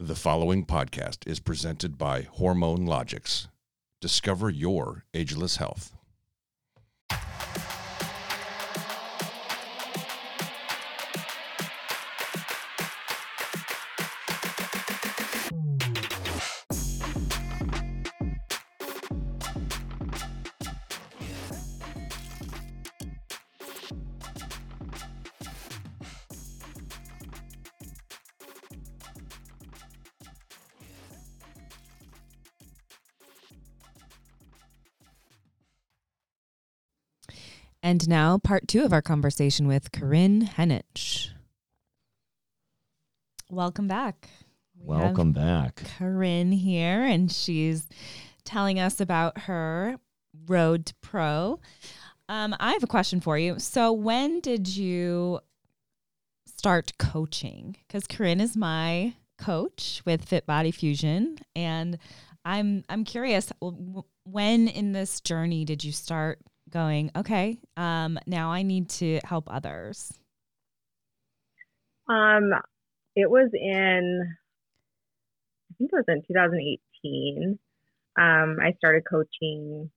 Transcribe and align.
The 0.00 0.16
following 0.16 0.66
podcast 0.66 1.18
is 1.24 1.38
presented 1.38 1.96
by 1.96 2.22
Hormone 2.22 2.84
Logics. 2.84 3.46
Discover 4.00 4.50
your 4.50 5.04
ageless 5.14 5.58
health. 5.58 5.94
And 37.94 38.08
now, 38.08 38.38
part 38.38 38.66
two 38.66 38.84
of 38.84 38.92
our 38.92 39.00
conversation 39.00 39.68
with 39.68 39.92
Kerryne 39.92 40.42
Henich. 40.42 41.28
Welcome 43.48 43.86
back. 43.86 44.30
We 44.76 44.96
Welcome 44.96 45.30
back. 45.30 45.76
Kerryne 45.76 46.52
here, 46.58 47.04
and 47.04 47.30
she's 47.30 47.86
telling 48.44 48.80
us 48.80 49.00
about 49.00 49.42
her 49.42 50.00
road 50.48 50.86
to 50.86 50.94
pro. 51.02 51.60
Um, 52.28 52.56
I 52.58 52.72
have 52.72 52.82
a 52.82 52.88
question 52.88 53.20
for 53.20 53.38
you. 53.38 53.60
So, 53.60 53.92
when 53.92 54.40
did 54.40 54.66
you 54.66 55.38
start 56.46 56.94
coaching? 56.98 57.76
Because 57.86 58.08
Kerryne 58.08 58.40
is 58.40 58.56
my 58.56 59.14
coach 59.38 60.02
with 60.04 60.24
Fit 60.24 60.46
Body 60.46 60.72
Fusion, 60.72 61.38
and 61.54 61.98
I'm 62.44 62.82
I'm 62.88 63.04
curious. 63.04 63.52
When 63.60 64.66
in 64.66 64.90
this 64.90 65.20
journey 65.20 65.64
did 65.64 65.84
you 65.84 65.92
start 65.92 66.40
going, 66.74 67.10
okay, 67.16 67.56
um, 67.76 68.18
now 68.26 68.50
I 68.50 68.62
need 68.62 68.90
to 68.90 69.20
help 69.24 69.44
others? 69.48 70.12
Um, 72.08 72.50
it 73.16 73.30
was 73.30 73.50
in, 73.54 74.34
I 75.70 75.74
think 75.78 75.90
it 75.92 75.96
was 75.96 76.04
in 76.08 76.22
2018. 76.26 77.58
Um, 78.16 78.58
I 78.60 78.72
started 78.76 79.04
coaching, 79.08 79.90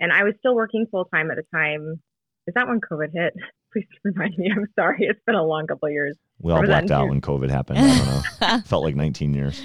and 0.00 0.12
I 0.12 0.24
was 0.24 0.34
still 0.38 0.54
working 0.54 0.86
full 0.90 1.04
time 1.04 1.30
at 1.30 1.36
the 1.36 1.44
time. 1.54 2.00
Is 2.46 2.54
that 2.54 2.66
when 2.66 2.80
COVID 2.80 3.12
hit? 3.12 3.34
Please 3.72 3.86
remind 4.02 4.36
me. 4.38 4.50
I'm 4.54 4.66
sorry. 4.76 4.98
It's 5.00 5.20
been 5.26 5.34
a 5.34 5.44
long 5.44 5.66
couple 5.66 5.90
years. 5.90 6.16
We 6.40 6.52
all 6.52 6.62
blacked 6.62 6.90
out 6.90 7.08
when 7.08 7.20
COVID 7.20 7.50
happened. 7.50 7.78
I 7.78 7.98
don't 7.98 8.40
know. 8.40 8.58
Felt 8.66 8.84
like 8.84 8.94
19 8.96 9.34
years. 9.34 9.60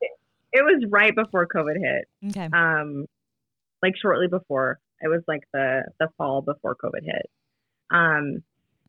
It, 0.00 0.10
it 0.52 0.62
was 0.62 0.84
right 0.90 1.14
before 1.14 1.46
COVID 1.46 1.76
hit. 1.76 2.30
Okay. 2.30 2.48
Um, 2.52 3.06
like 3.82 3.94
shortly 4.00 4.28
before. 4.28 4.78
It 5.04 5.08
was 5.08 5.22
like 5.28 5.42
the 5.52 5.84
the 6.00 6.08
fall 6.18 6.42
before 6.42 6.74
COVID 6.74 7.04
hit. 7.04 7.30
Um, 7.90 8.42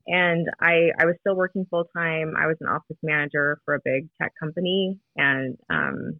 and 0.07 0.47
I 0.61 0.91
I 0.97 1.05
was 1.05 1.15
still 1.19 1.35
working 1.35 1.65
full 1.69 1.85
time. 1.95 2.33
I 2.37 2.47
was 2.47 2.57
an 2.61 2.67
office 2.67 2.97
manager 3.03 3.59
for 3.65 3.75
a 3.75 3.79
big 3.83 4.07
tech 4.21 4.33
company, 4.39 4.99
and 5.17 5.57
um, 5.69 6.19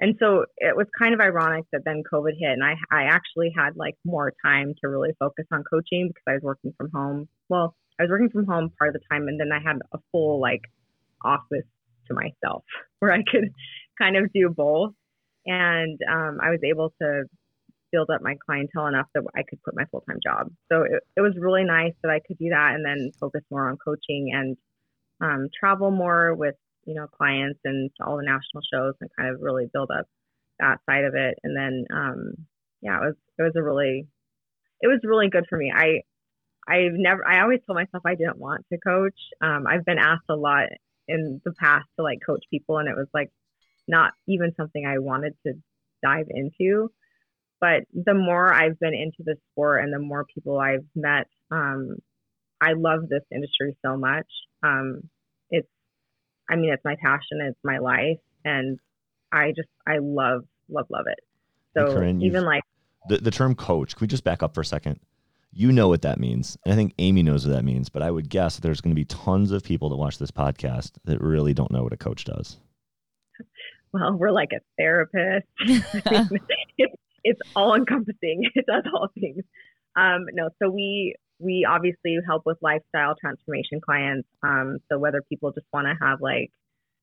and 0.00 0.16
so 0.20 0.44
it 0.58 0.76
was 0.76 0.86
kind 0.98 1.14
of 1.14 1.20
ironic 1.20 1.64
that 1.72 1.82
then 1.84 2.02
COVID 2.12 2.34
hit, 2.38 2.50
and 2.50 2.62
I 2.62 2.74
I 2.90 3.04
actually 3.04 3.52
had 3.56 3.76
like 3.76 3.94
more 4.04 4.32
time 4.44 4.74
to 4.82 4.88
really 4.88 5.12
focus 5.18 5.46
on 5.52 5.64
coaching 5.64 6.08
because 6.08 6.24
I 6.28 6.32
was 6.34 6.42
working 6.42 6.74
from 6.76 6.90
home. 6.92 7.28
Well, 7.48 7.74
I 7.98 8.02
was 8.02 8.10
working 8.10 8.30
from 8.30 8.46
home 8.46 8.70
part 8.78 8.94
of 8.94 9.00
the 9.00 9.06
time, 9.10 9.28
and 9.28 9.40
then 9.40 9.52
I 9.52 9.60
had 9.60 9.78
a 9.92 9.98
full 10.12 10.40
like 10.40 10.62
office 11.24 11.66
to 12.08 12.14
myself 12.14 12.64
where 12.98 13.12
I 13.12 13.22
could 13.22 13.50
kind 13.98 14.16
of 14.16 14.32
do 14.32 14.50
both. 14.50 14.92
And 15.46 16.00
um, 16.10 16.38
I 16.42 16.50
was 16.50 16.60
able 16.64 16.92
to 17.00 17.24
build 17.94 18.10
up 18.10 18.22
my 18.22 18.34
clientele 18.44 18.88
enough 18.88 19.06
that 19.14 19.22
I 19.36 19.42
could 19.48 19.62
quit 19.62 19.76
my 19.76 19.84
full 19.90 20.00
time 20.00 20.18
job. 20.22 20.50
So 20.70 20.82
it, 20.82 21.00
it 21.16 21.20
was 21.20 21.34
really 21.38 21.62
nice 21.62 21.92
that 22.02 22.10
I 22.10 22.18
could 22.26 22.38
do 22.38 22.48
that 22.50 22.74
and 22.74 22.84
then 22.84 23.12
focus 23.20 23.42
more 23.50 23.70
on 23.70 23.76
coaching 23.76 24.30
and 24.34 24.56
um, 25.20 25.48
travel 25.58 25.92
more 25.92 26.34
with 26.34 26.56
you 26.86 26.94
know 26.94 27.06
clients 27.06 27.60
and 27.64 27.90
all 28.04 28.16
the 28.16 28.24
national 28.24 28.62
shows 28.72 28.94
and 29.00 29.10
kind 29.16 29.30
of 29.30 29.40
really 29.40 29.66
build 29.72 29.90
up 29.96 30.06
that 30.58 30.80
side 30.90 31.04
of 31.04 31.14
it. 31.14 31.38
And 31.44 31.56
then 31.56 31.84
um, 31.94 32.32
yeah, 32.82 32.98
it 32.98 33.06
was 33.06 33.14
it 33.38 33.42
was 33.42 33.52
a 33.56 33.62
really 33.62 34.08
it 34.80 34.88
was 34.88 35.00
really 35.04 35.30
good 35.30 35.46
for 35.48 35.56
me. 35.56 35.72
I 35.72 36.02
I've 36.66 36.94
never 36.94 37.26
I 37.26 37.42
always 37.42 37.60
told 37.66 37.76
myself 37.76 38.02
I 38.04 38.16
didn't 38.16 38.38
want 38.38 38.66
to 38.72 38.78
coach. 38.78 39.18
Um, 39.40 39.66
I've 39.68 39.84
been 39.84 39.98
asked 39.98 40.28
a 40.28 40.36
lot 40.36 40.66
in 41.06 41.40
the 41.44 41.52
past 41.52 41.86
to 41.96 42.02
like 42.02 42.18
coach 42.26 42.42
people 42.50 42.78
and 42.78 42.88
it 42.88 42.96
was 42.96 43.08
like 43.14 43.30
not 43.86 44.12
even 44.26 44.54
something 44.56 44.84
I 44.86 44.98
wanted 44.98 45.34
to 45.46 45.52
dive 46.02 46.26
into 46.30 46.90
but 47.64 47.84
the 47.94 48.12
more 48.12 48.52
I've 48.52 48.78
been 48.78 48.92
into 48.92 49.22
the 49.24 49.36
sport 49.50 49.82
and 49.82 49.90
the 49.90 49.98
more 49.98 50.26
people 50.34 50.58
I've 50.58 50.84
met, 50.94 51.28
um, 51.50 51.96
I 52.60 52.74
love 52.76 53.08
this 53.08 53.22
industry 53.32 53.74
so 53.82 53.96
much. 53.96 54.26
Um, 54.62 55.08
it's, 55.48 55.66
I 56.50 56.56
mean, 56.56 56.74
it's 56.74 56.84
my 56.84 56.96
passion, 57.02 57.40
it's 57.40 57.58
my 57.64 57.78
life, 57.78 58.18
and 58.44 58.78
I 59.32 59.52
just, 59.56 59.70
I 59.86 59.96
love, 60.02 60.42
love, 60.68 60.84
love 60.90 61.06
it. 61.06 61.18
So 61.74 61.86
hey, 61.86 61.94
Kerryne, 61.94 62.22
even 62.22 62.44
like 62.44 62.64
the 63.08 63.16
the 63.16 63.30
term 63.30 63.54
coach, 63.54 63.96
can 63.96 64.04
we 64.04 64.08
just 64.08 64.24
back 64.24 64.42
up 64.42 64.54
for 64.54 64.60
a 64.60 64.64
second? 64.66 65.00
You 65.50 65.72
know 65.72 65.88
what 65.88 66.02
that 66.02 66.20
means, 66.20 66.58
and 66.66 66.74
I 66.74 66.76
think 66.76 66.92
Amy 66.98 67.22
knows 67.22 67.46
what 67.46 67.54
that 67.54 67.64
means. 67.64 67.88
But 67.88 68.02
I 68.02 68.10
would 68.10 68.28
guess 68.28 68.58
there's 68.58 68.82
going 68.82 68.94
to 68.94 69.00
be 69.00 69.06
tons 69.06 69.52
of 69.52 69.64
people 69.64 69.88
that 69.88 69.96
watch 69.96 70.18
this 70.18 70.30
podcast 70.30 70.92
that 71.06 71.18
really 71.22 71.54
don't 71.54 71.70
know 71.70 71.82
what 71.82 71.94
a 71.94 71.96
coach 71.96 72.24
does. 72.24 72.58
Well, 73.94 74.12
we're 74.18 74.32
like 74.32 74.50
a 74.52 74.60
therapist. 74.76 75.46
it's 76.76 76.94
it's 77.24 77.40
all 77.56 77.74
encompassing. 77.74 78.44
It 78.54 78.66
does 78.66 78.84
all 78.92 79.08
things. 79.18 79.42
Um, 79.96 80.26
no, 80.32 80.50
so 80.62 80.70
we 80.70 81.16
we 81.40 81.66
obviously 81.68 82.16
help 82.24 82.42
with 82.46 82.58
lifestyle 82.62 83.14
transformation 83.20 83.80
clients. 83.80 84.28
Um, 84.42 84.78
so 84.90 84.98
whether 84.98 85.22
people 85.22 85.50
just 85.52 85.66
want 85.72 85.86
to 85.86 85.94
have 86.04 86.20
like 86.20 86.50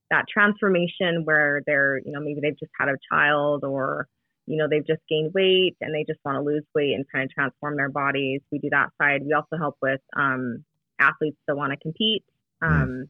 that 0.09 0.25
transformation 0.31 1.23
where 1.25 1.61
they're, 1.65 1.99
you 2.05 2.11
know, 2.11 2.19
maybe 2.21 2.39
they've 2.41 2.57
just 2.57 2.71
had 2.79 2.89
a 2.89 2.97
child 3.11 3.63
or, 3.63 4.07
you 4.45 4.57
know, 4.57 4.67
they've 4.69 4.85
just 4.85 5.01
gained 5.09 5.33
weight 5.33 5.75
and 5.81 5.93
they 5.93 6.05
just 6.07 6.19
want 6.23 6.37
to 6.37 6.41
lose 6.41 6.63
weight 6.73 6.93
and 6.93 7.05
kind 7.11 7.25
of 7.25 7.31
transform 7.31 7.75
their 7.75 7.89
bodies. 7.89 8.41
We 8.51 8.59
do 8.59 8.69
that 8.71 8.89
side. 9.01 9.21
We 9.25 9.33
also 9.33 9.57
help 9.57 9.77
with 9.81 10.01
um, 10.15 10.63
athletes 10.99 11.37
that 11.47 11.55
want 11.55 11.71
to 11.71 11.77
compete, 11.77 12.23
mm-hmm. 12.63 12.73
um, 12.73 13.09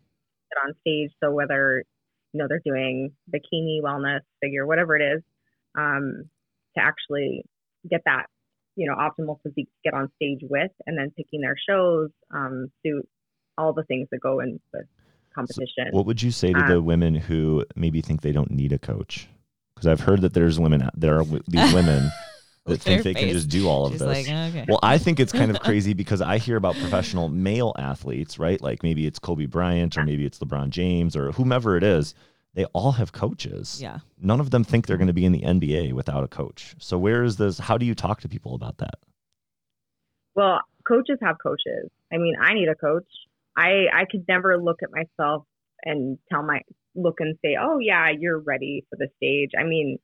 get 0.50 0.68
on 0.68 0.74
stage. 0.82 1.12
So 1.24 1.32
whether, 1.32 1.84
you 2.34 2.40
know, 2.40 2.48
they're 2.48 2.62
doing 2.64 3.12
bikini, 3.34 3.82
wellness, 3.82 4.22
figure, 4.42 4.66
whatever 4.66 4.96
it 4.96 5.18
is, 5.18 5.22
um, 5.76 6.30
to 6.76 6.84
actually 6.84 7.44
get 7.90 8.02
that 8.06 8.26
you 8.76 8.88
know 8.88 8.96
optimal 8.96 9.38
physique 9.44 9.68
to 9.68 9.90
get 9.90 9.94
on 9.94 10.10
stage 10.16 10.40
with 10.50 10.72
and 10.86 10.98
then 10.98 11.12
picking 11.18 11.42
their 11.42 11.56
shows 11.70 12.10
um, 12.34 12.72
suit 12.84 13.08
all 13.58 13.74
the 13.74 13.84
things 13.84 14.08
that 14.12 14.20
go 14.20 14.40
in 14.40 14.60
with 14.74 14.86
competition 15.36 15.88
so 15.92 15.98
what 15.98 16.06
would 16.06 16.22
you 16.22 16.32
say 16.32 16.52
to 16.52 16.60
um, 16.60 16.70
the 16.70 16.82
women 16.82 17.16
who 17.16 17.66
maybe 17.76 18.02
think 18.02 18.22
they 18.22 18.32
don't 18.32 18.52
need 18.52 18.72
a 18.72 18.80
coach 18.80 19.28
because 19.74 19.88
i've 19.88 20.02
heard 20.02 20.22
that 20.22 20.34
there's 20.34 20.60
women 20.60 20.90
there 20.96 21.20
are 21.20 21.26
these 21.48 21.74
women 21.74 22.10
that 22.66 22.80
think 22.80 23.04
they 23.04 23.14
face. 23.14 23.24
can 23.24 23.34
just 23.34 23.50
do 23.50 23.68
all 23.68 23.86
of 23.86 23.94
She's 23.94 24.02
this. 24.02 24.28
Like, 24.28 24.28
okay. 24.28 24.66
Well, 24.68 24.80
I 24.84 25.00
think 25.00 25.20
it's 25.20 25.32
kind 25.32 25.50
of 25.50 25.60
crazy 25.64 25.94
because 25.94 26.22
I 26.22 26.38
hear 26.38 26.58
about 26.58 26.76
professional 26.76 27.28
male 27.28 27.74
athletes, 27.78 28.38
right? 28.38 28.62
Like 28.62 28.84
maybe 28.84 29.08
it's 29.08 29.18
Kobe 29.18 29.48
Bryant 29.48 29.98
or 29.98 30.04
maybe 30.04 30.26
it's 30.26 30.38
LeBron 30.38 30.70
James 30.70 31.16
or 31.16 31.32
whomever 31.32 31.76
it 31.76 31.84
is 31.84 32.14
they 32.54 32.66
all 32.66 32.94
have 32.94 33.12
coaches. 33.14 33.80
Yeah. 33.82 34.00
None 34.20 34.40
of 34.40 34.52
them 34.52 34.64
think 34.64 34.88
they're 34.88 34.98
going 34.98 35.08
to 35.08 35.14
be 35.14 35.26
in 35.26 35.32
the 35.32 35.42
NBA 35.42 35.94
without 35.94 36.24
a 36.24 36.28
coach. 36.28 36.76
So 36.80 36.98
where 36.98 37.24
is 37.24 37.38
this? 37.38 37.58
How 37.58 37.78
do 37.78 37.86
you 37.86 37.96
talk 37.96 38.22
to 38.22 38.30
people 38.30 38.56
about 38.56 38.78
that? 38.80 38.96
Well, 40.36 40.60
coaches 40.88 41.18
have 41.22 41.38
coaches. 41.42 41.90
I 42.12 42.18
mean, 42.18 42.36
I 42.42 42.54
need 42.54 42.68
a 42.68 42.76
coach. 42.76 43.08
I 43.56 43.86
I 43.94 44.06
could 44.10 44.26
never 44.28 44.58
look 44.58 44.80
at 44.82 44.90
myself 44.92 45.46
and 45.84 46.18
tell 46.32 46.44
my 46.44 46.62
look 46.96 47.20
and 47.20 47.38
say, 47.44 47.58
"Oh 47.60 47.80
yeah, 47.80 48.10
you're 48.18 48.40
ready 48.40 48.86
for 48.90 48.96
the 48.98 49.08
stage." 49.18 49.52
I 49.60 49.64
mean, 49.64 50.00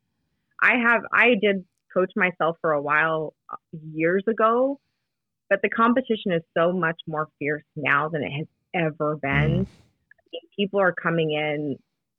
I 0.62 0.76
have 0.78 1.02
I 1.14 1.36
did 1.42 1.66
coach 1.94 2.12
myself 2.16 2.58
for 2.62 2.74
a 2.74 2.82
while 2.82 3.34
uh, 3.52 3.56
years 3.94 4.24
ago, 4.28 4.80
but 5.50 5.62
the 5.62 5.70
competition 5.70 6.34
is 6.34 6.44
so 6.58 6.74
much 6.74 7.00
more 7.08 7.30
fierce 7.40 7.64
now 7.76 8.10
than 8.10 8.24
it 8.24 8.32
has 8.32 8.48
ever 8.74 9.16
been. 9.16 9.66
Mm. 9.66 9.68
people 10.58 10.82
are 10.82 10.94
coming 10.94 11.32
in 11.32 11.78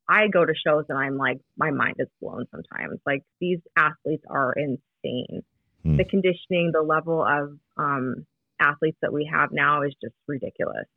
I 0.09 0.27
go 0.27 0.43
to 0.43 0.53
shows 0.55 0.85
and 0.89 0.97
I'm 0.97 1.17
like, 1.17 1.39
my 1.55 1.69
mind 1.69 1.97
is 1.99 2.07
blown 2.19 2.45
sometimes. 2.51 2.99
Like 3.05 3.23
these 3.39 3.59
athletes 3.77 4.23
are 4.27 4.53
insane. 4.53 5.43
Hmm. 5.83 5.97
The 5.97 6.03
conditioning, 6.03 6.71
the 6.73 6.81
level 6.81 7.23
of 7.23 7.57
um, 7.77 8.25
athletes 8.59 8.97
that 9.03 9.13
we 9.13 9.29
have 9.31 9.51
now 9.51 9.83
is 9.83 9.93
just 10.01 10.15
ridiculous. 10.27 10.87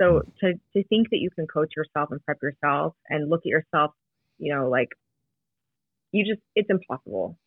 So 0.00 0.22
hmm. 0.24 0.46
to, 0.46 0.52
to 0.54 0.88
think 0.88 1.10
that 1.10 1.18
you 1.18 1.28
can 1.30 1.46
coach 1.46 1.72
yourself 1.76 2.08
and 2.10 2.24
prep 2.24 2.38
yourself 2.42 2.94
and 3.08 3.28
look 3.28 3.40
at 3.40 3.50
yourself, 3.50 3.92
you 4.38 4.54
know, 4.54 4.70
like 4.70 4.88
you 6.10 6.24
just, 6.24 6.40
it's 6.56 6.70
impossible. 6.70 7.38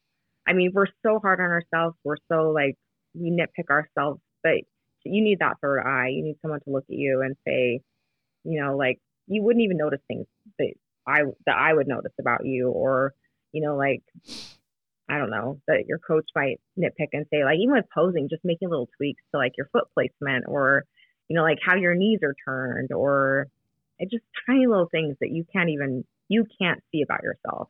I 0.48 0.54
mean, 0.54 0.72
we're 0.74 0.88
so 1.04 1.20
hard 1.20 1.40
on 1.40 1.48
ourselves. 1.48 1.96
We're 2.04 2.18
so 2.32 2.52
like, 2.52 2.76
we 3.16 3.32
nitpick 3.32 3.70
ourselves, 3.72 4.22
but 4.44 4.54
you 5.04 5.24
need 5.24 5.40
that 5.40 5.58
third 5.62 5.82
eye. 5.82 6.10
You 6.10 6.24
need 6.24 6.38
someone 6.44 6.60
to 6.62 6.70
look 6.70 6.86
at 6.90 6.96
you 6.96 7.22
and 7.22 7.36
say, 7.46 7.82
you 8.44 8.62
know, 8.62 8.78
like 8.78 9.00
you 9.28 9.42
wouldn't 9.42 9.64
even 9.64 9.78
notice 9.78 10.02
things 10.08 10.28
that 10.60 10.74
I 11.08 11.22
that 11.46 11.58
I 11.58 11.74
would 11.74 11.88
notice 11.88 12.14
about 12.20 12.46
you 12.46 12.70
or 12.70 13.14
you 13.52 13.62
know 13.62 13.76
like 13.76 14.04
I 15.10 15.18
don't 15.18 15.30
know 15.30 15.60
that 15.68 15.86
your 15.88 16.00
coach 16.00 16.26
might 16.36 16.60
nitpick 16.80 17.10
and 17.14 17.26
say 17.32 17.44
like 17.44 17.58
even 17.60 17.74
with 17.74 17.86
posing 17.94 18.30
just 18.30 18.46
making 18.46 18.70
little 18.70 18.90
tweaks 18.98 19.22
to 19.32 19.38
like 19.38 19.54
your 19.58 19.68
foot 19.74 19.86
placement 19.94 20.46
or 20.48 20.86
you 21.28 21.36
know 21.36 21.44
like 21.44 21.60
how 21.66 21.76
your 21.76 21.96
knees 21.96 22.20
are 22.24 22.36
turned 22.46 22.92
or 22.92 23.48
just 24.10 24.24
tiny 24.48 24.68
little 24.68 24.88
things 24.90 25.16
that 25.22 25.30
you 25.30 25.46
can't 25.54 25.70
even 25.70 26.06
you 26.28 26.46
can't 26.60 26.82
see 26.92 27.02
about 27.02 27.24
yourself 27.24 27.70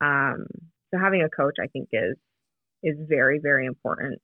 um, 0.00 0.46
so 0.90 0.98
having 0.98 1.22
a 1.22 1.28
coach 1.28 1.56
I 1.60 1.66
think 1.66 1.88
is 1.92 2.16
is 2.82 2.96
very 3.08 3.38
very 3.38 3.66
important 3.66 4.20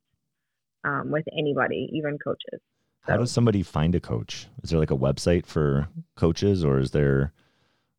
um, 0.85 1.11
with 1.11 1.25
anybody 1.37 1.89
even 1.95 2.19
coaches 2.19 2.61
so. 3.07 3.13
how 3.13 3.17
does 3.17 3.33
somebody 3.33 3.63
find 3.63 3.95
a 3.95 4.01
coach 4.01 4.47
is 4.63 4.71
there 4.71 4.79
like 4.79 4.91
a 4.91 4.97
website 4.97 5.47
for 5.47 5.89
coaches 6.17 6.65
or 6.65 6.79
is 6.79 6.93
there 6.93 7.33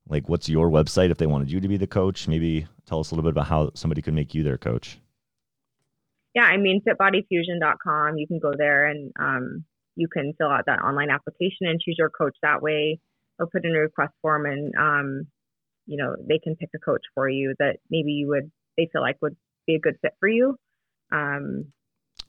like 0.10 0.30
what's 0.30 0.50
your 0.50 0.70
website 0.70 1.12
if 1.12 1.18
they 1.18 1.26
wanted 1.26 1.52
you 1.52 1.60
to 1.60 1.68
be 1.68 1.78
the 1.78 1.88
coach? 1.88 2.28
Maybe 2.28 2.68
tell 2.86 3.00
us 3.00 3.12
a 3.12 3.16
little 3.16 3.30
bit 3.30 3.34
about 3.34 3.48
how 3.48 3.72
somebody 3.74 4.02
could 4.02 4.14
make 4.14 4.34
you 4.34 4.44
their 4.44 4.58
coach. 4.58 5.00
Yeah 6.34 6.44
i 6.44 6.58
mean 6.58 6.84
fitbodyfusion.com 6.88 8.18
you 8.18 8.28
can 8.28 8.38
go 8.38 8.54
there 8.56 8.86
and 8.86 9.12
um, 9.20 9.66
you 9.96 10.08
can 10.08 10.34
fill 10.38 10.50
out 10.50 10.66
that 10.68 10.80
online 10.80 11.10
application 11.10 11.66
and 11.66 11.82
choose 11.82 11.96
your 11.98 12.12
coach 12.12 12.36
that 12.44 12.62
way 12.62 13.00
or 13.40 13.48
put 13.48 13.66
in 13.66 13.76
a 13.76 13.80
request 13.80 14.14
form 14.22 14.46
and 14.46 14.74
um, 14.80 15.28
you 15.88 15.98
know 15.98 16.16
they 16.28 16.38
can 16.38 16.56
pick 16.56 16.70
a 16.76 16.80
coach 16.80 17.02
for 17.16 17.28
you 17.28 17.56
that 17.60 17.78
maybe 17.90 18.12
you 18.12 18.28
would 18.28 18.52
they 18.78 18.88
feel 18.94 19.02
like 19.02 19.18
would 19.22 19.36
be 19.66 19.76
a 19.76 19.80
good 19.80 19.98
fit 20.02 20.14
for 20.20 20.30
you. 20.30 20.58
Um, 21.12 21.66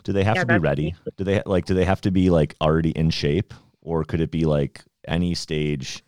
do 0.05 0.13
they 0.13 0.25
have 0.25 0.37
yeah, 0.37 0.45
to 0.45 0.47
be 0.47 0.59
ready? 0.59 0.95
do 1.17 1.25
they 1.25 1.43
like 1.45 1.67
do 1.67 1.75
they 1.75 1.85
have 1.85 2.01
to 2.03 2.11
be 2.11 2.31
like 2.31 2.55
already 2.61 2.91
in 2.91 3.11
shape? 3.11 3.55
Or 3.83 4.05
could 4.05 4.21
it 4.21 4.31
be 4.31 4.45
like 4.45 4.83
any 5.07 5.35
stage 5.35 6.03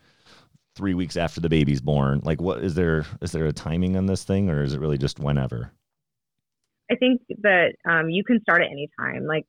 three 0.75 0.93
weeks 0.93 1.17
after 1.17 1.41
the 1.41 1.49
baby's 1.49 1.81
born? 1.81 2.21
Like, 2.23 2.41
what 2.41 2.63
is 2.63 2.75
there? 2.75 3.05
Is 3.21 3.31
there 3.31 3.45
a 3.45 3.53
timing 3.53 3.95
on 3.95 4.05
this 4.05 4.23
thing, 4.23 4.49
or 4.49 4.63
is 4.63 4.73
it 4.73 4.79
really 4.79 4.97
just 4.97 5.19
whenever? 5.19 5.71
I 6.91 6.95
think 6.95 7.21
that 7.41 7.75
um, 7.89 8.09
you 8.09 8.23
can 8.23 8.41
start 8.41 8.61
at 8.61 8.71
any 8.71 8.89
time. 8.99 9.25
Like, 9.25 9.45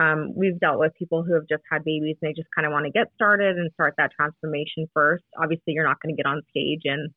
um, 0.00 0.32
we've 0.34 0.58
dealt 0.58 0.78
with 0.78 0.94
people 0.98 1.22
who 1.22 1.34
have 1.34 1.48
just 1.48 1.62
had 1.70 1.84
babies 1.84 2.16
and 2.20 2.30
they 2.30 2.34
just 2.34 2.48
kind 2.54 2.66
of 2.66 2.72
want 2.72 2.86
to 2.86 2.92
get 2.92 3.08
started 3.14 3.56
and 3.56 3.70
start 3.74 3.94
that 3.98 4.12
transformation 4.16 4.88
first. 4.94 5.24
Obviously, 5.40 5.74
you're 5.74 5.86
not 5.86 6.00
going 6.00 6.14
to 6.14 6.22
get 6.22 6.28
on 6.28 6.42
stage 6.50 6.82
and 6.84 7.10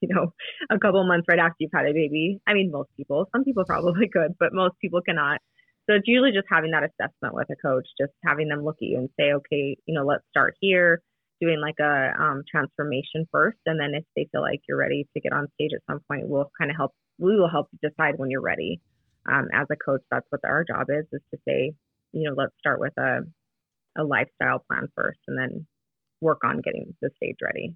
you 0.00 0.08
know 0.14 0.32
a 0.70 0.78
couple 0.78 1.04
months 1.04 1.26
right 1.28 1.38
after 1.38 1.56
you've 1.60 1.70
had 1.74 1.86
a 1.86 1.92
baby. 1.92 2.40
I 2.46 2.54
mean, 2.54 2.70
most 2.70 2.90
people. 2.96 3.28
Some 3.32 3.44
people 3.44 3.64
probably 3.64 4.08
could, 4.12 4.36
but 4.38 4.52
most 4.52 4.74
people 4.80 5.00
cannot. 5.02 5.40
So 5.88 5.96
it's 5.96 6.06
usually 6.06 6.30
just 6.30 6.46
having 6.48 6.70
that 6.70 6.84
assessment 6.84 7.34
with 7.34 7.48
a 7.50 7.56
coach, 7.56 7.86
just 8.00 8.12
having 8.24 8.48
them 8.48 8.64
look 8.64 8.76
at 8.80 8.86
you 8.86 8.98
and 8.98 9.08
say, 9.18 9.32
okay, 9.32 9.76
you 9.84 9.94
know, 9.94 10.04
let's 10.04 10.22
start 10.30 10.54
here 10.60 11.02
doing 11.42 11.60
like 11.60 11.78
a 11.80 12.12
um, 12.22 12.42
transformation 12.48 13.26
first, 13.32 13.58
and 13.66 13.78
then 13.78 13.94
if 13.94 14.04
they 14.14 14.28
feel 14.30 14.42
like 14.42 14.60
you're 14.68 14.78
ready 14.78 15.06
to 15.14 15.20
get 15.20 15.32
on 15.32 15.48
stage 15.54 15.72
at 15.74 15.82
some 15.90 16.00
point, 16.08 16.28
we'll 16.28 16.50
kind 16.58 16.70
of 16.70 16.76
help. 16.76 16.92
We 17.18 17.36
will 17.36 17.50
help 17.50 17.68
decide 17.82 18.14
when 18.16 18.30
you're 18.30 18.40
ready. 18.40 18.80
Um, 19.30 19.48
as 19.52 19.66
a 19.70 19.76
coach, 19.76 20.02
that's 20.10 20.26
what 20.30 20.40
our 20.44 20.64
job 20.64 20.86
is: 20.88 21.04
is 21.12 21.20
to 21.32 21.40
say, 21.46 21.72
you 22.12 22.28
know, 22.28 22.34
let's 22.36 22.54
start 22.60 22.78
with 22.78 22.96
a 22.96 23.20
a 23.98 24.04
lifestyle 24.04 24.64
plan 24.70 24.88
first, 24.94 25.18
and 25.26 25.36
then 25.36 25.66
work 26.20 26.42
on 26.44 26.60
getting 26.60 26.94
the 27.02 27.10
stage 27.16 27.36
ready. 27.42 27.74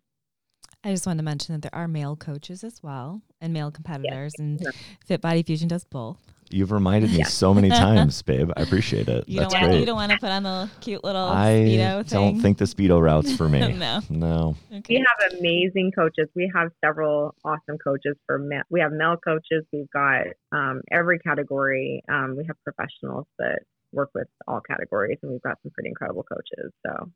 I 0.85 0.91
just 0.91 1.07
wanted 1.07 1.19
to 1.19 1.25
mention 1.25 1.55
that 1.55 1.63
there 1.63 1.75
are 1.75 1.89
male 1.89 2.17
coaches 2.17 2.63
as 2.63 2.83
well 2.83 3.23
and 3.41 3.53
male 3.53 3.71
competitors, 3.71 4.35
yes. 4.39 4.41
and 4.41 4.61
Fit 5.05 5.21
Body 5.21 5.43
Fusion 5.43 5.69
does 5.69 5.85
both. 5.85 6.19
You've 6.51 6.71
reminded 6.71 7.11
me 7.11 7.19
yeah. 7.19 7.25
so 7.25 7.53
many 7.53 7.69
times, 7.71 8.23
babe. 8.23 8.51
I 8.57 8.63
appreciate 8.63 9.09
it. 9.09 9.29
You 9.29 9.41
That's 9.41 9.53
don't 9.53 9.63
want, 9.63 9.73
great. 9.73 9.81
You 9.81 9.87
don't 9.87 9.97
want 9.97 10.13
to 10.13 10.19
put 10.19 10.31
on 10.31 10.43
the 10.45 10.71
cute 10.81 11.03
little 11.03 11.29
I 11.29 11.51
speedo 11.51 12.07
thing. 12.07 12.19
I 12.19 12.23
don't 12.23 12.41
think 12.41 12.59
the 12.59 12.67
speedo 12.67 13.03
route's 13.03 13.35
for 13.35 13.49
me. 13.49 13.73
no, 13.73 14.01
no. 14.09 14.57
Okay. 14.73 14.97
We 14.97 15.05
have 15.07 15.33
amazing 15.39 15.93
coaches. 15.93 16.29
We 16.35 16.51
have 16.55 16.71
several 16.85 17.35
awesome 17.45 17.79
coaches 17.83 18.17
for 18.27 18.39
men. 18.39 18.63
We 18.71 18.81
have 18.81 18.93
male 18.93 19.17
coaches. 19.17 19.65
We've 19.73 19.91
got 19.91 20.27
um, 20.53 20.83
every 20.93 21.19
category. 21.19 22.03
Um, 22.09 22.37
we 22.37 22.45
have 22.47 22.57
professionals 22.63 23.27
that 23.39 23.61
work 23.93 24.11
with 24.15 24.29
all 24.47 24.61
categories, 24.61 25.19
and 25.23 25.33
we've 25.33 25.43
got 25.43 25.59
some 25.63 25.73
pretty 25.73 25.89
incredible 25.89 26.23
coaches. 26.23 26.73
So 26.87 27.11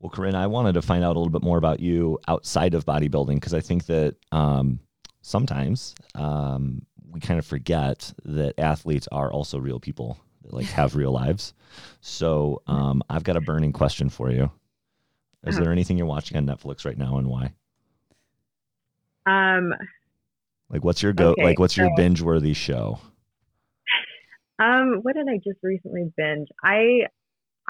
well, 0.00 0.10
Kerryne, 0.10 0.34
I 0.34 0.46
wanted 0.46 0.72
to 0.72 0.82
find 0.82 1.04
out 1.04 1.16
a 1.16 1.18
little 1.18 1.32
bit 1.32 1.42
more 1.42 1.58
about 1.58 1.80
you 1.80 2.18
outside 2.26 2.74
of 2.74 2.86
bodybuilding 2.86 3.34
because 3.34 3.52
I 3.52 3.60
think 3.60 3.86
that 3.86 4.16
um, 4.32 4.80
sometimes 5.20 5.94
um, 6.14 6.86
we 7.10 7.20
kind 7.20 7.38
of 7.38 7.44
forget 7.44 8.12
that 8.24 8.58
athletes 8.58 9.08
are 9.12 9.30
also 9.30 9.58
real 9.58 9.78
people 9.78 10.18
that 10.42 10.54
like 10.54 10.66
have 10.66 10.96
real 10.96 11.12
lives. 11.12 11.52
So 12.00 12.62
um, 12.66 13.02
I've 13.10 13.24
got 13.24 13.36
a 13.36 13.42
burning 13.42 13.72
question 13.72 14.08
for 14.08 14.30
you. 14.30 14.50
Is 15.44 15.54
uh-huh. 15.54 15.64
there 15.64 15.72
anything 15.72 15.98
you're 15.98 16.06
watching 16.06 16.36
on 16.36 16.46
Netflix 16.46 16.86
right 16.86 16.98
now 16.98 17.18
and 17.18 17.28
why? 17.28 17.52
Um, 19.26 19.74
like 20.70 20.82
what's 20.82 21.02
your 21.02 21.12
go? 21.12 21.32
Okay, 21.32 21.44
like 21.44 21.58
what's 21.58 21.74
so, 21.74 21.82
your 21.82 21.90
binge 21.94 22.22
worthy 22.22 22.54
show? 22.54 22.98
Um, 24.58 25.00
what 25.02 25.14
did 25.14 25.26
I 25.28 25.36
just 25.36 25.58
recently 25.62 26.12
binge? 26.16 26.48
I 26.62 27.06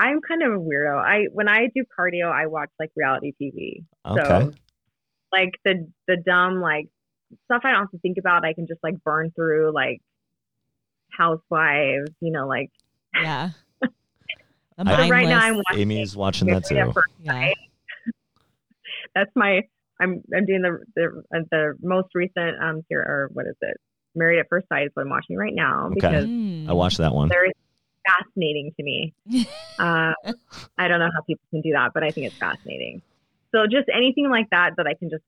I'm 0.00 0.22
kind 0.22 0.42
of 0.42 0.52
a 0.54 0.56
weirdo. 0.56 0.98
I 0.98 1.26
when 1.30 1.46
I 1.46 1.68
do 1.74 1.84
cardio, 1.98 2.32
I 2.32 2.46
watch 2.46 2.70
like 2.80 2.90
reality 2.96 3.34
TV. 3.40 3.84
Okay. 4.06 4.26
So 4.26 4.52
like 5.30 5.50
the 5.62 5.86
the 6.08 6.16
dumb 6.16 6.62
like 6.62 6.86
stuff 7.44 7.60
I 7.64 7.72
don't 7.72 7.80
have 7.80 7.90
to 7.90 7.98
think 7.98 8.16
about, 8.18 8.46
I 8.46 8.54
can 8.54 8.66
just 8.66 8.80
like 8.82 8.94
burn 9.04 9.30
through 9.36 9.72
like 9.74 10.00
housewives, 11.12 12.10
you 12.20 12.32
know, 12.32 12.48
like 12.48 12.70
yeah. 13.14 13.50
right 14.78 15.28
now 15.28 15.40
I'm 15.40 15.56
watching 15.56 15.80
Amy's 15.82 16.16
watching 16.16 16.48
that 16.48 16.64
too. 16.64 16.92
Yeah. 17.22 17.52
That's 19.14 19.30
my 19.36 19.60
I'm 20.00 20.22
I'm 20.34 20.46
doing 20.46 20.62
the 20.62 20.78
the 20.96 21.22
uh, 21.36 21.42
the 21.50 21.74
most 21.82 22.08
recent 22.14 22.56
um 22.62 22.82
here 22.88 23.00
or 23.00 23.28
what 23.34 23.46
is 23.46 23.56
it? 23.60 23.76
Married 24.14 24.38
at 24.40 24.46
First 24.48 24.66
Sight 24.68 24.86
is 24.86 24.90
what 24.94 25.02
I'm 25.02 25.10
watching 25.10 25.36
right 25.36 25.54
now 25.54 25.88
okay. 25.88 25.94
because 25.94 26.24
I 26.70 26.72
watched 26.72 26.98
that 26.98 27.14
one. 27.14 27.28
Very 27.28 27.52
fascinating 28.18 28.72
to 28.76 28.82
me. 28.82 29.14
uh, 29.78 30.12
I 30.78 30.88
don't 30.88 30.98
know 30.98 31.10
how 31.14 31.22
people 31.26 31.44
can 31.50 31.60
do 31.60 31.72
that, 31.72 31.92
but 31.94 32.02
I 32.02 32.10
think 32.10 32.26
it's 32.26 32.36
fascinating. 32.36 33.02
So 33.52 33.66
just 33.66 33.88
anything 33.94 34.30
like 34.30 34.50
that 34.50 34.74
that 34.76 34.86
I 34.86 34.94
can 34.94 35.10
just 35.10 35.24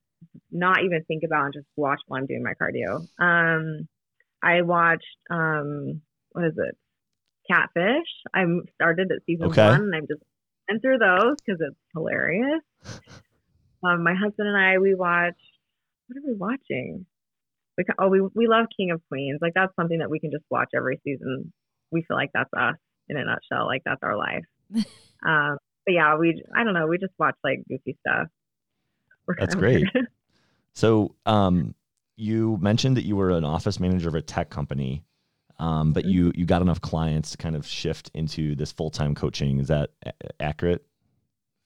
not 0.51 0.85
even 0.85 1.03
think 1.05 1.25
about 1.25 1.47
and 1.47 1.55
just 1.55 1.67
watch 1.77 2.01
while 2.07 2.21
I'm 2.21 2.27
doing 2.27 2.43
my 2.43 2.55
cardio. 2.55 3.07
Um, 3.19 3.89
I 4.43 4.63
watched 4.63 5.05
um, 5.31 6.03
what 6.33 6.45
is 6.45 6.55
it? 6.57 6.77
Catfish. 7.51 8.09
I'm 8.33 8.63
started 8.75 9.11
at 9.11 9.25
season 9.27 9.47
okay. 9.47 9.67
one, 9.67 9.83
and 9.83 9.95
I'm 9.95 10.07
just 10.07 10.23
went 10.69 10.83
through 10.83 10.99
those 10.99 11.37
because 11.45 11.61
it's 11.61 11.77
hilarious. 11.95 12.63
Um, 13.85 14.05
my 14.05 14.15
husband 14.15 14.49
and 14.49 14.57
I 14.57 14.79
we 14.79 14.95
watched. 14.95 15.37
What 16.07 16.19
are 16.19 16.27
we 16.27 16.35
watching? 16.35 17.07
We, 17.77 17.85
oh, 17.99 18.09
we 18.09 18.21
we 18.35 18.47
love 18.47 18.67
King 18.77 18.91
of 18.93 19.01
Queens. 19.09 19.41
Like 19.43 19.55
that's 19.55 19.75
something 19.75 19.99
that 19.99 20.11
we 20.11 20.21
can 20.21 20.31
just 20.31 20.45
watch 20.51 20.69
every 20.75 21.01
season. 21.05 21.53
We 21.93 22.03
feel 22.03 22.17
like 22.17 22.31
that's 22.35 22.51
us 22.57 22.77
in 23.09 23.17
a 23.17 23.25
nutshell. 23.25 23.67
Like 23.67 23.83
that's 23.85 24.03
our 24.03 24.17
life. 24.17 24.45
um, 25.27 25.59
but 25.85 25.93
yeah, 25.93 26.17
we 26.17 26.43
I 26.55 26.65
don't 26.65 26.75
know. 26.75 26.87
We 26.87 26.99
just 26.99 27.13
watch 27.19 27.37
like 27.45 27.61
goofy 27.69 27.97
stuff. 28.07 28.29
That's 29.39 29.55
great. 29.55 29.87
so, 30.75 31.15
um, 31.27 31.75
you 32.17 32.59
mentioned 32.61 32.97
that 32.97 33.05
you 33.05 33.17
were 33.17 33.31
an 33.31 33.45
office 33.45 33.81
manager 33.81 34.09
of 34.09 34.15
a 34.15 34.23
tech 34.23 34.51
company, 34.51 35.05
um, 35.59 35.93
but 35.93 36.05
mm-hmm. 36.05 36.11
you 36.11 36.33
you 36.35 36.45
got 36.45 36.63
enough 36.63 36.81
clients 36.81 37.31
to 37.33 37.37
kind 37.37 37.57
of 37.57 37.67
shift 37.67 38.11
into 38.15 38.55
this 38.55 38.73
full 38.73 38.91
time 38.91 39.15
coaching. 39.15 39.59
Is 39.59 39.69
that 39.69 39.91
a- 40.05 40.13
accurate? 40.41 40.85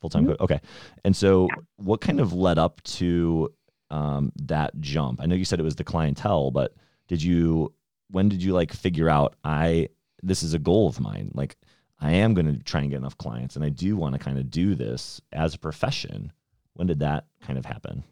Full 0.01 0.11
time, 0.11 0.25
mm-hmm. 0.25 0.35
co- 0.35 0.45
okay. 0.45 0.61
And 1.05 1.17
so, 1.17 1.49
yeah. 1.51 1.63
what 1.77 2.01
kind 2.01 2.21
of 2.21 2.33
led 2.33 2.59
up 2.59 2.83
to 2.85 3.53
um, 3.91 4.33
that 4.43 4.79
jump? 4.81 5.21
I 5.23 5.27
know 5.27 5.35
you 5.35 5.45
said 5.45 5.61
it 5.61 5.65
was 5.65 5.77
the 5.77 5.85
clientele, 5.85 6.51
but 6.51 6.75
did 7.09 7.23
you? 7.23 7.73
When 8.11 8.29
did 8.29 8.43
you 8.43 8.53
like 8.53 8.73
figure 8.73 9.09
out 9.09 9.35
I 9.43 9.89
this 10.27 10.43
is 10.43 10.55
a 10.55 10.59
goal 10.59 10.89
of 10.89 11.01
mine? 11.01 11.31
Like 11.35 11.57
I 12.01 12.13
am 12.13 12.35
going 12.35 12.47
to 12.47 12.63
try 12.63 12.81
and 12.81 12.91
get 12.91 12.99
enough 12.99 13.17
clients, 13.17 13.57
and 13.57 13.65
I 13.65 13.69
do 13.69 13.97
want 13.97 14.15
to 14.15 14.19
kind 14.19 14.39
of 14.39 14.51
do 14.51 14.75
this 14.75 15.21
as 15.33 15.55
a 15.55 15.59
profession. 15.59 16.33
When 16.75 16.87
did 16.87 17.01
that 17.01 17.25
kind 17.43 17.59
of 17.59 17.65
happen? 17.65 18.05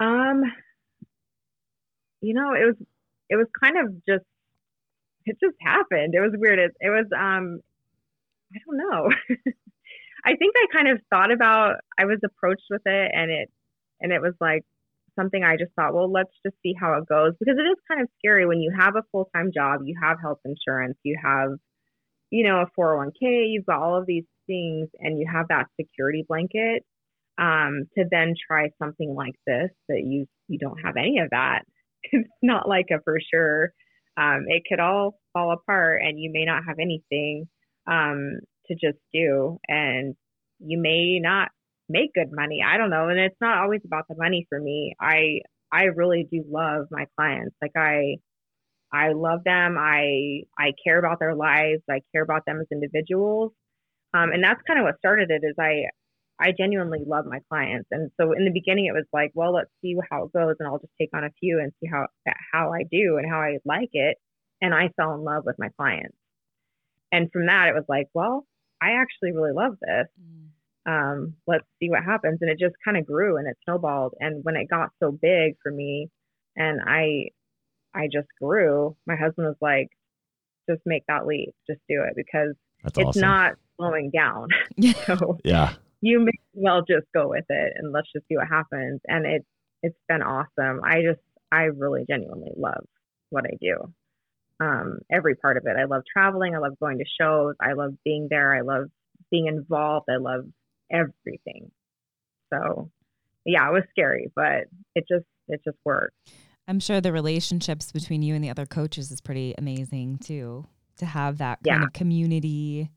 Um, 0.00 0.42
you 2.20 2.34
know, 2.34 2.54
it 2.54 2.64
was 2.66 2.76
it 3.28 3.36
was 3.36 3.46
kind 3.62 3.76
of 3.78 3.94
just 4.06 4.24
it 5.26 5.36
just 5.40 5.56
happened. 5.60 6.14
It 6.14 6.20
was 6.20 6.32
weird. 6.34 6.58
It, 6.58 6.72
it 6.80 6.90
was 6.90 7.06
um, 7.16 7.60
I 8.52 8.58
don't 8.66 8.78
know. 8.78 9.10
I 10.24 10.36
think 10.36 10.54
I 10.56 10.66
kind 10.72 10.88
of 10.88 11.00
thought 11.08 11.30
about. 11.30 11.76
I 11.98 12.04
was 12.04 12.18
approached 12.24 12.66
with 12.68 12.82
it, 12.84 13.10
and 13.14 13.30
it 13.30 13.50
and 14.00 14.12
it 14.12 14.20
was 14.20 14.34
like 14.40 14.64
something 15.18 15.42
I 15.44 15.56
just 15.56 15.72
thought, 15.76 15.94
well, 15.94 16.10
let's 16.10 16.32
just 16.44 16.56
see 16.62 16.74
how 16.78 16.94
it 16.94 17.06
goes 17.08 17.32
because 17.38 17.56
it 17.58 17.68
is 17.68 17.76
kind 17.88 18.00
of 18.00 18.08
scary 18.18 18.46
when 18.46 18.60
you 18.60 18.72
have 18.78 18.96
a 18.96 19.02
full 19.12 19.28
time 19.34 19.50
job, 19.54 19.80
you 19.84 19.96
have 20.02 20.18
health 20.20 20.40
insurance, 20.44 20.96
you 21.02 21.18
have 21.22 21.50
you 22.30 22.44
know, 22.44 22.62
a 22.62 22.80
401k, 22.80 23.50
you've 23.50 23.66
got 23.66 23.82
all 23.82 23.98
of 23.98 24.06
these 24.06 24.24
things 24.46 24.88
and 24.98 25.18
you 25.18 25.26
have 25.30 25.48
that 25.48 25.66
security 25.78 26.24
blanket 26.26 26.84
um, 27.38 27.86
to 27.96 28.04
then 28.10 28.34
try 28.46 28.68
something 28.80 29.14
like 29.14 29.34
this 29.46 29.70
that 29.88 30.02
you 30.04 30.26
you 30.48 30.58
don't 30.58 30.80
have 30.84 30.96
any 30.96 31.18
of 31.18 31.30
that. 31.30 31.62
It's 32.12 32.30
not 32.40 32.66
like 32.66 32.86
a 32.90 33.02
for 33.04 33.18
sure. 33.32 33.72
Um, 34.16 34.46
it 34.48 34.62
could 34.66 34.80
all 34.80 35.20
fall 35.34 35.52
apart 35.52 36.00
and 36.02 36.18
you 36.18 36.30
may 36.32 36.46
not 36.46 36.62
have 36.66 36.78
anything 36.80 37.46
um, 37.86 38.38
to 38.66 38.74
just 38.74 38.98
do 39.12 39.58
and 39.68 40.14
you 40.58 40.78
may 40.80 41.18
not 41.20 41.48
make 41.90 42.14
good 42.14 42.32
money. 42.32 42.60
I 42.66 42.78
don't 42.78 42.90
know. 42.90 43.08
And 43.08 43.18
it's 43.18 43.40
not 43.40 43.58
always 43.58 43.80
about 43.84 44.06
the 44.08 44.14
money 44.16 44.46
for 44.48 44.60
me. 44.60 44.94
I 45.00 45.40
I 45.72 45.84
really 45.84 46.26
do 46.30 46.44
love 46.48 46.86
my 46.90 47.06
clients. 47.16 47.54
Like 47.60 47.72
I 47.76 48.16
I 48.92 49.12
love 49.12 49.44
them. 49.44 49.76
I 49.78 50.42
I 50.58 50.72
care 50.84 50.98
about 50.98 51.18
their 51.18 51.34
lives. 51.34 51.82
I 51.90 52.00
care 52.12 52.22
about 52.22 52.44
them 52.46 52.60
as 52.60 52.66
individuals. 52.72 53.52
Um, 54.12 54.30
and 54.32 54.42
that's 54.42 54.60
kind 54.66 54.80
of 54.80 54.84
what 54.84 54.98
started 54.98 55.30
it 55.30 55.42
is 55.44 55.54
I 55.58 55.86
I 56.40 56.52
genuinely 56.56 57.00
love 57.06 57.26
my 57.26 57.40
clients. 57.50 57.88
And 57.90 58.10
so 58.18 58.32
in 58.32 58.44
the 58.44 58.52
beginning 58.52 58.86
it 58.86 58.94
was 58.94 59.06
like, 59.12 59.32
well, 59.34 59.52
let's 59.52 59.70
see 59.82 59.94
how 60.10 60.24
it 60.24 60.32
goes 60.32 60.56
and 60.58 60.68
I'll 60.68 60.78
just 60.78 60.92
take 61.00 61.10
on 61.14 61.24
a 61.24 61.30
few 61.40 61.58
and 61.60 61.72
see 61.80 61.88
how 61.90 62.06
how 62.52 62.72
I 62.72 62.84
do 62.90 63.18
and 63.18 63.30
how 63.30 63.40
I 63.40 63.58
like 63.64 63.90
it. 63.92 64.16
And 64.62 64.74
I 64.74 64.90
fell 64.96 65.14
in 65.14 65.22
love 65.22 65.44
with 65.44 65.56
my 65.58 65.68
clients. 65.76 66.16
And 67.12 67.30
from 67.32 67.46
that 67.46 67.68
it 67.68 67.74
was 67.74 67.84
like, 67.88 68.06
well, 68.14 68.46
I 68.80 68.92
actually 68.92 69.32
really 69.32 69.52
love 69.52 69.76
this. 69.80 70.06
Mm. 70.20 70.48
Um, 70.86 71.34
let's 71.46 71.64
see 71.78 71.90
what 71.90 72.04
happens. 72.04 72.38
And 72.40 72.50
it 72.50 72.58
just 72.58 72.74
kind 72.84 72.96
of 72.96 73.06
grew 73.06 73.36
and 73.36 73.46
it 73.46 73.56
snowballed. 73.64 74.14
And 74.20 74.42
when 74.44 74.56
it 74.56 74.68
got 74.70 74.90
so 75.02 75.12
big 75.12 75.56
for 75.62 75.70
me 75.70 76.08
and 76.56 76.80
I 76.84 77.30
I 77.94 78.06
just 78.12 78.28
grew, 78.40 78.96
my 79.06 79.16
husband 79.16 79.48
was 79.48 79.56
like, 79.60 79.88
just 80.68 80.80
make 80.86 81.04
that 81.08 81.26
leap, 81.26 81.54
just 81.68 81.80
do 81.88 82.02
it 82.04 82.14
because 82.16 82.54
That's 82.84 82.98
it's 82.98 83.08
awesome. 83.08 83.22
not 83.22 83.52
slowing 83.76 84.10
down. 84.10 84.48
so 85.06 85.38
yeah, 85.44 85.74
you 86.00 86.20
may 86.20 86.32
well 86.54 86.80
just 86.80 87.06
go 87.14 87.28
with 87.28 87.44
it 87.48 87.72
and 87.76 87.92
let's 87.92 88.08
just 88.14 88.26
see 88.28 88.36
what 88.36 88.48
happens. 88.48 89.00
And 89.06 89.26
it 89.26 89.44
it's 89.82 89.98
been 90.08 90.22
awesome. 90.22 90.80
I 90.84 91.02
just 91.02 91.20
I 91.52 91.64
really 91.64 92.04
genuinely 92.08 92.52
love 92.56 92.84
what 93.30 93.44
I 93.44 93.56
do. 93.60 93.92
Um, 94.60 94.98
every 95.10 95.36
part 95.36 95.56
of 95.56 95.64
it. 95.66 95.76
I 95.78 95.84
love 95.84 96.02
traveling. 96.12 96.54
I 96.54 96.58
love 96.58 96.78
going 96.78 96.98
to 96.98 97.04
shows. 97.18 97.54
I 97.60 97.72
love 97.72 97.94
being 98.04 98.28
there. 98.30 98.54
I 98.54 98.60
love 98.60 98.90
being 99.30 99.46
involved. 99.46 100.06
I 100.10 100.16
love 100.16 100.44
everything. 100.90 101.70
So 102.52 102.90
yeah, 103.44 103.68
it 103.68 103.72
was 103.72 103.84
scary, 103.90 104.30
but 104.34 104.66
it 104.94 105.04
just 105.08 105.26
it 105.48 105.60
just 105.64 105.78
worked. 105.84 106.16
I'm 106.68 106.80
sure 106.80 107.00
the 107.00 107.12
relationships 107.12 107.90
between 107.90 108.22
you 108.22 108.34
and 108.34 108.44
the 108.44 108.50
other 108.50 108.66
coaches 108.66 109.10
is 109.10 109.20
pretty 109.20 109.54
amazing 109.58 110.18
too. 110.18 110.66
To 110.98 111.06
have 111.06 111.38
that 111.38 111.60
kind 111.66 111.80
yeah. 111.80 111.86
of 111.86 111.92
community. 111.92 112.90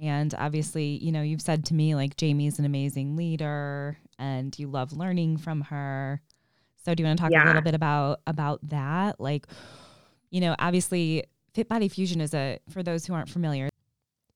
And 0.00 0.34
obviously, 0.38 0.96
you 1.02 1.12
know, 1.12 1.22
you've 1.22 1.42
said 1.42 1.66
to 1.66 1.74
me 1.74 1.94
like 1.94 2.16
Jamie's 2.16 2.58
an 2.58 2.64
amazing 2.64 3.16
leader 3.16 3.98
and 4.18 4.56
you 4.58 4.68
love 4.68 4.92
learning 4.92 5.38
from 5.38 5.62
her. 5.62 6.22
So 6.84 6.94
do 6.94 7.02
you 7.02 7.06
want 7.06 7.18
to 7.18 7.22
talk 7.24 7.32
yeah. 7.32 7.44
a 7.44 7.48
little 7.48 7.62
bit 7.62 7.74
about 7.74 8.20
about 8.26 8.60
that? 8.68 9.20
Like, 9.20 9.46
you 10.30 10.40
know, 10.40 10.54
obviously 10.58 11.24
Fit 11.52 11.68
Body 11.68 11.88
Fusion 11.88 12.20
is 12.20 12.32
a 12.32 12.58
for 12.70 12.82
those 12.82 13.04
who 13.04 13.12
aren't 13.12 13.28
familiar, 13.28 13.68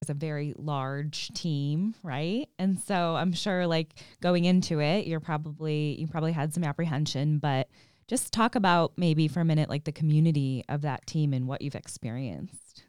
It's 0.00 0.10
a 0.10 0.14
very 0.14 0.52
large 0.56 1.28
team, 1.28 1.94
right? 2.02 2.48
And 2.58 2.80
so 2.80 3.14
I'm 3.14 3.32
sure 3.32 3.66
like 3.66 3.94
going 4.20 4.44
into 4.44 4.80
it, 4.80 5.06
you're 5.06 5.20
probably 5.20 5.96
you 6.00 6.08
probably 6.08 6.32
had 6.32 6.52
some 6.52 6.64
apprehension, 6.64 7.38
but 7.38 7.68
just 8.12 8.30
talk 8.30 8.54
about 8.54 8.92
maybe 8.98 9.26
for 9.26 9.40
a 9.40 9.44
minute 9.44 9.70
like 9.70 9.84
the 9.84 9.92
community 9.92 10.62
of 10.68 10.82
that 10.82 11.06
team 11.06 11.32
and 11.32 11.48
what 11.48 11.62
you've 11.62 11.74
experienced. 11.74 12.84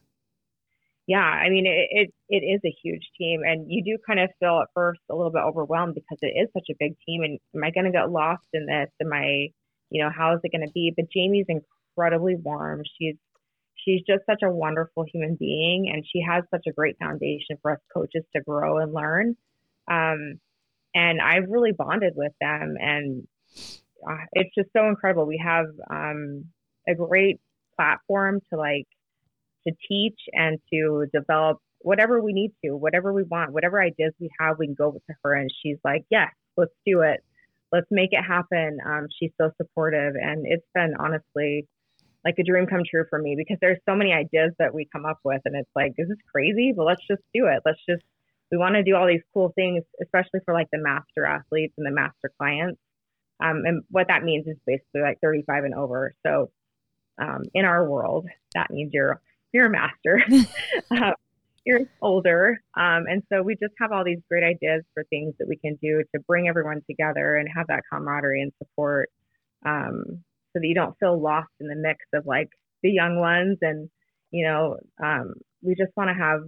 Yeah 1.08 1.20
i 1.20 1.50
mean 1.50 1.66
it, 1.66 1.88
it, 1.92 2.14
it 2.30 2.46
is 2.46 2.62
a 2.66 2.76
huge 2.84 3.10
team 3.18 3.42
and 3.46 3.66
you 3.70 3.84
do 3.84 3.98
kind 4.06 4.20
of 4.20 4.30
feel 4.40 4.60
at 4.62 4.68
first 4.74 5.00
a 5.10 5.16
little 5.16 5.32
bit 5.32 5.44
overwhelmed 5.44 5.96
because 5.96 6.18
it 6.22 6.34
is 6.38 6.50
such 6.54 6.68
a 6.70 6.76
big 6.78 6.96
team 7.06 7.24
and 7.24 7.40
am 7.56 7.64
i 7.64 7.72
going 7.72 7.86
to 7.86 7.92
get 7.92 8.10
lost 8.10 8.46
in 8.54 8.66
this? 8.66 8.90
Am 9.02 9.14
i 9.14 9.48
you 9.90 10.04
know 10.04 10.10
how 10.10 10.34
is 10.34 10.42
it 10.44 10.52
going 10.52 10.66
to 10.68 10.74
be? 10.74 10.94
But 10.96 11.10
jamie's 11.10 11.46
incredibly 11.48 12.36
warm. 12.36 12.84
She's 13.00 13.16
she's 13.76 14.02
just 14.08 14.26
such 14.26 14.44
a 14.44 14.52
wonderful 14.52 15.06
human 15.12 15.36
being 15.40 15.90
and 15.94 16.06
she 16.06 16.22
has 16.22 16.44
such 16.52 16.68
a 16.68 16.74
great 16.74 16.98
foundation 17.00 17.58
for 17.62 17.72
us 17.72 17.80
coaches 17.94 18.24
to 18.36 18.42
grow 18.42 18.80
and 18.80 18.94
learn. 18.94 19.38
Um, 19.90 20.40
and 20.96 21.20
i've 21.22 21.50
really 21.50 21.72
bonded 21.72 22.14
with 22.16 22.34
them 22.40 22.76
and 22.80 23.28
it's 24.34 24.54
just 24.56 24.70
so 24.76 24.88
incredible. 24.88 25.26
We 25.26 25.42
have 25.44 25.68
um, 25.90 26.46
a 26.88 26.96
great 26.96 27.40
platform 27.76 28.40
to 28.52 28.58
like 28.58 28.88
to 29.68 29.74
teach 29.88 30.20
and 30.34 30.60
to 30.72 31.06
develop 31.14 31.58
whatever 31.80 32.22
we 32.22 32.34
need 32.34 32.52
to, 32.64 32.76
whatever 32.76 33.14
we 33.14 33.24
want, 33.24 33.52
whatever 33.52 33.82
ideas 33.82 34.14
we 34.20 34.30
have, 34.40 34.58
we 34.58 34.68
can 34.68 34.76
go 34.76 34.92
to 34.92 35.14
her 35.24 35.34
and 35.34 35.50
she's 35.62 35.78
like, 35.84 36.04
yes, 36.10 36.30
let's 36.58 36.74
do 36.86 37.02
it. 37.02 37.22
Let's 37.72 37.88
make 37.92 38.10
it 38.12 38.24
happen. 38.24 38.78
Um, 38.86 39.08
she's 39.20 39.32
so 39.40 39.52
supportive 39.58 40.16
and 40.16 40.46
it's 40.46 40.66
been 40.74 40.94
honestly 41.00 41.68
like 42.24 42.36
a 42.40 42.44
dream 42.44 42.68
come 42.68 42.84
true 42.90 43.04
for 43.10 43.20
me 43.20 43.36
because 43.38 43.58
there's 43.60 43.80
so 43.88 43.96
many 43.96 44.14
ideas 44.14 44.54
that 44.60 44.74
we 44.74 44.88
come 44.94 45.06
up 45.06 45.20
with 45.26 45.42
and 45.46 45.56
it's 45.56 45.70
like, 45.76 45.94
this 45.98 46.08
is 46.08 46.18
crazy, 46.32 46.74
but 46.76 46.86
let's 46.86 47.06
just 47.10 47.22
do 47.34 47.48
it. 47.48 47.62
Let's 47.66 47.82
just, 47.88 48.04
we 48.52 48.58
want 48.58 48.76
to 48.76 48.84
do 48.84 48.96
all 48.96 49.08
these 49.08 49.24
cool 49.34 49.52
things, 49.56 49.84
especially 50.02 50.40
for 50.46 50.54
like 50.54 50.68
the 50.72 50.78
master 50.80 51.26
athletes 51.26 51.74
and 51.78 51.86
the 51.86 51.92
master 51.92 52.32
clients. 52.38 52.80
Um, 53.44 53.64
and 53.66 53.84
what 53.90 54.08
that 54.08 54.24
means 54.24 54.48
is 54.48 54.58
basically 54.66 55.02
like 55.02 55.20
35 55.22 55.66
and 55.66 55.76
over. 55.76 56.14
So 56.26 56.50
um, 57.22 57.44
in 57.54 57.66
our 57.66 57.88
world, 57.88 58.26
that 58.56 58.72
means 58.72 58.92
you're 58.94 59.22
you're 59.52 59.68
a 59.68 59.70
master. 59.70 60.24
uh, 60.92 61.12
you're 61.66 61.82
older. 62.02 62.60
Um, 62.76 63.06
and 63.08 63.24
so 63.32 63.42
we 63.42 63.56
just 63.56 63.74
have 63.80 63.92
all 63.92 64.04
these 64.04 64.20
great 64.30 64.44
ideas 64.44 64.84
for 64.94 65.04
things 65.06 65.34
that 65.40 65.48
we 65.48 65.58
can 65.58 65.78
do 65.82 66.04
to 66.14 66.22
bring 66.28 66.48
everyone 66.48 66.82
together 66.90 67.36
and 67.36 67.48
have 67.56 67.68
that 67.68 67.84
camaraderie 67.92 68.42
and 68.42 68.52
support 68.58 69.10
um, 69.66 70.04
so 70.52 70.60
that 70.60 70.68
you 70.68 70.76
don't 70.76 70.98
feel 71.00 71.22
lost 71.22 71.50
in 71.60 71.68
the 71.68 71.76
mix 71.76 72.00
of 72.14 72.26
like 72.26 72.50
the 72.82 72.90
young 72.90 73.20
ones. 73.20 73.58
And, 73.62 73.90
you 74.32 74.46
know, 74.46 74.78
um, 75.02 75.36
we 75.62 75.76
just 75.76 75.96
want 75.96 76.10
to 76.10 76.14
have 76.14 76.42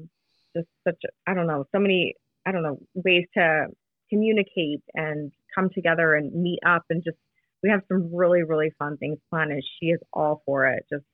just 0.56 0.68
such, 0.86 1.02
I 1.28 1.34
don't 1.34 1.48
know, 1.48 1.66
so 1.74 1.80
many, 1.80 2.16
I 2.46 2.52
don't 2.52 2.64
know, 2.64 2.80
ways 2.94 3.26
to 3.36 3.68
communicate 4.10 4.82
and 4.94 5.32
come 5.56 5.70
together 5.74 6.14
and 6.16 6.34
meet 6.34 6.60
up 6.66 6.84
and 6.90 7.04
just 7.04 7.18
we 7.64 7.70
have 7.70 7.82
some 7.88 8.14
really 8.14 8.44
really 8.44 8.72
fun 8.78 8.98
things 8.98 9.18
planned 9.30 9.52
and 9.52 9.64
she 9.80 9.88
is 9.88 10.00
all 10.14 10.42
for 10.46 10.68
it. 10.68 10.86
Just 10.92 11.06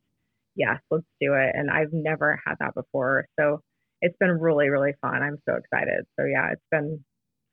yes 0.56 0.80
let's 0.90 1.06
do 1.22 1.34
it. 1.34 1.52
And 1.54 1.70
i've 1.70 1.94
never 1.94 2.42
had 2.46 2.56
that 2.60 2.74
before. 2.74 3.28
So 3.40 3.62
it's 4.02 4.18
been 4.20 4.40
really 4.40 4.70
really 4.70 4.94
fun. 5.02 5.22
I'm 5.22 5.38
so 5.48 5.56
excited. 5.56 6.06
So 6.20 6.26
yeah 6.26 6.52
it's 6.52 6.66
been 6.72 7.04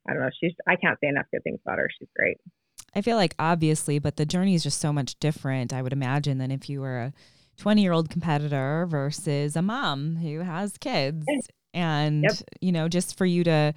i 0.09 0.12
don't 0.12 0.23
know. 0.23 0.30
She's 0.40 0.54
i 0.66 0.76
can't 0.76 0.99
say 1.02 1.09
enough 1.09 1.26
good 1.33 1.45
things 1.45 1.61
about 1.64 1.78
her. 1.78 1.88
She's 1.99 2.09
great. 2.16 2.38
I 2.95 3.02
feel 3.02 3.16
like 3.16 3.35
obviously 3.38 3.99
but 3.99 4.16
the 4.16 4.26
journey 4.26 4.54
is 4.54 4.62
just 4.62 4.80
so 4.80 4.92
much 4.92 5.18
different 5.21 5.73
i 5.73 5.83
would 5.83 5.92
imagine 5.92 6.38
than 6.38 6.50
if 6.50 6.71
you 6.71 6.80
were 6.80 6.99
a 6.99 7.12
20 7.59 7.83
year 7.83 7.92
old 7.92 8.09
competitor 8.09 8.87
versus 8.88 9.57
a 9.57 9.62
mom 9.62 10.16
who 10.16 10.40
has 10.40 10.78
kids. 10.78 11.26
And 11.75 12.23
yep. 12.23 12.33
you 12.61 12.73
know 12.73 12.88
just 12.88 13.18
for 13.18 13.26
you 13.26 13.45
to 13.45 13.75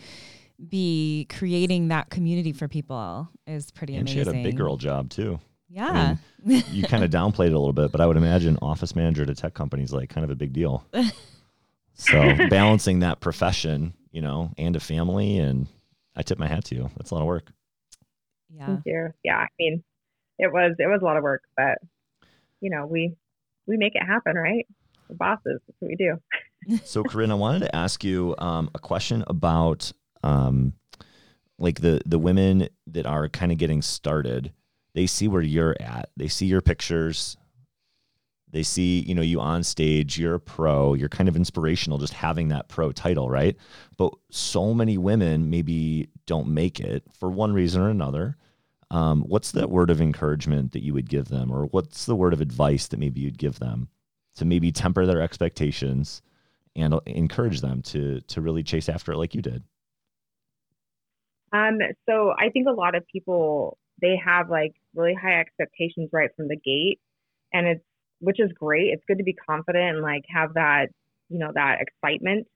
be 0.70 1.28
creating 1.30 1.90
that 1.90 2.10
community 2.10 2.54
for 2.54 2.68
people 2.68 3.30
is 3.48 3.72
pretty 3.72 3.96
and 3.96 4.08
amazing. 4.08 4.20
And 4.20 4.30
she 4.30 4.38
had 4.38 4.46
a 4.46 4.50
big 4.50 4.58
girl 4.58 4.78
job 4.78 5.10
too. 5.10 5.40
Yeah. 5.70 6.16
I 6.16 6.18
mean, 6.46 6.64
you 6.72 6.84
kind 6.84 7.04
of 7.04 7.10
downplayed 7.10 7.48
it 7.48 7.54
a 7.54 7.60
little 7.60 7.74
bit, 7.74 7.92
but 7.92 8.02
I 8.02 8.06
would 8.06 8.18
imagine 8.18 8.58
office 8.62 8.96
manager 8.96 9.26
to 9.26 9.34
tech 9.34 9.54
companies 9.54 9.94
like 9.94 10.10
kind 10.10 10.24
of 10.24 10.30
a 10.30 10.36
big 10.36 10.54
deal. 10.54 10.86
So 11.94 12.36
balancing 12.50 13.00
that 13.00 13.20
profession, 13.20 13.94
you 14.12 14.22
know, 14.22 14.52
and 14.58 14.76
a 14.76 14.80
family, 14.80 15.38
and 15.38 15.68
I 16.16 16.24
tip 16.24 16.40
my 16.40 16.48
hat 16.48 16.66
to 16.66 16.76
you. 16.76 16.90
That's 16.98 17.12
a 17.12 17.14
lot 17.14 17.22
of 17.22 17.28
work. 17.28 17.52
Yeah. 18.50 18.66
Thank 18.66 18.82
you. 18.86 19.10
Yeah. 19.24 19.38
I 19.38 19.48
mean, 19.60 19.84
it 20.40 20.52
was 20.52 20.76
it 20.80 20.88
was 20.88 21.02
a 21.02 21.06
lot 21.06 21.18
of 21.18 21.24
work, 21.24 21.44
but 21.56 21.78
you 22.60 22.72
know, 22.72 22.88
we 22.88 23.14
we 23.68 23.78
make 23.78 23.96
it 23.96 24.04
happen, 24.04 24.36
right? 24.36 24.66
The 25.10 25.16
bosses. 25.16 25.62
That's 25.68 25.78
what 25.80 25.90
we 25.90 25.96
do. 25.96 26.80
so, 26.84 27.04
Kerryne, 27.04 27.32
I 27.32 27.36
wanted 27.36 27.60
to 27.60 27.76
ask 27.76 28.04
you 28.04 28.34
um, 28.40 28.72
a 28.74 28.80
question 28.80 29.24
about 29.28 29.92
um, 30.24 30.74
like 31.60 31.82
the 31.82 32.02
the 32.06 32.20
women 32.20 32.68
that 32.88 33.06
are 33.06 33.30
kind 33.30 33.52
of 33.52 33.58
getting 33.58 33.82
started 33.82 34.52
they 34.94 35.08
see 35.08 35.28
where 35.28 35.42
you're 35.42 35.76
at 35.80 36.10
they 36.18 36.28
see 36.28 36.46
your 36.46 36.62
pictures 36.62 37.38
They 38.52 38.64
see, 38.64 39.00
you 39.08 39.16
know, 39.16 39.22
you 39.22 39.40
on 39.40 39.64
stage, 39.64 40.20
you're 40.20 40.36
a 40.36 40.40
pro, 40.40 40.94
you're 40.94 41.08
kind 41.08 41.30
of 41.30 41.38
inspirational 41.38 42.00
just 42.00 42.14
having 42.14 42.50
that 42.50 42.68
pro 42.68 42.92
title, 42.92 43.30
right? 43.30 43.56
But 43.96 44.14
so 44.30 44.74
many 44.74 44.98
women 44.98 45.50
maybe 45.50 46.10
don't 46.26 46.50
make 46.50 46.80
it 46.82 47.04
for 47.18 47.30
one 47.30 47.54
reason 47.54 47.82
or 47.82 47.90
another. 47.90 48.36
Um, 48.90 49.22
what's 49.24 49.54
that 49.54 49.70
word 49.70 49.90
of 49.90 50.02
encouragement 50.02 50.74
that 50.74 50.84
you 50.84 50.94
would 50.94 51.10
give 51.10 51.30
them, 51.30 51.50
or 51.50 51.68
what's 51.68 52.06
the 52.06 52.16
word 52.16 52.34
of 52.34 52.42
advice 52.42 52.88
that 52.90 53.00
maybe 53.00 53.22
you'd 53.22 53.38
give 53.38 53.60
them 53.60 53.88
to 54.36 54.44
maybe 54.44 54.72
temper 54.74 55.06
their 55.06 55.22
expectations 55.22 56.22
and 56.76 56.94
encourage 57.06 57.62
them 57.62 57.82
to 57.84 58.20
to 58.28 58.42
really 58.42 58.64
chase 58.64 58.90
after 58.90 59.14
it 59.14 59.18
like 59.18 59.34
you 59.34 59.42
did? 59.42 59.64
Um, 61.54 61.80
so 62.10 62.32
I 62.38 62.50
think 62.50 62.68
a 62.68 62.72
lot 62.72 62.96
of 62.96 63.04
people 63.08 63.78
they 64.02 64.20
have 64.24 64.50
like 64.50 64.74
really 64.96 65.14
high 65.14 65.40
expectations 65.40 66.10
right 66.12 66.30
from 66.36 66.48
the 66.48 66.56
gate, 66.58 67.00
and 67.54 67.68
it's 67.68 67.84
which 68.20 68.40
is 68.40 68.52
great. 68.54 68.90
It's 68.94 69.04
good 69.08 69.18
to 69.18 69.24
be 69.24 69.34
confident 69.34 69.96
and 69.96 70.02
like 70.02 70.24
have 70.34 70.54
that 70.56 70.88
you 71.30 71.40
know 71.40 71.52
that 71.54 71.80
excitement, 71.82 72.48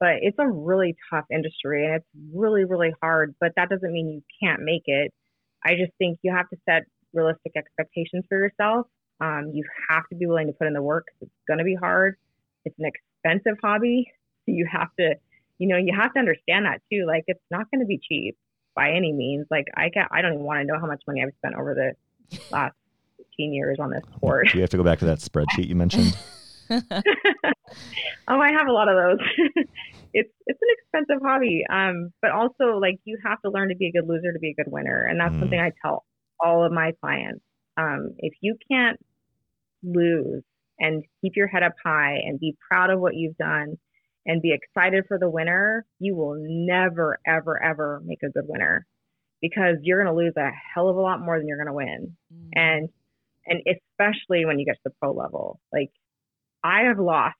but 0.00 0.16
it's 0.22 0.38
a 0.38 0.46
really 0.48 0.96
tough 1.10 1.24
industry 1.32 1.84
and 1.86 1.96
it's 1.96 2.06
really 2.32 2.64
really 2.64 2.92
hard. 3.02 3.34
But 3.40 3.52
that 3.56 3.68
doesn't 3.68 3.92
mean 3.92 4.08
you 4.08 4.22
can't 4.42 4.62
make 4.62 4.84
it. 4.86 5.12
I 5.64 5.74
just 5.74 5.92
think 5.98 6.18
you 6.22 6.32
have 6.34 6.48
to 6.50 6.56
set 6.68 6.84
realistic 7.12 7.52
expectations 7.56 8.24
for 8.28 8.38
yourself. 8.38 8.86
Um, 9.20 9.50
you 9.52 9.64
have 9.90 10.04
to 10.10 10.16
be 10.16 10.26
willing 10.26 10.46
to 10.46 10.52
put 10.52 10.68
in 10.68 10.74
the 10.74 10.82
work. 10.82 11.06
It's 11.20 11.30
going 11.48 11.58
to 11.58 11.64
be 11.64 11.74
hard. 11.74 12.16
It's 12.64 12.76
an 12.78 12.86
expensive 12.86 13.58
hobby. 13.62 14.06
So 14.46 14.52
you 14.54 14.68
have 14.70 14.88
to 14.98 15.14
you 15.58 15.68
know, 15.68 15.76
you 15.76 15.92
have 15.96 16.12
to 16.14 16.18
understand 16.18 16.66
that 16.66 16.80
too. 16.90 17.04
Like 17.06 17.24
it's 17.26 17.42
not 17.50 17.70
going 17.70 17.80
to 17.80 17.86
be 17.86 17.98
cheap 17.98 18.36
by 18.74 18.90
any 18.90 19.12
means. 19.12 19.46
Like 19.50 19.66
I 19.76 19.90
can 19.92 20.06
I 20.10 20.22
don't 20.22 20.34
even 20.34 20.44
want 20.44 20.60
to 20.60 20.64
know 20.64 20.78
how 20.80 20.86
much 20.86 21.02
money 21.06 21.22
I've 21.22 21.34
spent 21.38 21.54
over 21.54 21.74
the 21.74 22.38
last 22.50 22.74
15 23.18 23.52
years 23.52 23.78
on 23.80 23.90
this 23.90 24.02
sport. 24.16 24.48
Do 24.52 24.58
you 24.58 24.62
have 24.62 24.70
to 24.70 24.76
go 24.76 24.84
back 24.84 25.00
to 25.00 25.06
that 25.06 25.18
spreadsheet 25.18 25.68
you 25.68 25.74
mentioned? 25.74 26.16
oh, 26.70 26.80
I 28.28 28.52
have 28.52 28.66
a 28.68 28.72
lot 28.72 28.88
of 28.88 28.96
those. 28.96 29.26
it's 30.12 30.32
it's 30.46 30.60
an 30.62 30.68
expensive 30.78 31.22
hobby, 31.24 31.64
um, 31.70 32.12
but 32.20 32.30
also 32.30 32.78
like 32.80 33.00
you 33.04 33.18
have 33.24 33.40
to 33.42 33.50
learn 33.50 33.70
to 33.70 33.76
be 33.76 33.88
a 33.88 33.92
good 33.92 34.08
loser 34.08 34.32
to 34.32 34.38
be 34.38 34.50
a 34.50 34.54
good 34.54 34.70
winner, 34.70 35.04
and 35.04 35.18
that's 35.18 35.34
mm. 35.34 35.40
something 35.40 35.58
I 35.58 35.72
tell 35.82 36.04
all 36.40 36.64
of 36.64 36.72
my 36.72 36.92
clients. 37.00 37.40
Um, 37.76 38.14
if 38.18 38.34
you 38.40 38.56
can't 38.70 38.98
lose 39.82 40.42
and 40.78 41.04
keep 41.22 41.36
your 41.36 41.46
head 41.46 41.62
up 41.62 41.74
high 41.82 42.18
and 42.24 42.38
be 42.38 42.56
proud 42.68 42.90
of 42.90 43.00
what 43.00 43.14
you've 43.14 43.36
done 43.36 43.78
and 44.28 44.42
be 44.42 44.52
excited 44.52 45.06
for 45.08 45.18
the 45.18 45.28
winner, 45.28 45.86
you 45.98 46.14
will 46.14 46.36
never, 46.38 47.18
ever, 47.26 47.60
ever 47.60 48.00
make 48.04 48.22
a 48.22 48.28
good 48.28 48.44
winner 48.46 48.86
because 49.40 49.76
you're 49.82 50.04
going 50.04 50.14
to 50.14 50.22
lose 50.22 50.34
a 50.36 50.50
hell 50.74 50.88
of 50.88 50.96
a 50.96 51.00
lot 51.00 51.20
more 51.20 51.38
than 51.38 51.48
you're 51.48 51.56
going 51.56 51.66
to 51.66 51.72
win. 51.72 52.16
Mm. 52.32 52.50
And, 52.54 52.88
and 53.46 53.62
especially 53.66 54.44
when 54.44 54.58
you 54.58 54.66
get 54.66 54.74
to 54.74 54.80
the 54.84 54.90
pro 55.00 55.12
level, 55.12 55.58
like 55.72 55.90
I 56.62 56.82
have 56.82 56.98
lost 56.98 57.36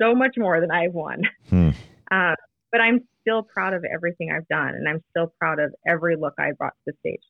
so 0.00 0.14
much 0.14 0.34
more 0.38 0.58
than 0.60 0.70
I've 0.70 0.94
won. 0.94 1.22
Hmm. 1.50 1.70
Uh, 2.10 2.34
but 2.72 2.80
I'm 2.80 3.00
still 3.20 3.42
proud 3.42 3.74
of 3.74 3.84
everything 3.84 4.32
I've 4.32 4.48
done. 4.48 4.68
And 4.68 4.88
I'm 4.88 5.02
still 5.10 5.34
proud 5.38 5.60
of 5.60 5.74
every 5.86 6.16
look 6.16 6.34
I 6.38 6.52
brought 6.56 6.72
to 6.86 6.92
the 6.92 6.92
stage, 7.00 7.22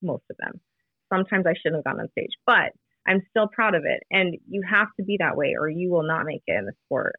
most 0.00 0.24
of 0.30 0.36
them. 0.38 0.60
Sometimes 1.12 1.44
I 1.46 1.52
shouldn't 1.52 1.76
have 1.76 1.84
gone 1.84 2.00
on 2.00 2.08
stage, 2.12 2.32
but 2.46 2.72
I'm 3.06 3.20
still 3.28 3.48
proud 3.48 3.74
of 3.74 3.82
it. 3.84 4.02
And 4.10 4.38
you 4.48 4.62
have 4.68 4.88
to 4.96 5.04
be 5.04 5.18
that 5.20 5.36
way 5.36 5.54
or 5.58 5.68
you 5.68 5.90
will 5.90 6.06
not 6.06 6.24
make 6.24 6.42
it 6.46 6.58
in 6.58 6.64
the 6.64 6.72
sport. 6.86 7.16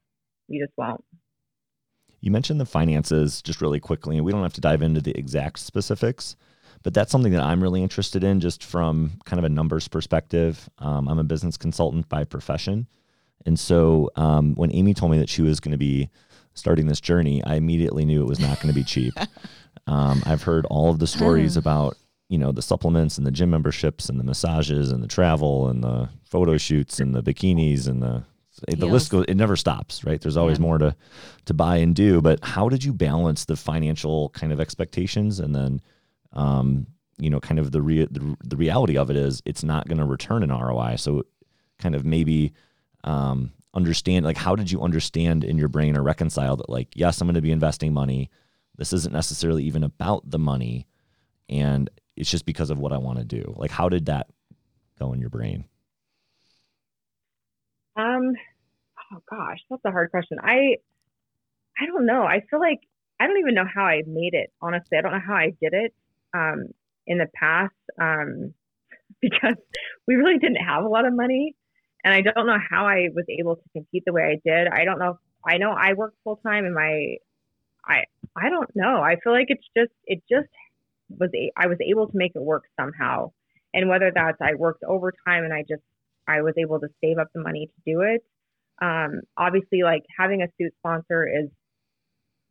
You 0.48 0.66
just 0.66 0.76
won't. 0.78 1.04
You 2.22 2.32
mentioned 2.32 2.60
the 2.60 2.66
finances 2.66 3.42
just 3.42 3.62
really 3.62 3.80
quickly, 3.80 4.18
and 4.18 4.26
we 4.26 4.32
don't 4.32 4.44
have 4.44 4.54
to 4.54 4.62
dive 4.62 4.82
into 4.82 5.02
the 5.02 5.18
exact 5.18 5.60
specifics, 5.60 6.36
but 6.84 6.94
that's 6.94 7.12
something 7.12 7.32
that 7.32 7.44
I'm 7.44 7.62
really 7.62 7.84
interested 7.84 8.24
in 8.24 8.40
just 8.40 8.64
from 8.64 9.20
kind 9.26 9.40
of 9.40 9.44
a 9.46 9.50
numbers 9.50 9.88
perspective. 9.88 10.70
Um, 10.80 11.08
I'm 11.08 11.20
a 11.20 11.24
business 11.24 11.58
consultant 11.58 12.10
by 12.10 12.24
profession. 12.24 12.88
And 13.46 13.60
so 13.60 14.10
um, 14.16 14.56
when 14.56 14.74
Amy 14.74 14.94
told 14.94 15.12
me 15.12 15.20
that 15.20 15.30
she 15.30 15.42
was 15.42 15.60
going 15.60 15.72
to 15.72 15.78
be 15.78 16.10
starting 16.54 16.88
this 16.88 17.00
journey, 17.00 17.44
I 17.44 17.56
immediately 17.56 18.04
knew 18.04 18.22
it 18.22 18.28
was 18.28 18.40
not 18.40 18.60
going 18.60 18.74
to 18.74 18.80
be 18.80 18.84
cheap. 18.84 19.14
um, 19.88 20.22
I've 20.26 20.44
heard 20.44 20.66
all 20.66 20.90
of 20.90 21.00
the 21.00 21.08
stories 21.08 21.56
about 21.56 21.98
you 22.30 22.38
know 22.38 22.52
the 22.52 22.62
supplements 22.62 23.18
and 23.18 23.26
the 23.26 23.32
gym 23.32 23.52
memberships 23.52 24.10
and 24.10 24.20
the 24.20 24.24
massages 24.24 24.92
and 24.92 25.02
the 25.02 25.08
travel 25.08 25.70
and 25.70 25.82
the 25.82 26.10
photo 26.26 26.58
shoots 26.58 27.00
and 27.00 27.16
the 27.16 27.24
bikinis 27.24 27.88
and 27.88 28.02
the 28.02 28.24
the 28.68 28.86
list 28.86 29.12
goes 29.12 29.26
it 29.28 29.36
never 29.36 29.56
stops 29.56 30.04
right? 30.04 30.20
There's 30.22 30.38
always 30.38 30.58
yeah. 30.58 30.64
more 30.64 30.78
to 30.78 30.96
to 31.46 31.54
buy 31.54 31.78
and 31.78 31.96
do 31.96 32.22
but 32.22 32.44
how 32.44 32.70
did 32.70 32.84
you 32.84 32.94
balance 32.94 33.46
the 33.46 33.56
financial 33.56 34.30
kind 34.30 34.52
of 34.52 34.60
expectations 34.60 35.40
and 35.40 35.56
then 35.56 35.82
um 36.34 36.88
you 37.18 37.30
know 37.30 37.40
kind 37.40 37.60
of 37.60 37.72
the 37.72 37.82
re- 37.82 38.08
the, 38.10 38.36
the 38.44 38.58
reality 38.58 38.98
of 38.98 39.10
it 39.10 39.16
is 39.16 39.42
it's 39.46 39.64
not 39.64 39.88
going 39.88 39.98
to 39.98 40.06
return 40.06 40.44
an 40.44 40.52
ROI 40.52 40.96
so 40.98 41.24
kind 41.80 41.96
of 41.96 42.06
maybe 42.06 42.54
um 43.04 43.52
understand 43.74 44.26
like 44.26 44.38
how 44.38 44.56
did 44.56 44.72
you 44.72 44.82
understand 44.82 45.44
in 45.44 45.58
your 45.58 45.68
brain 45.68 45.96
or 45.96 46.02
reconcile 46.02 46.56
that 46.56 46.70
like 46.70 46.90
yes 46.96 47.22
I'm 47.22 47.28
going 47.28 47.36
to 47.36 47.42
be 47.42 47.52
investing 47.52 47.94
money. 47.94 48.30
This 48.76 48.94
isn't 48.94 49.14
necessarily 49.14 49.64
even 49.64 49.84
about 49.84 50.30
the 50.30 50.40
money 50.40 50.88
and 51.50 51.90
it's 52.16 52.30
just 52.30 52.46
because 52.46 52.70
of 52.70 52.80
what 52.80 52.92
I 52.92 52.98
want 52.98 53.20
to 53.20 53.26
do. 53.26 53.54
Like 53.56 53.72
how 53.72 53.90
did 53.90 54.08
that 54.08 54.28
go 55.00 55.14
in 55.14 55.22
your 55.22 55.30
brain 55.30 55.66
um, 57.98 58.34
oh 59.14 59.20
gosh, 59.30 59.60
that's 59.70 59.86
a 59.86 59.92
hard 59.92 60.12
question. 60.12 60.38
I, 60.42 60.78
I 61.80 61.86
don't 61.86 62.06
know. 62.06 62.24
I 62.24 62.42
feel 62.50 62.60
like 62.60 62.80
I 63.20 63.28
don't 63.28 63.38
even 63.40 63.56
know 63.56 63.66
how 63.72 63.84
I 63.84 64.04
made 64.08 64.34
it. 64.34 64.52
Honestly, 64.62 64.98
I 64.98 65.02
don't 65.02 65.12
know 65.14 65.22
how 65.26 65.36
I 65.36 65.52
did 65.62 65.74
it. 65.74 65.94
Um, 66.34 66.66
in 67.08 67.18
the 67.20 67.28
past, 67.36 67.74
um, 68.02 68.54
because 69.22 69.56
we 70.08 70.16
really 70.16 70.40
didn't 70.40 70.58
have 70.64 70.84
a 70.84 70.88
lot 70.90 71.06
of 71.08 71.14
money, 71.16 71.56
and 72.04 72.14
I 72.14 72.22
don't 72.22 72.48
know 72.48 72.60
how 72.70 72.88
I 72.88 73.10
was 73.16 73.26
able 73.30 73.56
to 73.56 73.64
compete 73.74 74.04
the 74.06 74.14
way 74.14 74.24
I 74.24 74.42
did. 74.50 74.68
I 74.68 74.86
don't 74.86 75.00
know. 75.00 75.20
I 75.48 75.58
know 75.58 75.72
I 75.72 75.94
work 75.94 76.14
full 76.24 76.38
time, 76.38 76.66
and 76.66 76.76
my, 76.76 77.16
I, 77.86 78.04
I 78.36 78.50
don't 78.50 78.70
know. 78.76 79.02
I 79.02 79.18
feel 79.24 79.34
like 79.34 79.48
it's 79.50 79.68
just 79.78 79.92
it 80.06 80.24
just 80.30 80.50
was 81.10 81.30
a, 81.36 81.52
I 81.58 81.68
was 81.68 81.78
able 81.82 82.08
to 82.08 82.18
make 82.18 82.34
it 82.36 82.42
work 82.42 82.66
somehow, 82.80 83.32
and 83.74 83.90
whether 83.90 84.12
that's 84.14 84.38
I 84.42 84.56
worked 84.56 84.84
overtime 84.84 85.44
and 85.46 85.54
I 85.54 85.64
just 85.68 85.84
I 86.28 86.42
was 86.42 86.54
able 86.58 86.80
to 86.80 86.88
save 87.04 87.18
up 87.18 87.28
the 87.34 87.42
money 87.42 87.68
to 87.68 87.92
do 87.92 88.02
it. 88.02 88.24
Um, 88.82 89.22
obviously, 89.38 89.84
like 89.84 90.04
having 90.18 90.42
a 90.42 90.48
suit 90.58 90.74
sponsor 90.80 91.28
is 91.28 91.50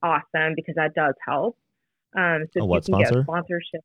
awesome 0.02 0.54
because 0.54 0.74
that 0.76 0.94
does 0.94 1.14
help. 1.26 1.56
Um, 2.16 2.46
so 2.52 2.62
a 2.62 2.64
what 2.64 2.88
you 2.88 2.94
can 2.94 3.04
sponsor? 3.04 3.14
get 3.14 3.24
sponsorship 3.24 3.80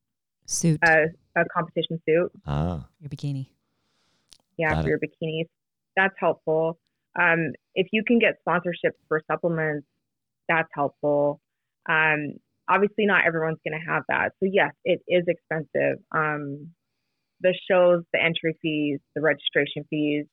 suit, 0.45 0.79
uh, 0.85 1.05
a 1.35 1.45
competition 1.53 2.01
suit. 2.07 2.31
Ah, 2.47 2.87
your 2.99 3.09
bikini. 3.09 3.47
Yeah, 4.57 4.75
Got 4.75 4.83
for 4.83 4.87
it. 4.87 4.89
your 4.89 4.99
bikinis, 4.99 5.49
that's 5.95 6.15
helpful. 6.19 6.79
Um, 7.19 7.51
if 7.75 7.87
you 7.91 8.03
can 8.05 8.19
get 8.19 8.35
sponsorships 8.47 8.97
for 9.07 9.21
supplements, 9.29 9.87
that's 10.47 10.69
helpful. 10.73 11.41
Um, 11.89 12.33
obviously, 12.69 13.05
not 13.05 13.25
everyone's 13.25 13.59
going 13.67 13.79
to 13.79 13.91
have 13.91 14.03
that. 14.07 14.33
So 14.39 14.49
yes, 14.51 14.71
it 14.85 15.01
is 15.07 15.25
expensive. 15.27 15.99
Um, 16.15 16.69
the 17.41 17.53
shows, 17.69 18.03
the 18.13 18.21
entry 18.21 18.57
fees, 18.61 18.99
the 19.15 19.21
registration 19.21 19.85
fees, 19.89 20.25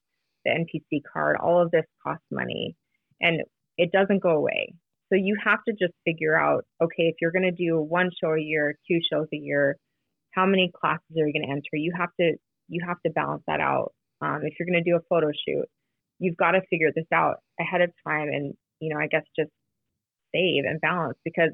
the 0.44 0.50
NPC 0.50 1.00
card, 1.12 1.36
all 1.36 1.62
of 1.62 1.70
this 1.70 1.84
costs 2.02 2.24
money 2.30 2.76
and 3.20 3.42
it 3.76 3.90
doesn't 3.92 4.22
go 4.22 4.30
away. 4.30 4.74
So 5.10 5.16
you 5.16 5.36
have 5.42 5.60
to 5.66 5.72
just 5.72 5.94
figure 6.04 6.38
out, 6.38 6.64
okay, 6.82 7.04
if 7.04 7.16
you're 7.20 7.32
going 7.32 7.44
to 7.44 7.50
do 7.50 7.80
one 7.80 8.10
show 8.22 8.34
a 8.34 8.40
year, 8.40 8.76
two 8.86 8.98
shows 9.10 9.26
a 9.32 9.36
year, 9.36 9.76
how 10.32 10.44
many 10.44 10.70
classes 10.78 11.16
are 11.18 11.26
you 11.26 11.32
going 11.32 11.46
to 11.46 11.50
enter? 11.50 11.74
You 11.74 11.92
have 11.96 12.10
to 12.20 12.34
you 12.68 12.84
have 12.86 13.00
to 13.06 13.10
balance 13.10 13.42
that 13.46 13.60
out. 13.60 13.94
Um, 14.20 14.40
if 14.42 14.54
you're 14.58 14.66
going 14.66 14.82
to 14.82 14.90
do 14.90 14.96
a 14.96 15.00
photo 15.08 15.28
shoot, 15.28 15.64
you've 16.18 16.36
got 16.36 16.50
to 16.50 16.60
figure 16.68 16.90
this 16.94 17.06
out 17.12 17.36
ahead 17.58 17.80
of 17.80 17.90
time, 18.06 18.28
and 18.28 18.52
you 18.80 18.92
know, 18.92 19.00
I 19.00 19.06
guess 19.06 19.22
just 19.34 19.50
save 20.34 20.64
and 20.66 20.80
balance 20.80 21.16
because 21.24 21.50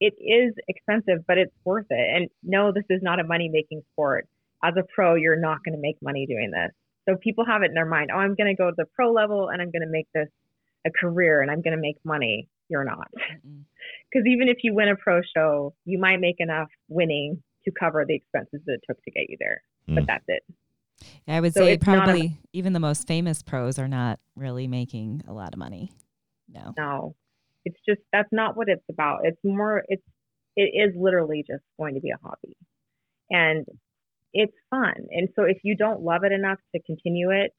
it 0.00 0.14
is 0.18 0.54
expensive, 0.68 1.24
but 1.26 1.38
it's 1.38 1.54
worth 1.64 1.86
it. 1.88 2.16
And 2.16 2.28
no, 2.42 2.72
this 2.72 2.84
is 2.90 3.00
not 3.02 3.20
a 3.20 3.24
money 3.24 3.48
making 3.50 3.82
sport 3.92 4.26
as 4.62 4.74
a 4.76 4.82
pro, 4.94 5.14
you're 5.14 5.40
not 5.40 5.58
going 5.64 5.74
to 5.74 5.80
make 5.80 5.96
money 6.02 6.26
doing 6.26 6.50
this. 6.50 6.72
So 7.08 7.16
people 7.16 7.44
have 7.46 7.62
it 7.62 7.66
in 7.66 7.74
their 7.74 7.86
mind, 7.86 8.10
oh, 8.12 8.18
I'm 8.18 8.34
going 8.34 8.54
to 8.54 8.54
go 8.54 8.70
to 8.70 8.74
the 8.76 8.84
pro 8.94 9.12
level 9.12 9.48
and 9.48 9.60
I'm 9.60 9.70
going 9.70 9.82
to 9.82 9.90
make 9.90 10.06
this 10.14 10.28
a 10.86 10.90
career 10.90 11.40
and 11.40 11.50
I'm 11.50 11.62
going 11.62 11.74
to 11.74 11.80
make 11.80 11.96
money. 12.04 12.48
You're 12.68 12.84
not. 12.84 13.08
Because 13.12 14.26
even 14.26 14.48
if 14.48 14.58
you 14.62 14.74
win 14.74 14.88
a 14.88 14.96
pro 14.96 15.22
show, 15.36 15.74
you 15.84 15.98
might 15.98 16.20
make 16.20 16.36
enough 16.38 16.68
winning 16.88 17.42
to 17.64 17.72
cover 17.78 18.04
the 18.06 18.14
expenses 18.14 18.60
that 18.66 18.74
it 18.74 18.80
took 18.86 19.02
to 19.04 19.10
get 19.10 19.28
you 19.28 19.36
there. 19.38 19.62
Mm. 19.88 19.96
But 19.96 20.06
that's 20.06 20.24
it. 20.28 20.42
Yeah, 21.26 21.36
I 21.36 21.40
would 21.40 21.54
so 21.54 21.60
say 21.60 21.78
probably 21.78 22.26
a, 22.26 22.38
even 22.52 22.72
the 22.72 22.80
most 22.80 23.06
famous 23.06 23.42
pros 23.42 23.78
are 23.78 23.88
not 23.88 24.20
really 24.36 24.66
making 24.66 25.22
a 25.26 25.32
lot 25.32 25.52
of 25.52 25.58
money. 25.58 25.92
No. 26.48 26.74
No. 26.76 27.14
It's 27.64 27.78
just 27.86 28.00
that's 28.12 28.28
not 28.32 28.56
what 28.56 28.68
it's 28.68 28.84
about. 28.90 29.20
It's 29.24 29.40
more 29.44 29.82
it's 29.88 30.02
it 30.56 30.72
is 30.74 30.94
literally 30.96 31.44
just 31.46 31.62
going 31.78 31.94
to 31.94 32.00
be 32.00 32.10
a 32.10 32.18
hobby. 32.22 32.56
And 33.30 33.66
it's 34.32 34.54
fun. 34.70 34.94
And 35.10 35.28
so 35.36 35.44
if 35.44 35.58
you 35.62 35.76
don't 35.76 36.02
love 36.02 36.24
it 36.24 36.32
enough 36.32 36.58
to 36.74 36.82
continue 36.82 37.30
it, 37.30 37.52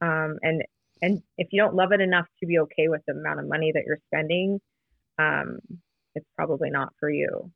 um, 0.00 0.38
and 0.42 0.62
and 1.02 1.22
if 1.36 1.48
you 1.50 1.60
don't 1.60 1.74
love 1.74 1.92
it 1.92 2.00
enough 2.00 2.26
to 2.40 2.46
be 2.46 2.58
okay 2.60 2.88
with 2.88 3.02
the 3.06 3.12
amount 3.12 3.40
of 3.40 3.48
money 3.48 3.72
that 3.72 3.82
you're 3.86 3.98
spending, 4.06 4.60
um, 5.18 5.58
it's 6.14 6.26
probably 6.36 6.70
not 6.70 6.92
for 6.98 7.10
you. 7.10 7.50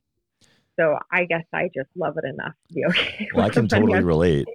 So 0.79 0.99
I 1.11 1.25
guess 1.25 1.45
I 1.53 1.71
just 1.75 1.89
love 1.97 2.17
it 2.17 2.25
enough 2.25 2.55
to 2.69 2.75
be 2.75 2.85
okay. 2.89 3.29
Well, 3.35 3.47
I 3.47 3.51
can 3.51 3.69
totally 3.69 4.03
relate. 4.03 4.47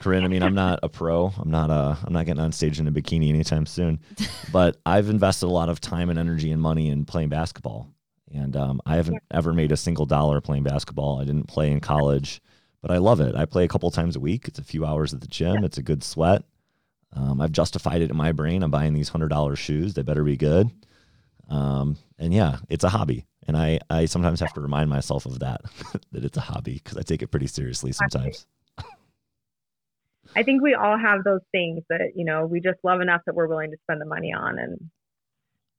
Kerryne, 0.00 0.24
I 0.24 0.28
mean, 0.28 0.42
I'm 0.42 0.54
not 0.54 0.80
a 0.82 0.88
pro. 0.88 1.32
I'm 1.38 1.50
not 1.50 1.70
a. 1.70 1.96
I'm 2.04 2.12
not 2.12 2.26
getting 2.26 2.42
on 2.42 2.52
stage 2.52 2.78
in 2.78 2.86
a 2.86 2.92
bikini 2.92 3.28
anytime 3.28 3.64
soon. 3.64 4.00
but 4.52 4.76
I've 4.84 5.08
invested 5.08 5.46
a 5.46 5.48
lot 5.48 5.68
of 5.68 5.80
time 5.80 6.10
and 6.10 6.18
energy 6.18 6.50
and 6.50 6.60
money 6.60 6.88
in 6.88 7.04
playing 7.06 7.30
basketball, 7.30 7.88
and 8.32 8.56
um, 8.56 8.80
I 8.84 8.96
haven't 8.96 9.14
yeah. 9.14 9.38
ever 9.38 9.54
made 9.54 9.72
a 9.72 9.76
single 9.76 10.04
dollar 10.04 10.40
playing 10.40 10.64
basketball. 10.64 11.20
I 11.20 11.24
didn't 11.24 11.48
play 11.48 11.70
in 11.70 11.80
college, 11.80 12.42
but 12.84 12.90
I 12.90 12.98
love 12.98 13.18
it. 13.22 13.34
I 13.34 13.46
play 13.46 13.64
a 13.64 13.68
couple 13.68 13.90
times 13.90 14.14
a 14.14 14.20
week. 14.20 14.46
It's 14.46 14.58
a 14.58 14.62
few 14.62 14.84
hours 14.84 15.14
at 15.14 15.22
the 15.22 15.26
gym. 15.26 15.60
Yeah. 15.60 15.64
It's 15.64 15.78
a 15.78 15.82
good 15.82 16.04
sweat. 16.04 16.42
Um, 17.14 17.40
I've 17.40 17.50
justified 17.50 18.02
it 18.02 18.10
in 18.10 18.16
my 18.16 18.30
brain. 18.32 18.62
I'm 18.62 18.70
buying 18.70 18.92
these 18.92 19.08
hundred 19.08 19.28
dollar 19.28 19.56
shoes. 19.56 19.94
They 19.94 20.02
better 20.02 20.22
be 20.22 20.36
good. 20.36 20.70
Um, 21.48 21.96
and 22.18 22.34
yeah, 22.34 22.58
it's 22.68 22.84
a 22.84 22.90
hobby. 22.90 23.24
And 23.48 23.56
I, 23.56 23.80
I 23.88 24.04
sometimes 24.04 24.40
have 24.40 24.52
to 24.52 24.60
remind 24.60 24.90
myself 24.90 25.24
of 25.24 25.38
that, 25.38 25.62
that 26.12 26.26
it's 26.26 26.36
a 26.36 26.42
hobby 26.42 26.74
because 26.74 26.98
I 26.98 27.00
take 27.00 27.22
it 27.22 27.28
pretty 27.28 27.46
seriously 27.46 27.92
sometimes. 27.92 28.46
I 30.36 30.42
think 30.42 30.62
we 30.62 30.74
all 30.74 30.98
have 30.98 31.24
those 31.24 31.40
things 31.52 31.84
that, 31.88 32.12
you 32.14 32.26
know, 32.26 32.44
we 32.44 32.60
just 32.60 32.80
love 32.82 33.00
enough 33.00 33.22
that 33.24 33.34
we're 33.34 33.46
willing 33.46 33.70
to 33.70 33.78
spend 33.84 34.02
the 34.02 34.06
money 34.06 34.34
on. 34.34 34.58
And 34.58 34.90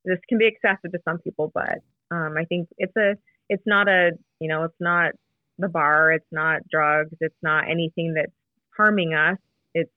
this 0.05 0.17
can 0.27 0.39
be 0.39 0.47
excessive 0.47 0.91
to 0.91 0.99
some 1.05 1.19
people, 1.19 1.51
but 1.53 1.83
um, 2.09 2.33
I 2.35 2.45
think 2.45 2.67
it's 2.79 2.95
a, 2.97 3.13
it's 3.47 3.63
not 3.67 3.87
a, 3.87 4.13
you 4.39 4.47
know, 4.47 4.63
it's 4.63 4.79
not 4.79 5.11
the 5.57 5.69
bar, 5.69 6.11
it's 6.11 6.25
not 6.31 6.67
drugs, 6.69 7.15
it's 7.21 7.35
not 7.41 7.69
anything 7.69 8.13
that's 8.15 8.31
harming 8.77 9.13
us. 9.13 9.37
It's, 9.73 9.91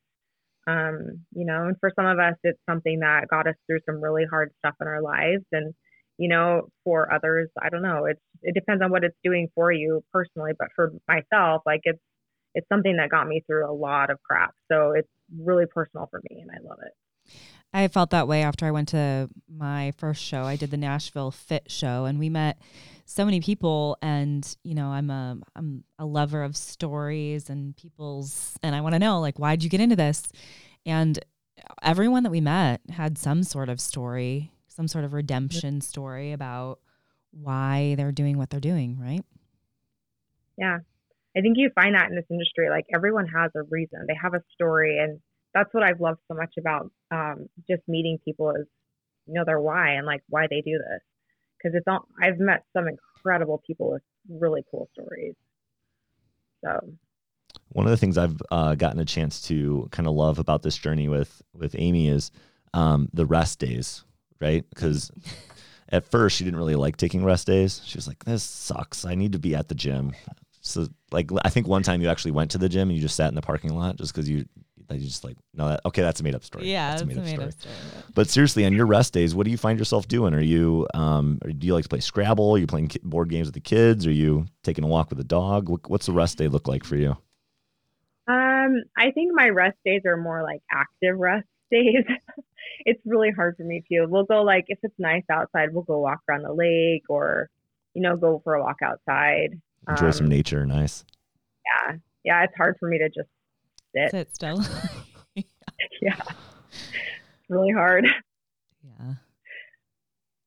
um, 0.67 1.25
you 1.35 1.47
know, 1.47 1.67
and 1.67 1.77
for 1.81 1.91
some 1.97 2.07
of 2.07 2.19
us, 2.19 2.35
it's 2.45 2.61
something 2.69 3.01
that 3.01 3.29
got 3.29 3.47
us 3.47 3.55
through 3.67 3.81
some 3.87 4.01
really 4.01 4.25
hard 4.31 4.53
stuff 4.59 4.75
in 4.81 4.87
our 4.87 5.03
lives. 5.03 5.45
And, 5.53 5.75
you 6.19 6.29
know, 6.29 6.69
for 6.85 7.13
others, 7.13 7.49
I 7.61 7.69
don't 7.69 7.83
know. 7.83 8.05
It's 8.07 8.21
it 8.43 8.55
depends 8.55 8.83
on 8.83 8.91
what 8.91 9.05
it's 9.05 9.17
doing 9.25 9.49
for 9.55 9.73
you 9.73 10.05
personally, 10.13 10.53
but 10.59 10.69
for 10.77 10.93
myself, 11.09 11.63
like 11.67 11.81
it's 11.85 12.01
it's 12.55 12.69
something 12.69 12.97
that 12.97 13.11
got 13.11 13.27
me 13.27 13.43
through 13.47 13.71
a 13.71 13.73
lot 13.73 14.11
of 14.11 14.23
crap. 14.23 14.55
So 14.71 14.93
it's 14.93 15.09
really 15.37 15.67
personal 15.67 16.09
for 16.11 16.21
me 16.31 16.41
and 16.41 16.51
I 16.51 16.67
love 16.67 16.79
it. 16.85 17.33
I 17.73 17.89
felt 17.89 18.11
that 18.11 18.29
way 18.29 18.43
after 18.43 18.67
I 18.67 18.71
went 18.71 18.89
to 18.89 19.29
my 19.49 19.93
first 19.99 20.23
show. 20.23 20.43
I 20.43 20.57
did 20.57 20.71
the 20.71 20.77
Nashville 20.77 21.31
Fit 21.31 21.71
show 21.71 22.07
and 22.07 22.19
we 22.19 22.29
met 22.29 22.59
so 23.05 23.25
many 23.25 23.41
people 23.41 23.97
and 24.03 24.57
you 24.65 24.75
know, 24.75 24.89
I'm 24.89 25.11
a 25.11 25.39
I'm 25.55 25.85
a 25.99 26.07
lover 26.07 26.43
of 26.43 26.57
stories 26.57 27.51
and 27.51 27.77
people's 27.77 28.57
and 28.63 28.75
I 28.75 28.81
want 28.81 28.95
to 28.95 28.99
know 28.99 29.21
like 29.21 29.39
why'd 29.39 29.63
you 29.63 29.71
get 29.71 29.81
into 29.81 29.97
this? 29.97 30.29
And 30.87 31.19
everyone 31.83 32.23
that 32.23 32.31
we 32.31 32.41
met 32.41 32.81
had 32.91 33.19
some 33.19 33.43
sort 33.43 33.69
of 33.69 33.81
story 33.81 34.53
some 34.79 34.87
sort 34.87 35.05
of 35.05 35.13
redemption 35.13 35.81
story 35.81 36.31
about 36.31 36.79
why 37.33 37.97
they're 37.97 38.13
doing 38.13 38.39
what 38.39 38.49
they're 38.49 38.61
doing, 38.61 38.97
right? 39.01 39.25
Yeah. 40.57 40.79
I 41.37 41.41
think 41.41 41.57
you 41.57 41.71
find 41.75 41.97
that 41.97 42.09
in 42.09 42.15
this 42.15 42.25
industry. 42.31 42.71
Like 42.71 42.87
everyone 42.95 43.27
has 43.27 43.51
a 43.57 43.63
reason, 43.71 44.05
they 44.07 44.15
have 44.23 44.35
a 44.35 44.43
story. 44.55 44.99
And 45.01 45.19
that's 45.55 45.73
what 45.73 45.83
I've 45.83 46.01
loved 46.01 46.21
so 46.29 46.37
much 46.37 46.55
about 46.59 46.91
um, 47.11 47.49
just 47.69 47.83
meeting 47.89 48.19
people 48.25 48.51
is, 48.51 48.67
you 49.27 49.35
know, 49.35 49.45
their 49.45 49.61
why 49.61 49.93
and 49.93 50.07
like 50.07 50.23
why 50.29 50.47
they 50.49 50.61
do 50.61 50.79
this. 50.79 51.03
Cause 51.63 51.73
it's 51.75 51.87
all, 51.89 52.07
I've 52.23 52.39
met 52.39 52.65
some 52.77 52.87
incredible 52.87 53.63
people 53.67 53.93
with 53.93 54.03
really 54.29 54.63
cool 54.71 54.89
stories. 54.93 55.35
So 56.65 56.95
one 57.71 57.87
of 57.87 57.91
the 57.91 57.97
things 57.97 58.17
I've 58.17 58.41
uh, 58.51 58.75
gotten 58.75 59.01
a 59.01 59.05
chance 59.05 59.43
to 59.43 59.89
kind 59.91 60.07
of 60.07 60.15
love 60.15 60.39
about 60.39 60.63
this 60.63 60.77
journey 60.77 61.09
with 61.09 61.43
with 61.53 61.75
Amy 61.79 62.09
is 62.09 62.31
um, 62.75 63.09
the 63.13 63.27
rest 63.27 63.59
days 63.59 64.05
right? 64.41 64.65
Because 64.71 65.11
at 65.89 66.05
first 66.05 66.37
she 66.37 66.45
didn't 66.45 66.59
really 66.59 66.77
like 66.77 66.97
taking 66.97 67.25
rest 67.25 67.47
days. 67.47 67.81
She 67.85 67.97
was 67.97 68.07
like, 68.07 68.25
"This 68.25 68.43
sucks. 68.43 69.05
I 69.05 69.15
need 69.15 69.33
to 69.33 69.39
be 69.39 69.55
at 69.55 69.69
the 69.69 69.75
gym." 69.75 70.13
So 70.61 70.89
like 71.11 71.31
I 71.45 71.51
think 71.51 71.67
one 71.67 71.83
time 71.83 72.03
you 72.03 72.09
actually 72.09 72.33
went 72.33 72.51
to 72.53 72.59
the 72.59 72.69
gym 72.69 72.89
and 72.89 72.97
you 72.97 73.03
just 73.03 73.17
sat 73.17 73.29
in 73.29 73.35
the 73.35 73.43
parking 73.43 73.75
lot 73.75 73.97
just 73.97 74.13
because 74.13 74.29
you 74.29 74.47
you 74.91 75.07
just 75.07 75.25
like 75.25 75.37
no 75.55 75.69
that 75.69 75.81
okay 75.85 76.03
that's 76.03 76.21
a 76.21 76.23
made 76.23 76.35
up 76.35 76.43
story 76.43 76.71
yeah 76.71 76.91
that's 76.91 77.03
a 77.03 77.07
made, 77.07 77.19
up, 77.19 77.27
story. 77.27 77.51
story 77.53 77.75
but 78.15 78.29
seriously 78.29 78.65
on 78.65 78.73
your 78.73 78.87
rest 78.87 79.13
days 79.13 79.35
what 79.35 79.45
do 79.45 79.51
you 79.51 79.59
find 79.59 79.79
yourself 79.79 80.09
doing 80.09 80.35
are 80.35 80.41
you 80.41 80.87
um 80.95 81.39
do 81.59 81.67
you 81.67 81.75
like 81.75 81.83
to 81.83 81.89
play 81.89 82.01
scrabble 82.01 82.53
are 82.53 82.59
you 82.59 82.67
playing 82.67 82.91
board 83.03 83.29
games 83.29 83.47
with 83.47 83.55
the 83.55 83.61
kids 83.61 84.07
are 84.07 84.13
you 84.13 84.47
taking 84.63 84.85
a 84.85 84.87
walk 84.89 85.11
with 85.11 85.19
the 85.19 85.25
dog 85.25 85.69
what's 85.89 86.07
the 86.07 86.13
rest 86.13 86.39
day 86.39 86.49
look 86.49 86.67
like 86.67 86.85
for 86.85 86.97
you 86.97 87.11
um 88.29 88.83
i 88.97 89.11
think 89.13 89.33
my 89.35 89.49
rest 89.49 89.77
days 89.85 90.03
are 90.07 90.17
more 90.17 90.43
like 90.43 90.61
active 90.71 91.19
rest 91.19 91.47
days 91.71 92.05
it's 92.85 93.01
really 93.05 93.31
hard 93.31 93.57
for 93.57 93.65
me 93.65 93.83
too. 93.91 94.07
We'll 94.09 94.25
go 94.25 94.43
like 94.43 94.65
if 94.69 94.79
it's 94.83 94.99
nice 94.99 95.25
outside, 95.31 95.73
we'll 95.73 95.85
go 95.85 95.99
walk 95.99 96.21
around 96.29 96.43
the 96.43 96.53
lake 96.53 97.05
or 97.09 97.49
you 97.95 98.03
know 98.03 98.17
go 98.17 98.41
for 98.45 98.55
a 98.55 98.63
walk 98.63 98.79
outside. 98.83 99.61
Enjoy 99.89 100.07
um, 100.07 100.13
some 100.13 100.29
nature. 100.29 100.65
Nice. 100.67 101.05
Yeah, 101.67 101.97
yeah. 102.25 102.45
It's 102.45 102.57
hard 102.57 102.77
for 102.79 102.89
me 102.89 102.99
to 102.99 103.09
just 103.09 103.29
sit. 103.95 104.11
Sit 104.11 104.35
still. 104.35 104.63
yeah, 105.35 106.21
it's 106.71 107.49
really 107.49 107.73
hard. 107.73 108.07
Yeah. 108.83 109.15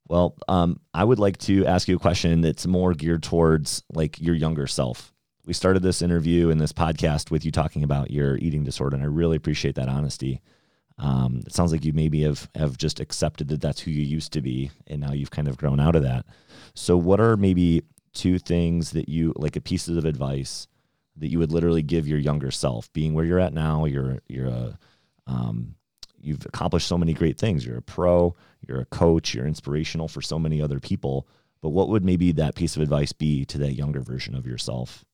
Well, 0.08 0.36
um, 0.48 0.80
I 0.94 1.04
would 1.04 1.20
like 1.20 1.38
to 1.40 1.66
ask 1.66 1.88
you 1.88 1.96
a 1.96 2.00
question 2.00 2.42
that's 2.42 2.68
more 2.68 2.94
geared 2.94 3.24
towards 3.24 3.84
like 3.94 4.20
your 4.20 4.36
younger 4.36 4.68
self. 4.68 5.14
We 5.46 5.54
started 5.54 5.84
this 5.84 6.02
interview 6.02 6.50
and 6.50 6.60
this 6.60 6.74
podcast 6.74 7.32
with 7.32 7.46
you 7.46 7.52
talking 7.52 7.84
about 7.84 8.12
your 8.12 8.38
eating 8.38 8.64
disorder, 8.64 8.96
and 8.96 9.04
I 9.04 9.08
really 9.08 9.38
appreciate 9.38 9.76
that 9.76 9.90
honesty. 9.90 10.42
Um, 10.98 11.42
it 11.48 11.54
sounds 11.54 11.72
like 11.72 11.84
you 11.84 11.94
maybe 11.94 12.22
have 12.24 12.50
have 12.56 12.78
just 12.78 13.00
accepted 13.00 13.48
that 13.48 13.62
that's 13.62 13.80
who 13.80 13.92
you 13.92 14.04
used 14.04 14.34
to 14.34 14.42
be, 14.42 14.70
and 14.88 15.02
now 15.02 15.14
you've 15.14 15.32
kind 15.32 15.48
of 15.48 15.58
grown 15.58 15.80
out 15.80 15.96
of 15.96 16.04
that. 16.04 16.26
So, 16.76 16.98
what 16.98 17.20
are 17.20 17.38
maybe 17.38 17.84
two 18.14 18.38
things 18.38 18.92
that 18.92 19.10
you 19.10 19.34
like 19.38 19.56
a 19.56 19.62
pieces 19.62 19.98
of 19.98 20.06
advice 20.06 20.68
that 21.22 21.30
you 21.30 21.40
would 21.40 21.52
literally 21.52 21.84
give 21.84 22.08
your 22.08 22.20
younger 22.20 22.52
self, 22.52 22.92
being 22.94 23.14
where 23.14 23.24
you're 23.24 23.40
at 23.40 23.54
now? 23.54 23.86
You're 23.86 24.20
you're 24.28 24.48
a 24.48 24.78
um, 25.28 25.76
you've 26.20 26.46
accomplished 26.46 26.88
so 26.88 26.98
many 26.98 27.14
great 27.14 27.38
things. 27.38 27.66
You're 27.66 27.78
a 27.78 27.82
pro, 27.82 28.36
you're 28.68 28.82
a 28.82 28.86
coach, 28.86 29.34
you're 29.34 29.48
inspirational 29.48 30.08
for 30.08 30.22
so 30.22 30.38
many 30.38 30.62
other 30.62 30.80
people. 30.80 31.28
But 31.62 31.70
what 31.70 31.90
would 31.90 32.04
maybe 32.04 32.32
that 32.34 32.56
piece 32.56 32.76
of 32.76 32.82
advice 32.82 33.14
be 33.14 33.46
to 33.46 33.60
that 33.60 33.74
younger 33.74 34.02
version 34.02 34.36
of 34.36 34.48
yourself? 34.48 35.06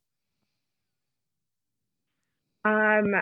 Um, 2.63 3.13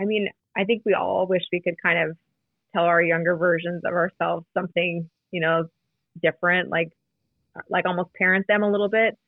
I 0.00 0.04
mean, 0.04 0.28
I 0.56 0.64
think 0.64 0.82
we 0.86 0.94
all 0.94 1.26
wish 1.26 1.42
we 1.52 1.60
could 1.60 1.76
kind 1.82 2.10
of 2.10 2.16
tell 2.74 2.84
our 2.84 3.02
younger 3.02 3.36
versions 3.36 3.82
of 3.84 3.92
ourselves 3.92 4.46
something, 4.54 5.10
you 5.32 5.40
know, 5.40 5.64
different, 6.22 6.70
like 6.70 6.90
like 7.68 7.86
almost 7.86 8.14
parent 8.14 8.46
them 8.46 8.62
a 8.62 8.70
little 8.70 8.88
bit. 8.88 9.18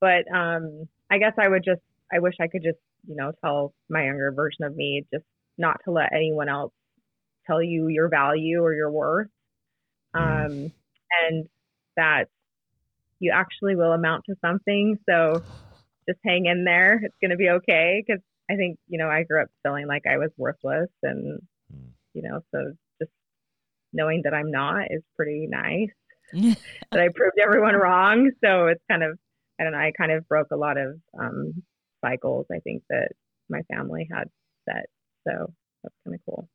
But 0.00 0.24
um, 0.34 0.88
I 1.10 1.18
guess 1.18 1.34
I 1.38 1.48
would 1.48 1.64
just 1.64 1.82
I 2.12 2.18
wish 2.18 2.34
I 2.40 2.48
could 2.48 2.62
just, 2.62 2.78
you 3.06 3.16
know, 3.16 3.32
tell 3.42 3.72
my 3.88 4.04
younger 4.04 4.32
version 4.32 4.64
of 4.64 4.74
me 4.74 5.04
just 5.12 5.24
not 5.56 5.80
to 5.84 5.92
let 5.92 6.12
anyone 6.12 6.48
else 6.48 6.72
tell 7.46 7.62
you 7.62 7.88
your 7.88 8.08
value 8.08 8.62
or 8.62 8.74
your 8.74 8.90
worth. 8.90 9.28
Mm. 10.14 10.46
Um, 10.46 10.72
and 11.22 11.48
that 11.96 12.24
you 13.18 13.32
actually 13.34 13.76
will 13.76 13.92
amount 13.92 14.24
to 14.26 14.34
something. 14.40 14.98
So 15.08 15.42
just 16.08 16.18
hang 16.24 16.46
in 16.46 16.64
there. 16.64 17.00
It's 17.02 17.14
going 17.20 17.30
to 17.30 17.36
be 17.36 17.50
okay 17.50 18.02
because 18.04 18.22
I 18.50 18.56
think, 18.56 18.78
you 18.88 18.98
know, 18.98 19.08
I 19.08 19.22
grew 19.22 19.42
up 19.42 19.48
feeling 19.62 19.86
like 19.86 20.02
I 20.10 20.18
was 20.18 20.30
worthless 20.36 20.88
and, 21.02 21.40
mm. 21.72 21.90
you 22.14 22.22
know, 22.22 22.40
so 22.52 22.72
just 23.00 23.12
knowing 23.92 24.22
that 24.24 24.34
I'm 24.34 24.50
not 24.50 24.86
is 24.90 25.02
pretty 25.16 25.46
nice. 25.48 25.90
that 26.32 27.00
I 27.00 27.08
proved 27.14 27.38
everyone 27.42 27.74
wrong. 27.74 28.30
So 28.42 28.66
it's 28.68 28.82
kind 28.90 29.02
of, 29.02 29.18
I 29.60 29.64
don't 29.64 29.72
know, 29.72 29.78
I 29.78 29.92
kind 29.96 30.10
of 30.10 30.26
broke 30.26 30.48
a 30.52 30.56
lot 30.56 30.78
of 30.78 30.98
um, 31.20 31.62
cycles, 32.02 32.46
I 32.50 32.60
think, 32.60 32.82
that 32.88 33.08
my 33.50 33.60
family 33.72 34.08
had 34.10 34.30
set. 34.66 34.86
So 35.28 35.52
that's 35.82 35.94
kind 36.04 36.14
of 36.14 36.20
cool. 36.24 36.48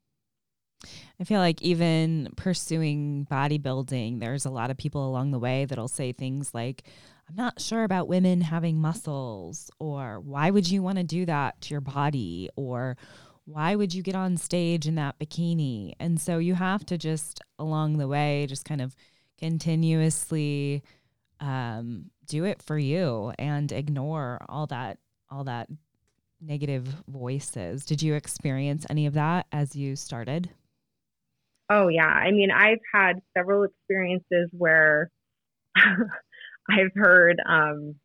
I 1.19 1.23
feel 1.23 1.39
like 1.39 1.61
even 1.61 2.29
pursuing 2.35 3.27
bodybuilding, 3.31 4.19
there's 4.19 4.45
a 4.45 4.49
lot 4.49 4.71
of 4.71 4.77
people 4.77 5.07
along 5.07 5.31
the 5.31 5.39
way 5.39 5.65
that'll 5.65 5.87
say 5.87 6.11
things 6.11 6.53
like, 6.53 6.83
I'm 7.29 7.35
not 7.35 7.61
sure 7.61 7.83
about 7.83 8.07
women 8.07 8.41
having 8.41 8.79
muscles, 8.79 9.71
or 9.79 10.19
why 10.19 10.51
would 10.51 10.69
you 10.69 10.83
want 10.83 10.97
to 10.97 11.03
do 11.03 11.25
that 11.25 11.61
to 11.61 11.73
your 11.73 11.81
body, 11.81 12.49
or 12.55 12.97
why 13.45 13.75
would 13.75 13.93
you 13.93 14.03
get 14.03 14.15
on 14.15 14.37
stage 14.37 14.87
in 14.87 14.95
that 14.95 15.17
bikini? 15.19 15.93
And 15.99 16.19
so 16.19 16.37
you 16.37 16.55
have 16.55 16.85
to 16.87 16.97
just 16.97 17.41
along 17.57 17.97
the 17.97 18.07
way, 18.07 18.45
just 18.47 18.65
kind 18.65 18.81
of 18.81 18.95
continuously 19.39 20.83
um, 21.39 22.11
do 22.27 22.45
it 22.45 22.61
for 22.61 22.77
you 22.77 23.33
and 23.38 23.71
ignore 23.71 24.39
all 24.49 24.67
that, 24.67 24.97
all 25.29 25.43
that 25.45 25.69
negative 26.41 26.88
voices. 27.07 27.85
Did 27.85 28.01
you 28.01 28.13
experience 28.15 28.85
any 28.89 29.05
of 29.05 29.13
that 29.13 29.47
as 29.51 29.75
you 29.75 29.95
started? 29.95 30.49
Oh, 31.69 31.88
yeah. 31.88 32.07
I 32.07 32.31
mean, 32.31 32.51
I've 32.51 32.79
had 32.93 33.21
several 33.35 33.63
experiences 33.63 34.49
where 34.51 35.09
I've 35.75 36.91
heard, 36.95 37.41
um, 37.47 37.95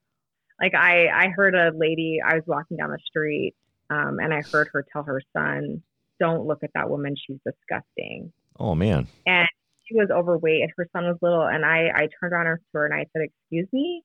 like 0.61 0.75
I, 0.75 1.09
I 1.09 1.29
heard 1.29 1.55
a 1.55 1.73
lady, 1.77 2.19
I 2.25 2.35
was 2.35 2.45
walking 2.47 2.79
down 2.79 2.91
the 2.91 2.99
street, 3.05 3.55
um, 3.91 4.19
and 4.19 4.33
I 4.33 4.43
heard 4.43 4.69
her 4.73 4.85
tell 4.93 5.03
her 5.03 5.21
son, 5.37 5.83
don't 6.19 6.47
look 6.47 6.63
at 6.63 6.71
that 6.75 6.89
woman. 6.89 7.17
She's 7.17 7.39
disgusting. 7.45 8.33
Oh 8.59 8.75
man. 8.75 9.09
And 9.27 9.49
she 9.87 9.97
was 9.97 10.11
overweight 10.11 10.63
and 10.63 10.71
her 10.77 10.87
son 10.93 11.05
was 11.05 11.17
little. 11.21 11.43
And 11.43 11.65
I, 11.65 11.89
I 11.95 12.09
turned 12.21 12.33
around 12.33 12.45
to 12.47 12.59
her 12.75 12.85
and 12.85 12.95
I 12.95 13.07
said, 13.13 13.23
excuse 13.23 13.69
me, 13.73 14.05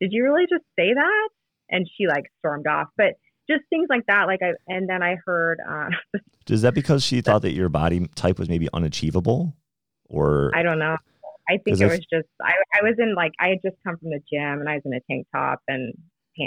did 0.00 0.12
you 0.12 0.24
really 0.24 0.46
just 0.50 0.64
say 0.78 0.94
that? 0.94 1.28
And 1.70 1.88
she 1.96 2.06
like 2.06 2.24
stormed 2.40 2.66
off. 2.66 2.88
But 2.96 3.14
just 3.48 3.62
things 3.70 3.86
like 3.90 4.06
that. 4.06 4.26
Like 4.26 4.40
I, 4.42 4.52
and 4.68 4.88
then 4.88 5.02
I 5.02 5.16
heard. 5.24 5.58
Uh, 5.68 5.90
Is 6.48 6.62
that 6.62 6.74
because 6.74 7.04
she 7.04 7.20
thought 7.22 7.42
that 7.42 7.52
your 7.52 7.68
body 7.68 8.08
type 8.14 8.38
was 8.38 8.48
maybe 8.48 8.68
unachievable, 8.72 9.54
or 10.08 10.50
I 10.54 10.62
don't 10.62 10.78
know. 10.78 10.96
I 11.48 11.58
think 11.58 11.80
it 11.80 11.86
was 11.86 11.98
just 11.98 12.28
I, 12.42 12.52
I 12.74 12.82
was 12.82 12.96
in 12.98 13.14
like 13.14 13.32
I 13.40 13.48
had 13.48 13.58
just 13.64 13.76
come 13.84 13.96
from 13.98 14.10
the 14.10 14.20
gym 14.32 14.60
and 14.60 14.68
I 14.68 14.74
was 14.74 14.82
in 14.84 14.94
a 14.94 15.00
tank 15.10 15.26
top 15.34 15.60
and 15.68 15.94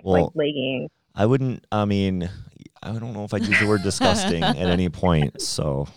well, 0.03 0.23
like 0.23 0.31
leggings. 0.35 0.89
I 1.15 1.25
wouldn't. 1.25 1.65
I 1.71 1.85
mean, 1.85 2.29
I 2.81 2.91
don't 2.93 3.13
know 3.13 3.23
if 3.23 3.33
I'd 3.33 3.45
use 3.45 3.59
the 3.59 3.67
word 3.67 3.83
disgusting 3.83 4.43
at 4.43 4.57
any 4.57 4.89
point. 4.89 5.41
So 5.41 5.87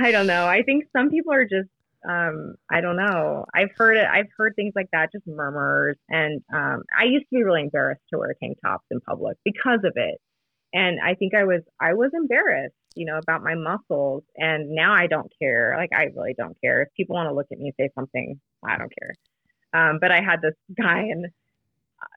I 0.00 0.10
don't 0.10 0.26
know. 0.26 0.46
I 0.46 0.62
think 0.62 0.84
some 0.96 1.10
people 1.10 1.32
are 1.32 1.44
just 1.44 1.68
um 2.08 2.54
I 2.70 2.80
don't 2.80 2.96
know. 2.96 3.44
I've 3.54 3.70
heard 3.76 3.96
it 3.96 4.06
I've 4.06 4.28
heard 4.36 4.54
things 4.56 4.72
like 4.74 4.88
that, 4.92 5.12
just 5.12 5.26
murmurs. 5.26 5.96
And 6.08 6.42
um 6.52 6.82
I 6.98 7.04
used 7.04 7.26
to 7.26 7.36
be 7.36 7.44
really 7.44 7.62
embarrassed 7.62 8.02
to 8.12 8.18
wear 8.18 8.34
tank 8.40 8.58
tops 8.64 8.86
in 8.90 9.00
public 9.00 9.36
because 9.44 9.80
of 9.84 9.92
it. 9.96 10.20
And 10.72 11.00
I 11.00 11.14
think 11.14 11.34
I 11.34 11.44
was 11.44 11.62
I 11.80 11.94
was 11.94 12.10
embarrassed, 12.14 12.74
you 12.94 13.06
know, 13.06 13.18
about 13.18 13.42
my 13.42 13.54
muscles. 13.54 14.22
And 14.36 14.70
now 14.70 14.92
I 14.94 15.06
don't 15.06 15.32
care. 15.40 15.74
Like 15.76 15.90
I 15.94 16.04
really 16.16 16.34
don't 16.36 16.56
care. 16.62 16.82
If 16.82 16.88
people 16.96 17.14
want 17.16 17.28
to 17.28 17.34
look 17.34 17.46
at 17.52 17.58
me 17.58 17.66
and 17.66 17.74
say 17.78 17.90
something, 17.94 18.40
I 18.64 18.78
don't 18.78 18.92
care. 18.98 19.14
Um, 19.72 19.98
but 20.00 20.10
I 20.10 20.20
had 20.20 20.42
this 20.42 20.54
guy 20.76 21.00
and 21.00 21.26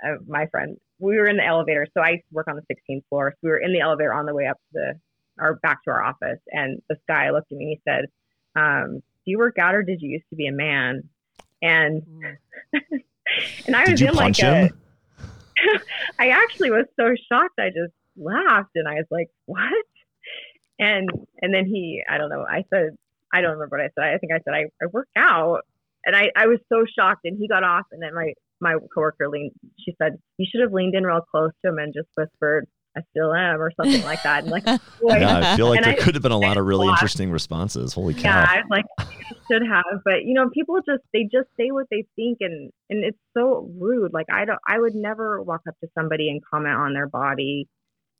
uh, 0.05 0.15
my 0.27 0.47
friend, 0.47 0.77
we 0.99 1.17
were 1.17 1.27
in 1.27 1.37
the 1.37 1.45
elevator. 1.45 1.87
So 1.93 2.01
I 2.01 2.21
work 2.31 2.47
on 2.47 2.55
the 2.55 2.73
16th 2.73 3.03
floor. 3.09 3.31
So 3.31 3.39
we 3.43 3.49
were 3.49 3.57
in 3.59 3.73
the 3.73 3.81
elevator 3.81 4.13
on 4.13 4.25
the 4.25 4.33
way 4.33 4.47
up 4.47 4.57
to 4.57 4.73
the 4.73 4.93
or 5.39 5.55
back 5.55 5.83
to 5.83 5.91
our 5.91 6.03
office. 6.03 6.39
And 6.51 6.81
this 6.89 6.99
guy 7.07 7.31
looked 7.31 7.51
at 7.51 7.57
me 7.57 7.65
and 7.65 7.77
he 7.77 7.81
said, 7.89 8.05
um, 8.55 9.01
do 9.25 9.31
you 9.31 9.37
work 9.37 9.57
out 9.57 9.75
or 9.75 9.83
did 9.83 10.01
you 10.01 10.11
used 10.11 10.29
to 10.29 10.35
be 10.35 10.47
a 10.47 10.51
man? 10.51 11.09
And 11.61 12.03
hmm. 12.03 12.77
and 13.67 13.75
I 13.75 13.89
was 13.89 14.01
in 14.01 14.13
like 14.13 14.37
him? 14.37 14.69
a 15.19 15.79
I 16.19 16.29
actually 16.29 16.71
was 16.71 16.85
so 16.99 17.13
shocked 17.31 17.59
I 17.59 17.69
just 17.69 17.93
laughed 18.17 18.71
and 18.75 18.87
I 18.87 18.95
was 18.95 19.07
like, 19.11 19.27
What? 19.45 19.85
And 20.79 21.09
and 21.41 21.53
then 21.53 21.65
he 21.65 22.01
I 22.09 22.17
don't 22.17 22.29
know, 22.29 22.45
I 22.49 22.63
said 22.73 22.97
I 23.33 23.41
don't 23.41 23.53
remember 23.53 23.77
what 23.77 23.85
I 23.85 23.89
said. 23.95 24.13
I 24.13 24.17
think 24.17 24.31
I 24.31 24.39
said 24.45 24.53
I, 24.53 24.65
I 24.81 24.87
work 24.91 25.07
out. 25.17 25.61
And 26.05 26.15
I, 26.15 26.31
I 26.35 26.47
was 26.47 26.59
so 26.67 26.83
shocked 26.99 27.21
and 27.23 27.37
he 27.39 27.47
got 27.47 27.63
off 27.63 27.85
and 27.91 28.01
then 28.01 28.13
my 28.13 28.33
my 28.59 28.75
coworker 28.93 29.29
leaned 29.29 29.51
she 29.79 29.95
said, 30.01 30.17
You 30.37 30.45
should 30.49 30.61
have 30.61 30.73
leaned 30.73 30.95
in 30.95 31.03
real 31.03 31.21
close 31.21 31.51
to 31.63 31.71
him 31.71 31.77
and 31.77 31.93
just 31.93 32.09
whispered, 32.15 32.67
I 32.95 33.01
still 33.09 33.33
am, 33.33 33.59
or 33.59 33.71
something 33.71 34.03
like 34.03 34.21
that. 34.23 34.43
And 34.43 34.51
like, 34.51 34.65
boy. 35.01 35.17
yeah, 35.17 35.53
I 35.53 35.57
feel 35.57 35.67
like 35.67 35.77
and 35.77 35.85
there 35.85 35.93
I, 35.93 36.03
could 36.03 36.13
have 36.13 36.21
been 36.21 36.31
a 36.31 36.37
lot 36.37 36.57
of 36.57 36.65
really 36.65 36.87
interesting 36.89 37.31
responses. 37.31 37.93
Holy 37.93 38.13
cow! 38.13 38.29
Yeah, 38.29 38.45
I 38.47 38.55
was 38.57 38.65
like, 38.69 38.85
should 39.51 39.63
have, 39.67 40.01
but 40.05 40.25
you 40.25 40.33
know, 40.33 40.49
people 40.49 40.77
just 40.85 41.03
they 41.13 41.23
just 41.23 41.49
say 41.57 41.71
what 41.71 41.87
they 41.89 42.05
think, 42.15 42.37
and 42.41 42.71
and 42.89 43.03
it's 43.03 43.17
so 43.35 43.69
rude. 43.79 44.13
Like 44.13 44.27
I 44.31 44.45
don't, 44.45 44.59
I 44.67 44.79
would 44.79 44.95
never 44.95 45.41
walk 45.41 45.61
up 45.67 45.75
to 45.81 45.89
somebody 45.97 46.29
and 46.29 46.41
comment 46.45 46.75
on 46.75 46.93
their 46.93 47.07
body, 47.07 47.67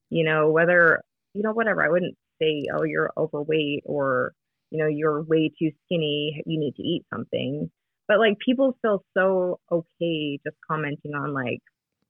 you 0.10 0.24
know, 0.24 0.50
whether 0.52 1.02
you 1.34 1.44
know 1.44 1.52
whatever. 1.52 1.84
I 1.84 1.90
wouldn't 1.90 2.16
say, 2.42 2.66
oh, 2.74 2.84
you're 2.84 3.12
overweight, 3.18 3.84
or 3.86 4.34
you 4.72 4.80
know, 4.80 4.88
you're 4.88 5.22
way 5.24 5.52
too 5.60 5.72
skinny. 5.86 6.42
You 6.46 6.60
need 6.60 6.76
to 6.76 6.84
eat 6.84 7.04
something. 7.14 7.70
But 8.08 8.20
like 8.20 8.38
people 8.44 8.78
feel 8.82 9.04
so 9.16 9.60
okay 9.72 10.40
just 10.44 10.58
commenting 10.68 11.14
on 11.16 11.34
like 11.34 11.62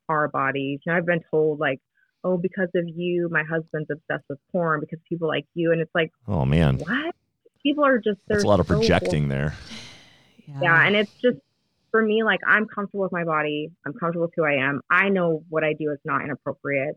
our 0.09 0.27
bodies. 0.27 0.79
You 0.85 0.91
know, 0.91 0.97
I've 0.97 1.05
been 1.05 1.21
told 1.29 1.59
like 1.59 1.79
oh, 2.23 2.37
because 2.37 2.69
of 2.75 2.87
you, 2.87 3.29
my 3.31 3.43
husband's 3.43 3.89
obsessed 3.91 4.25
with 4.29 4.39
porn 4.51 4.79
because 4.79 4.99
people 5.07 5.27
like 5.27 5.45
you. 5.53 5.71
And 5.71 5.81
it's 5.81 5.93
like, 5.93 6.11
oh 6.27 6.45
man, 6.45 6.77
what? 6.77 7.15
People 7.61 7.85
are 7.85 7.97
just, 7.97 8.19
there's 8.27 8.43
a 8.43 8.47
lot 8.47 8.59
of 8.59 8.67
so 8.67 8.77
projecting 8.77 9.29
there. 9.29 9.55
Yeah. 10.47 10.59
yeah. 10.61 10.87
And 10.87 10.95
it's 10.95 11.13
just, 11.21 11.37
for 11.91 12.01
me, 12.01 12.23
like 12.23 12.39
I'm 12.47 12.65
comfortable 12.67 13.03
with 13.03 13.11
my 13.11 13.23
body. 13.23 13.71
I'm 13.85 13.93
comfortable 13.93 14.25
with 14.25 14.33
who 14.35 14.43
I 14.43 14.65
am. 14.65 14.81
I 14.89 15.09
know 15.09 15.43
what 15.49 15.63
I 15.63 15.73
do 15.73 15.91
is 15.91 15.99
not 16.03 16.23
inappropriate. 16.23 16.95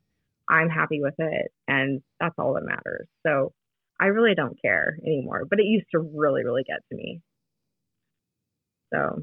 I'm 0.49 0.71
happy 0.71 1.01
with 1.01 1.15
it. 1.19 1.53
And 1.69 2.03
that's 2.19 2.35
all 2.39 2.55
that 2.55 2.65
matters. 2.65 3.07
So 3.27 3.53
I 4.01 4.07
really 4.07 4.35
don't 4.35 4.61
care 4.61 4.99
anymore. 5.05 5.45
But 5.49 5.61
it 5.61 5.67
used 5.67 5.87
to 5.93 5.99
really, 5.99 6.45
really 6.45 6.63
get 6.65 6.81
to 6.91 6.97
me. 6.97 7.21
So. 8.93 9.23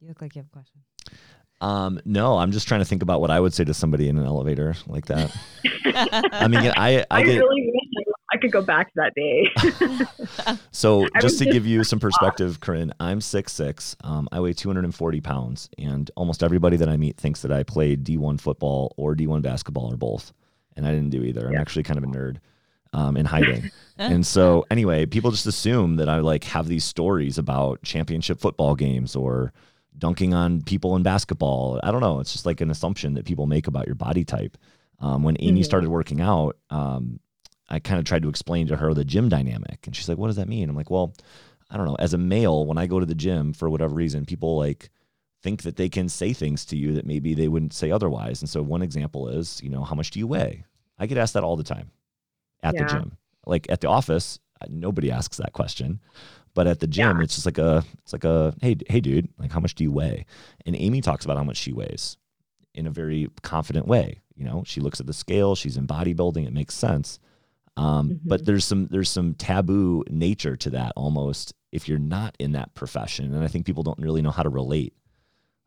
You 0.00 0.08
look 0.08 0.20
like 0.20 0.34
you 0.34 0.40
have 0.40 0.48
a 0.48 0.50
question. 0.50 0.80
Um, 1.62 2.00
no, 2.04 2.38
I'm 2.38 2.50
just 2.50 2.66
trying 2.66 2.80
to 2.80 2.84
think 2.84 3.02
about 3.02 3.20
what 3.20 3.30
I 3.30 3.38
would 3.38 3.54
say 3.54 3.62
to 3.62 3.72
somebody 3.72 4.08
in 4.08 4.18
an 4.18 4.26
elevator 4.26 4.74
like 4.88 5.06
that. 5.06 5.34
I 6.32 6.48
mean, 6.48 6.60
I, 6.76 6.98
I, 6.98 7.06
I 7.12 7.22
get, 7.22 7.38
really 7.38 7.70
wish 7.72 8.04
I 8.32 8.36
could 8.38 8.50
go 8.50 8.62
back 8.62 8.92
to 8.92 8.92
that 8.96 9.14
day. 9.14 10.58
so 10.72 11.06
just 11.20 11.38
to 11.38 11.44
just, 11.44 11.52
give 11.52 11.64
you 11.64 11.84
some 11.84 12.00
perspective, 12.00 12.58
Kerryne, 12.58 12.90
I'm 12.98 13.20
six 13.20 13.52
six. 13.52 13.94
Um, 14.02 14.28
I 14.32 14.40
weigh 14.40 14.54
240 14.54 15.20
pounds, 15.20 15.70
and 15.78 16.10
almost 16.16 16.42
everybody 16.42 16.76
that 16.78 16.88
I 16.88 16.96
meet 16.96 17.16
thinks 17.16 17.42
that 17.42 17.52
I 17.52 17.62
played 17.62 18.02
D1 18.02 18.40
football 18.40 18.92
or 18.96 19.14
D1 19.14 19.40
basketball 19.42 19.92
or 19.92 19.96
both, 19.96 20.32
and 20.76 20.84
I 20.84 20.90
didn't 20.90 21.10
do 21.10 21.22
either. 21.22 21.46
I'm 21.46 21.58
actually 21.58 21.84
kind 21.84 21.96
of 21.96 22.04
a 22.04 22.08
nerd. 22.08 22.38
Um, 22.94 23.16
in 23.16 23.24
hiding. 23.24 23.70
and 23.96 24.26
so 24.26 24.66
anyway, 24.70 25.06
people 25.06 25.30
just 25.30 25.46
assume 25.46 25.96
that 25.96 26.10
I 26.10 26.18
like 26.18 26.44
have 26.44 26.68
these 26.68 26.84
stories 26.84 27.38
about 27.38 27.82
championship 27.82 28.38
football 28.38 28.74
games 28.74 29.16
or 29.16 29.54
dunking 29.96 30.34
on 30.34 30.62
people 30.62 30.96
in 30.96 31.02
basketball. 31.02 31.80
I 31.82 31.90
don't 31.90 32.00
know. 32.00 32.20
It's 32.20 32.32
just 32.32 32.46
like 32.46 32.60
an 32.60 32.70
assumption 32.70 33.14
that 33.14 33.24
people 33.24 33.46
make 33.46 33.66
about 33.66 33.86
your 33.86 33.94
body 33.94 34.24
type. 34.24 34.56
Um, 34.98 35.22
when 35.22 35.36
Amy 35.40 35.60
mm-hmm. 35.60 35.64
started 35.64 35.90
working 35.90 36.20
out, 36.20 36.56
um, 36.70 37.18
I 37.68 37.78
kind 37.78 37.98
of 37.98 38.04
tried 38.04 38.22
to 38.22 38.28
explain 38.28 38.68
to 38.68 38.76
her 38.76 38.94
the 38.94 39.04
gym 39.04 39.28
dynamic, 39.28 39.86
and 39.86 39.96
she's 39.96 40.08
like, 40.08 40.18
"What 40.18 40.28
does 40.28 40.36
that 40.36 40.48
mean?" 40.48 40.68
I'm 40.68 40.76
like, 40.76 40.90
"Well, 40.90 41.14
I 41.70 41.76
don't 41.76 41.86
know. 41.86 41.96
As 41.98 42.12
a 42.12 42.18
male, 42.18 42.66
when 42.66 42.78
I 42.78 42.86
go 42.86 43.00
to 43.00 43.06
the 43.06 43.14
gym 43.14 43.54
for 43.54 43.70
whatever 43.70 43.94
reason, 43.94 44.26
people 44.26 44.58
like 44.58 44.90
think 45.42 45.62
that 45.62 45.76
they 45.76 45.88
can 45.88 46.08
say 46.08 46.32
things 46.32 46.64
to 46.66 46.76
you 46.76 46.92
that 46.92 47.06
maybe 47.06 47.34
they 47.34 47.48
wouldn't 47.48 47.72
say 47.72 47.90
otherwise. 47.90 48.42
And 48.42 48.48
so 48.48 48.62
one 48.62 48.82
example 48.82 49.28
is, 49.28 49.60
you 49.62 49.70
know, 49.70 49.82
how 49.82 49.94
much 49.94 50.10
do 50.10 50.18
you 50.18 50.26
weigh? 50.26 50.64
I 50.98 51.06
get 51.06 51.18
asked 51.18 51.34
that 51.34 51.42
all 51.42 51.56
the 51.56 51.64
time 51.64 51.90
at 52.62 52.74
yeah. 52.74 52.84
the 52.84 52.92
gym. 52.92 53.16
Like 53.46 53.66
at 53.70 53.80
the 53.80 53.88
office, 53.88 54.38
nobody 54.68 55.10
asks 55.10 55.38
that 55.38 55.52
question. 55.52 56.00
But 56.54 56.66
at 56.66 56.80
the 56.80 56.86
gym, 56.86 57.18
yeah. 57.18 57.24
it's 57.24 57.34
just 57.34 57.46
like 57.46 57.58
a 57.58 57.82
it's 58.02 58.12
like 58.12 58.24
a 58.24 58.54
hey 58.60 58.76
hey 58.88 59.00
dude, 59.00 59.28
like 59.38 59.50
how 59.50 59.60
much 59.60 59.74
do 59.74 59.84
you 59.84 59.92
weigh? 59.92 60.26
And 60.66 60.76
Amy 60.76 61.00
talks 61.00 61.24
about 61.24 61.38
how 61.38 61.44
much 61.44 61.56
she 61.56 61.72
weighs 61.72 62.16
in 62.74 62.86
a 62.86 62.90
very 62.90 63.28
confident 63.42 63.86
way. 63.86 64.20
You 64.34 64.44
know, 64.44 64.62
she 64.66 64.80
looks 64.80 65.00
at 65.00 65.06
the 65.06 65.12
scale, 65.12 65.54
she's 65.54 65.76
in 65.76 65.86
bodybuilding, 65.86 66.46
it 66.46 66.52
makes 66.52 66.74
sense. 66.74 67.18
Um, 67.76 68.10
mm-hmm. 68.10 68.28
But 68.28 68.44
there's 68.44 68.64
some 68.64 68.88
there's 68.88 69.08
some 69.08 69.34
taboo 69.34 70.04
nature 70.10 70.56
to 70.56 70.70
that 70.70 70.92
almost 70.96 71.54
if 71.70 71.88
you're 71.88 71.98
not 71.98 72.36
in 72.38 72.52
that 72.52 72.74
profession, 72.74 73.34
and 73.34 73.42
I 73.42 73.48
think 73.48 73.64
people 73.64 73.82
don't 73.82 73.98
really 73.98 74.20
know 74.20 74.30
how 74.30 74.42
to 74.42 74.50
relate, 74.50 74.94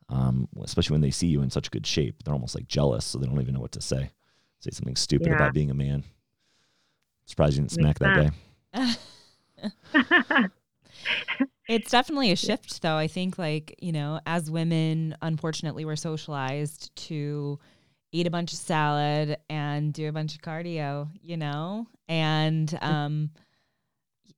um, 0.09 0.47
especially 0.61 0.93
when 0.93 1.01
they 1.01 1.09
see 1.11 1.27
you 1.27 1.41
in 1.41 1.49
such 1.49 1.71
good 1.71 1.87
shape. 1.87 2.23
They're 2.23 2.33
almost 2.33 2.53
like 2.53 2.67
jealous, 2.67 3.05
so 3.05 3.17
they 3.17 3.25
don't 3.25 3.41
even 3.41 3.55
know 3.55 3.59
what 3.59 3.71
to 3.71 3.81
say. 3.81 4.11
Say 4.59 4.69
something 4.71 4.95
stupid 4.95 5.27
yeah. 5.27 5.35
about 5.35 5.53
being 5.53 5.71
a 5.71 5.75
man. 5.75 6.03
Surprised 7.25 7.55
you 7.55 7.63
didn't 7.63 7.71
smack 7.71 7.97
that 7.99 8.31
day. 8.73 10.45
it's 11.67 11.91
definitely 11.91 12.31
a 12.31 12.35
shift 12.35 12.81
though. 12.81 12.95
I 12.95 13.07
think 13.07 13.37
like 13.37 13.75
you 13.81 13.91
know 13.91 14.19
as 14.25 14.49
women 14.49 15.15
unfortunately 15.21 15.85
we're 15.85 15.95
socialized 15.95 16.95
to 17.07 17.59
eat 18.11 18.27
a 18.27 18.31
bunch 18.31 18.53
of 18.53 18.59
salad 18.59 19.37
and 19.49 19.93
do 19.93 20.07
a 20.07 20.11
bunch 20.11 20.35
of 20.35 20.41
cardio 20.41 21.09
you 21.21 21.37
know? 21.37 21.87
And 22.07 22.69
mm. 22.69 22.83
um 22.83 23.29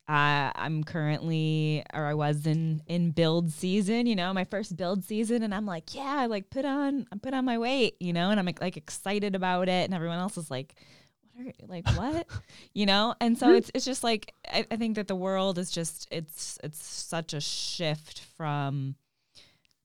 I, 0.09 0.53
I'm 0.55 0.85
currently, 0.85 1.83
or 1.93 2.05
I 2.05 2.13
was 2.13 2.47
in 2.47 2.81
in 2.87 3.11
build 3.11 3.51
season, 3.51 4.05
you 4.05 4.15
know, 4.15 4.33
my 4.33 4.45
first 4.45 4.77
build 4.77 5.03
season, 5.03 5.43
and 5.43 5.53
I'm 5.53 5.65
like, 5.65 5.93
yeah, 5.93 6.15
I 6.19 6.27
like 6.27 6.49
put 6.49 6.63
on, 6.63 7.07
I 7.11 7.17
put 7.17 7.33
on 7.33 7.43
my 7.43 7.57
weight, 7.57 7.95
you 7.99 8.13
know, 8.13 8.29
and 8.29 8.39
I'm 8.39 8.45
like, 8.45 8.61
like 8.61 8.77
excited 8.77 9.35
about 9.35 9.67
it, 9.67 9.83
and 9.83 9.93
everyone 9.93 10.19
else 10.19 10.37
is 10.37 10.49
like, 10.49 10.75
like 11.67 11.87
what? 11.95 12.27
You 12.73 12.85
know? 12.85 13.15
And 13.19 13.37
so 13.37 13.53
it's 13.53 13.71
it's 13.73 13.85
just 13.85 14.03
like 14.03 14.33
I, 14.47 14.65
I 14.69 14.75
think 14.75 14.95
that 14.95 15.07
the 15.07 15.15
world 15.15 15.57
is 15.57 15.71
just 15.71 16.07
it's 16.11 16.59
it's 16.63 16.85
such 16.85 17.33
a 17.33 17.41
shift 17.41 18.21
from 18.37 18.95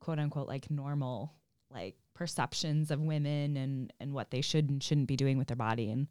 quote 0.00 0.18
unquote 0.18 0.48
like 0.48 0.70
normal 0.70 1.32
like 1.70 1.94
perceptions 2.14 2.90
of 2.90 3.00
women 3.00 3.56
and 3.56 3.92
and 4.00 4.12
what 4.12 4.30
they 4.30 4.40
should 4.40 4.68
and 4.68 4.82
shouldn't 4.82 5.08
be 5.08 5.16
doing 5.16 5.38
with 5.38 5.48
their 5.48 5.56
body. 5.56 5.90
And 5.90 6.08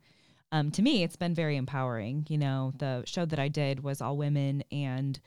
um, 0.52 0.72
to 0.72 0.82
me 0.82 1.04
it's 1.04 1.16
been 1.16 1.36
very 1.36 1.56
empowering. 1.56 2.26
You 2.30 2.38
know 2.38 2.74
the 2.78 3.04
show 3.06 3.26
that 3.26 3.40
i 3.40 3.48
did 3.48 3.84
was 3.84 4.02
all 4.02 4.18
women 4.18 4.64
and 4.72 5.20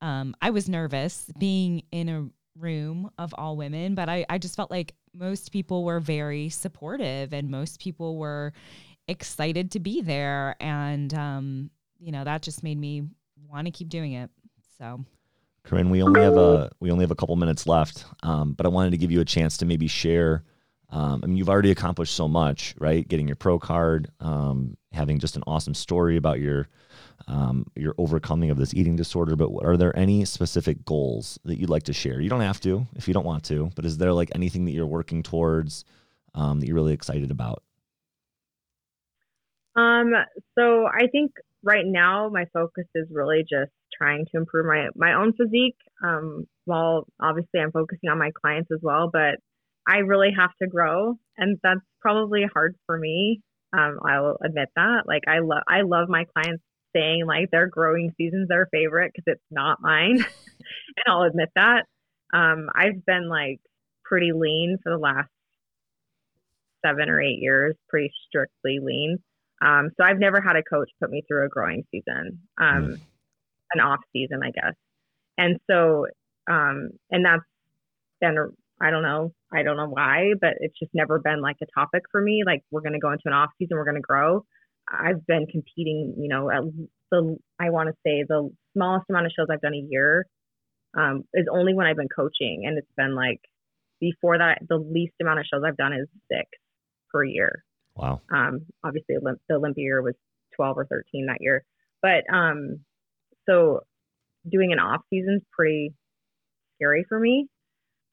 um, 0.00 0.34
i 0.42 0.50
was 0.50 0.68
nervous 0.68 1.30
being 1.38 1.82
in 1.92 2.08
a 2.08 2.28
room 2.58 3.10
of 3.18 3.32
all 3.38 3.56
women 3.56 3.94
but 3.94 4.08
I, 4.08 4.26
I 4.28 4.38
just 4.38 4.56
felt 4.56 4.70
like 4.70 4.94
most 5.14 5.52
people 5.52 5.84
were 5.84 6.00
very 6.00 6.48
supportive 6.48 7.32
and 7.32 7.50
most 7.50 7.80
people 7.80 8.16
were 8.16 8.52
excited 9.08 9.72
to 9.72 9.80
be 9.80 10.02
there. 10.02 10.56
And, 10.60 11.12
um, 11.14 11.70
you 11.98 12.12
know, 12.12 12.24
that 12.24 12.42
just 12.42 12.62
made 12.62 12.78
me 12.78 13.02
want 13.48 13.66
to 13.66 13.70
keep 13.70 13.88
doing 13.88 14.12
it. 14.12 14.30
So. 14.78 15.04
Kerryne, 15.64 15.90
we 15.90 16.02
only 16.02 16.22
have 16.22 16.36
a 16.36 16.70
we 16.80 16.90
only 16.90 17.02
have 17.02 17.10
a 17.10 17.16
couple 17.16 17.36
minutes 17.36 17.66
left, 17.66 18.06
um, 18.22 18.52
but 18.52 18.64
I 18.64 18.70
wanted 18.70 18.90
to 18.92 18.96
give 18.96 19.10
you 19.10 19.20
a 19.20 19.24
chance 19.24 19.58
to 19.58 19.66
maybe 19.66 19.86
share. 19.86 20.44
Um, 20.90 21.20
I 21.22 21.26
mean, 21.26 21.36
you've 21.36 21.50
already 21.50 21.70
accomplished 21.70 22.14
so 22.14 22.26
much, 22.26 22.74
right? 22.78 23.06
Getting 23.06 23.28
your 23.28 23.36
pro 23.36 23.58
card, 23.58 24.10
um, 24.20 24.78
having 24.92 25.18
just 25.18 25.36
an 25.36 25.42
awesome 25.46 25.74
story 25.74 26.16
about 26.16 26.40
your 26.40 26.68
um, 27.26 27.66
your 27.76 27.94
overcoming 27.98 28.50
of 28.50 28.56
this 28.56 28.72
eating 28.72 28.96
disorder. 28.96 29.36
But 29.36 29.50
are 29.62 29.76
there 29.76 29.94
any 29.94 30.24
specific 30.24 30.86
goals 30.86 31.38
that 31.44 31.58
you'd 31.58 31.68
like 31.68 31.82
to 31.82 31.92
share? 31.92 32.18
You 32.18 32.30
don't 32.30 32.40
have 32.40 32.60
to 32.60 32.86
if 32.96 33.06
you 33.06 33.12
don't 33.12 33.26
want 33.26 33.44
to, 33.44 33.70
but 33.74 33.84
is 33.84 33.98
there 33.98 34.14
like 34.14 34.30
anything 34.34 34.64
that 34.64 34.72
you're 34.72 34.86
working 34.86 35.22
towards? 35.22 35.84
um, 36.34 36.60
that 36.60 36.66
you're 36.66 36.76
really 36.76 36.92
excited 36.92 37.30
about? 37.30 37.62
Um, 39.78 40.12
so 40.58 40.86
I 40.86 41.06
think 41.06 41.32
right 41.62 41.86
now 41.86 42.28
my 42.28 42.46
focus 42.52 42.86
is 42.94 43.06
really 43.12 43.44
just 43.48 43.70
trying 43.96 44.26
to 44.30 44.38
improve 44.38 44.66
my 44.66 44.88
my 44.96 45.14
own 45.14 45.32
physique. 45.34 45.76
Um, 46.02 46.46
while 46.64 47.06
obviously 47.20 47.60
I'm 47.60 47.72
focusing 47.72 48.10
on 48.10 48.18
my 48.18 48.30
clients 48.40 48.70
as 48.72 48.80
well, 48.82 49.08
but 49.12 49.36
I 49.86 49.98
really 49.98 50.30
have 50.36 50.50
to 50.60 50.68
grow, 50.68 51.14
and 51.36 51.58
that's 51.62 51.80
probably 52.00 52.44
hard 52.52 52.74
for 52.86 52.98
me. 52.98 53.40
Um, 53.72 53.98
I'll 54.04 54.36
admit 54.44 54.68
that. 54.76 55.04
Like 55.06 55.22
I 55.28 55.38
love 55.40 55.62
I 55.68 55.82
love 55.82 56.08
my 56.08 56.24
clients 56.34 56.62
saying 56.94 57.24
like 57.26 57.50
their 57.50 57.68
growing 57.68 58.12
season's 58.16 58.48
their 58.48 58.66
favorite 58.72 59.12
because 59.14 59.32
it's 59.34 59.50
not 59.50 59.78
mine, 59.80 60.16
and 60.18 61.04
I'll 61.06 61.22
admit 61.22 61.50
that. 61.54 61.84
Um, 62.34 62.68
I've 62.74 63.04
been 63.06 63.28
like 63.28 63.60
pretty 64.04 64.32
lean 64.34 64.78
for 64.82 64.90
the 64.90 64.98
last 64.98 65.28
seven 66.84 67.08
or 67.08 67.20
eight 67.20 67.38
years, 67.40 67.76
pretty 67.88 68.10
strictly 68.28 68.80
lean. 68.82 69.18
Um, 69.60 69.90
so 69.96 70.04
I've 70.04 70.18
never 70.18 70.40
had 70.40 70.56
a 70.56 70.62
coach 70.62 70.90
put 71.00 71.10
me 71.10 71.22
through 71.26 71.46
a 71.46 71.48
growing 71.48 71.84
season, 71.90 72.40
um, 72.60 72.84
mm. 72.84 73.00
an 73.74 73.80
off 73.80 74.00
season, 74.12 74.40
I 74.42 74.50
guess. 74.50 74.74
And 75.36 75.58
so, 75.68 76.06
um, 76.50 76.90
and 77.10 77.24
that's 77.24 77.42
been, 78.20 78.36
I 78.80 78.90
don't 78.90 79.02
know, 79.02 79.32
I 79.52 79.62
don't 79.62 79.76
know 79.76 79.88
why, 79.88 80.32
but 80.40 80.54
it's 80.60 80.78
just 80.78 80.92
never 80.94 81.18
been 81.18 81.40
like 81.40 81.56
a 81.62 81.66
topic 81.78 82.02
for 82.10 82.20
me. 82.20 82.42
Like 82.46 82.62
we're 82.70 82.80
going 82.80 82.92
to 82.92 82.98
go 82.98 83.10
into 83.10 83.24
an 83.26 83.32
off 83.32 83.50
season, 83.58 83.76
we're 83.76 83.84
going 83.84 83.96
to 83.96 84.00
grow. 84.00 84.44
I've 84.90 85.26
been 85.26 85.46
competing, 85.46 86.14
you 86.18 86.28
know, 86.28 86.50
at 86.50 86.62
the, 87.10 87.36
I 87.60 87.70
want 87.70 87.88
to 87.88 87.94
say 88.06 88.24
the 88.26 88.50
smallest 88.74 89.06
amount 89.10 89.26
of 89.26 89.32
shows 89.36 89.48
I've 89.50 89.60
done 89.60 89.74
a 89.74 89.86
year 89.90 90.26
um, 90.96 91.24
is 91.34 91.46
only 91.52 91.74
when 91.74 91.86
I've 91.86 91.96
been 91.96 92.08
coaching. 92.08 92.62
And 92.66 92.78
it's 92.78 92.90
been 92.96 93.14
like, 93.14 93.40
before 94.00 94.38
that, 94.38 94.60
the 94.68 94.76
least 94.78 95.14
amount 95.20 95.40
of 95.40 95.46
shows 95.52 95.62
I've 95.66 95.76
done 95.76 95.92
is 95.92 96.06
six 96.30 96.48
per 97.12 97.24
year. 97.24 97.64
Wow. 97.98 98.20
Um, 98.32 98.66
obviously, 98.84 99.16
the 99.16 99.54
Olympia 99.54 99.82
year 99.82 100.02
was 100.02 100.14
12 100.54 100.78
or 100.78 100.86
13 100.86 101.26
that 101.26 101.40
year. 101.40 101.64
But 102.00 102.24
um, 102.32 102.80
so 103.48 103.80
doing 104.48 104.72
an 104.72 104.78
off 104.78 105.02
season 105.10 105.36
is 105.36 105.42
pretty 105.52 105.94
scary 106.76 107.04
for 107.08 107.18
me. 107.18 107.48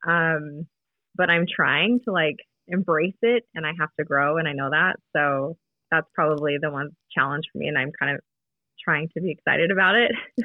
Um, 0.08 0.68
but 1.16 1.30
I'm 1.30 1.46
trying 1.48 2.00
to 2.06 2.12
like 2.12 2.38
embrace 2.68 3.18
it 3.22 3.44
and 3.54 3.66
I 3.66 3.72
have 3.80 3.90
to 4.00 4.06
grow 4.06 4.38
and 4.38 4.48
I 4.48 4.54
know 4.54 4.70
that. 4.72 4.96
So 5.16 5.58
that's 5.92 6.08
probably 6.14 6.58
the 6.60 6.72
one 6.72 6.90
challenge 7.12 7.46
for 7.52 7.60
me. 7.60 7.68
And 7.68 7.78
I'm 7.78 7.92
kind 7.98 8.16
of 8.16 8.22
trying 8.84 9.10
to 9.16 9.22
be 9.22 9.32
excited 9.32 9.72
about 9.72 9.96
it. 9.96 10.12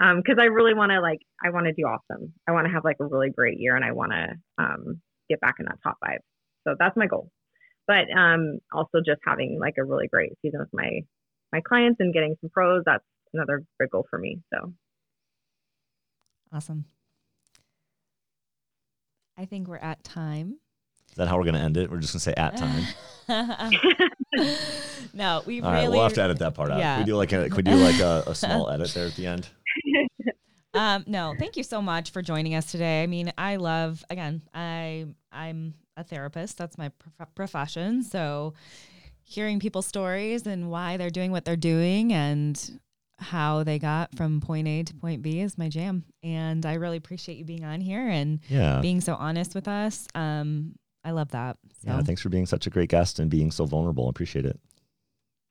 um, 0.00 0.22
cause 0.22 0.36
I 0.38 0.44
really 0.44 0.74
want 0.74 0.92
to 0.92 1.00
like, 1.00 1.20
I 1.44 1.50
want 1.50 1.66
to 1.66 1.72
do 1.72 1.82
awesome. 1.82 2.32
I 2.48 2.52
want 2.52 2.66
to 2.66 2.72
have 2.72 2.84
like 2.84 2.96
a 3.00 3.04
really 3.04 3.30
great 3.30 3.58
year 3.58 3.76
and 3.76 3.84
I 3.84 3.92
want 3.92 4.12
to, 4.12 4.28
um, 4.58 5.00
get 5.28 5.40
back 5.40 5.56
in 5.58 5.66
that 5.66 5.78
top 5.82 5.98
five. 6.04 6.20
So 6.66 6.76
that's 6.78 6.96
my 6.96 7.06
goal 7.06 7.28
but 7.92 8.10
um, 8.16 8.58
also 8.72 9.00
just 9.04 9.20
having 9.26 9.58
like 9.60 9.74
a 9.78 9.84
really 9.84 10.08
great 10.08 10.32
season 10.40 10.60
with 10.60 10.72
my 10.72 11.00
my 11.52 11.60
clients 11.60 12.00
and 12.00 12.14
getting 12.14 12.34
some 12.40 12.48
pros. 12.48 12.82
That's 12.86 13.04
another 13.34 13.62
big 13.78 13.90
goal 13.90 14.06
for 14.08 14.18
me. 14.18 14.40
So 14.52 14.72
awesome. 16.52 16.86
I 19.36 19.44
think 19.44 19.68
we're 19.68 19.76
at 19.76 20.02
time. 20.04 20.56
Is 21.10 21.16
that 21.16 21.28
how 21.28 21.36
we're 21.36 21.44
going 21.44 21.54
to 21.54 21.60
end 21.60 21.76
it? 21.76 21.90
We're 21.90 21.98
just 21.98 22.14
going 22.14 22.20
to 22.20 22.24
say 22.24 22.34
at 22.34 22.56
time. 22.56 22.84
no, 25.12 25.42
we 25.44 25.60
All 25.60 25.70
really. 25.70 25.82
Right, 25.82 25.90
we'll 25.90 26.02
have 26.02 26.14
to 26.14 26.22
edit 26.22 26.38
that 26.38 26.54
part 26.54 26.70
out. 26.70 26.78
Yeah. 26.78 26.96
Could 26.96 27.06
we 27.06 27.12
do 27.12 27.16
like 27.16 27.32
a, 27.32 27.50
could 27.50 27.66
we 27.66 27.72
do 27.72 27.76
like 27.76 28.00
a, 28.00 28.24
a 28.28 28.34
small 28.34 28.70
edit 28.70 28.94
there 28.94 29.06
at 29.06 29.16
the 29.16 29.26
end? 29.26 29.50
Um, 30.74 31.04
no, 31.06 31.34
thank 31.38 31.56
you 31.56 31.62
so 31.62 31.82
much 31.82 32.10
for 32.10 32.22
joining 32.22 32.54
us 32.54 32.70
today. 32.70 33.02
I 33.02 33.06
mean, 33.06 33.32
I 33.36 33.56
love 33.56 34.04
again. 34.08 34.42
I 34.54 35.06
I'm 35.30 35.74
a 35.96 36.04
therapist. 36.04 36.56
That's 36.58 36.78
my 36.78 36.90
prof- 36.90 37.34
profession. 37.34 38.02
So 38.02 38.54
hearing 39.22 39.60
people's 39.60 39.86
stories 39.86 40.46
and 40.46 40.70
why 40.70 40.96
they're 40.96 41.10
doing 41.10 41.30
what 41.30 41.44
they're 41.44 41.56
doing 41.56 42.12
and 42.12 42.80
how 43.18 43.62
they 43.62 43.78
got 43.78 44.16
from 44.16 44.40
point 44.40 44.66
A 44.66 44.82
to 44.82 44.94
point 44.94 45.22
B 45.22 45.40
is 45.40 45.56
my 45.58 45.68
jam. 45.68 46.04
And 46.22 46.64
I 46.66 46.74
really 46.74 46.96
appreciate 46.96 47.38
you 47.38 47.44
being 47.44 47.64
on 47.64 47.80
here 47.80 48.08
and 48.08 48.40
yeah. 48.48 48.80
being 48.80 49.00
so 49.00 49.14
honest 49.14 49.54
with 49.54 49.68
us. 49.68 50.08
Um, 50.14 50.74
I 51.04 51.10
love 51.10 51.30
that. 51.32 51.56
So. 51.84 51.90
Yeah, 51.90 52.02
thanks 52.02 52.22
for 52.22 52.28
being 52.30 52.46
such 52.46 52.66
a 52.66 52.70
great 52.70 52.88
guest 52.88 53.18
and 53.18 53.30
being 53.30 53.50
so 53.50 53.64
vulnerable. 53.64 54.06
I 54.06 54.10
appreciate 54.10 54.46
it. 54.46 54.58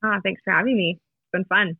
Ah, 0.03 0.19
thanks 0.23 0.41
for 0.43 0.51
having 0.51 0.75
me. 0.75 0.99
It's 0.99 1.31
been 1.31 1.45
fun. 1.45 1.77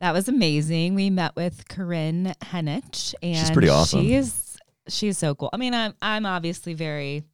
That 0.00 0.12
was 0.12 0.28
amazing. 0.28 0.94
We 0.94 1.10
met 1.10 1.36
with 1.36 1.66
Kerryne 1.68 2.36
Henich, 2.38 3.14
and 3.22 3.36
she's 3.36 3.50
pretty 3.50 3.68
awesome. 3.68 4.02
She's 4.02 4.56
she's 4.88 5.18
so 5.18 5.34
cool. 5.34 5.50
I 5.52 5.56
mean, 5.56 5.74
I'm 5.74 5.94
I'm 6.02 6.26
obviously 6.26 6.74
very 6.74 7.24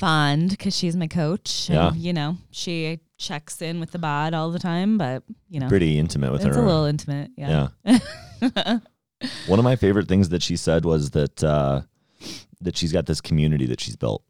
fond 0.00 0.50
because 0.50 0.74
she's 0.76 0.96
my 0.96 1.06
coach. 1.06 1.68
And, 1.68 1.76
yeah. 1.76 1.92
You 1.92 2.12
know, 2.12 2.36
she 2.50 3.00
checks 3.18 3.60
in 3.60 3.80
with 3.80 3.92
the 3.92 3.98
bod 3.98 4.34
all 4.34 4.50
the 4.50 4.58
time, 4.58 4.98
but 4.98 5.22
you 5.48 5.60
know, 5.60 5.68
pretty 5.68 5.98
intimate 5.98 6.32
with 6.32 6.40
it's 6.40 6.46
her. 6.46 6.50
It's 6.50 6.58
a 6.58 6.66
little 6.66 6.84
intimate. 6.84 7.30
Yeah. 7.36 7.68
Yeah. 7.84 8.78
One 9.46 9.58
of 9.58 9.64
my 9.64 9.76
favorite 9.76 10.08
things 10.08 10.30
that 10.30 10.42
she 10.42 10.56
said 10.56 10.84
was 10.84 11.10
that 11.10 11.44
uh, 11.44 11.82
that 12.62 12.76
she's 12.76 12.92
got 12.92 13.06
this 13.06 13.20
community 13.20 13.66
that 13.66 13.80
she's 13.80 13.96
built. 13.96 14.24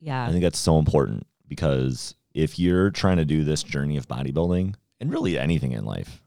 Yeah. 0.00 0.26
I 0.26 0.30
think 0.30 0.42
that's 0.42 0.58
so 0.58 0.78
important 0.78 1.26
because 1.46 2.14
if 2.34 2.58
you're 2.58 2.90
trying 2.90 3.18
to 3.18 3.24
do 3.24 3.44
this 3.44 3.62
journey 3.62 3.98
of 3.98 4.08
bodybuilding 4.08 4.74
and 5.00 5.10
really 5.10 5.38
anything 5.38 5.72
in 5.72 5.84
life, 5.84 6.22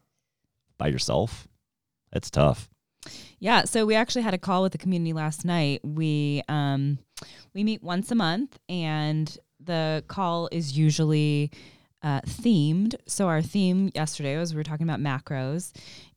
by 0.78 0.88
yourself, 0.88 1.48
it's 2.12 2.30
tough. 2.30 2.68
Yeah, 3.38 3.64
so 3.64 3.86
we 3.86 3.94
actually 3.94 4.22
had 4.22 4.34
a 4.34 4.38
call 4.38 4.62
with 4.62 4.72
the 4.72 4.78
community 4.78 5.12
last 5.12 5.44
night. 5.44 5.80
We 5.84 6.42
um 6.48 6.98
we 7.54 7.64
meet 7.64 7.82
once 7.82 8.10
a 8.10 8.14
month 8.14 8.58
and 8.68 9.36
the 9.60 10.04
call 10.08 10.48
is 10.52 10.76
usually 10.76 11.50
uh, 12.02 12.20
themed. 12.20 12.94
So 13.06 13.26
our 13.26 13.42
theme 13.42 13.90
yesterday 13.94 14.36
was 14.38 14.52
we 14.52 14.58
were 14.58 14.64
talking 14.64 14.88
about 14.88 15.00
macros 15.00 15.72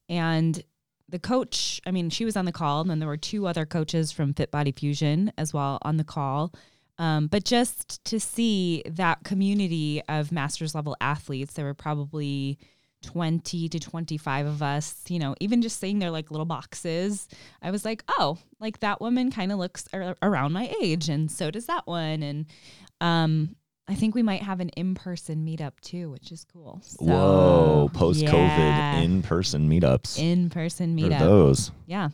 and 0.07 0.61
the 1.07 1.19
coach, 1.19 1.81
I 1.85 1.91
mean, 1.91 2.09
she 2.09 2.25
was 2.25 2.37
on 2.37 2.45
the 2.45 2.51
call, 2.51 2.81
and 2.81 2.89
then 2.89 2.99
there 2.99 3.07
were 3.07 3.17
two 3.17 3.47
other 3.47 3.65
coaches 3.65 4.11
from 4.11 4.33
Fit 4.33 4.51
Body 4.51 4.71
Fusion 4.71 5.31
as 5.37 5.53
well 5.53 5.79
on 5.81 5.97
the 5.97 6.03
call. 6.03 6.53
Um, 6.97 7.27
but 7.27 7.45
just 7.45 8.03
to 8.05 8.19
see 8.19 8.83
that 8.85 9.23
community 9.23 10.01
of 10.09 10.31
masters 10.31 10.75
level 10.75 10.95
athletes, 10.99 11.53
there 11.53 11.65
were 11.65 11.73
probably 11.73 12.59
20 13.03 13.69
to 13.69 13.79
25 13.79 14.45
of 14.45 14.61
us, 14.61 14.95
you 15.07 15.19
know, 15.19 15.35
even 15.39 15.61
just 15.61 15.79
seeing 15.79 15.99
their 15.99 16.11
like 16.11 16.31
little 16.31 16.45
boxes, 16.45 17.27
I 17.61 17.71
was 17.71 17.85
like, 17.85 18.03
oh, 18.09 18.37
like 18.59 18.79
that 18.79 18.99
woman 19.01 19.31
kind 19.31 19.51
of 19.51 19.59
looks 19.59 19.87
ar- 19.93 20.17
around 20.21 20.53
my 20.53 20.73
age 20.81 21.09
and 21.09 21.31
so 21.31 21.51
does 21.51 21.65
that 21.67 21.87
one. 21.87 22.23
And 22.23 22.45
um, 23.01 23.55
I 23.87 23.95
think 23.95 24.15
we 24.15 24.23
might 24.23 24.43
have 24.43 24.59
an 24.59 24.69
in-person 24.69 25.45
meetup 25.45 25.79
too, 25.81 26.09
which 26.11 26.31
is 26.31 26.45
cool. 26.51 26.81
So, 26.83 27.05
Whoa, 27.05 27.89
post-COVID 27.93 28.31
yeah. 28.31 28.99
in-person 28.99 29.69
meetups. 29.69 30.19
In-person 30.19 30.95
meetup. 30.95 31.19
those. 31.19 31.71
Yeah. 31.85 32.09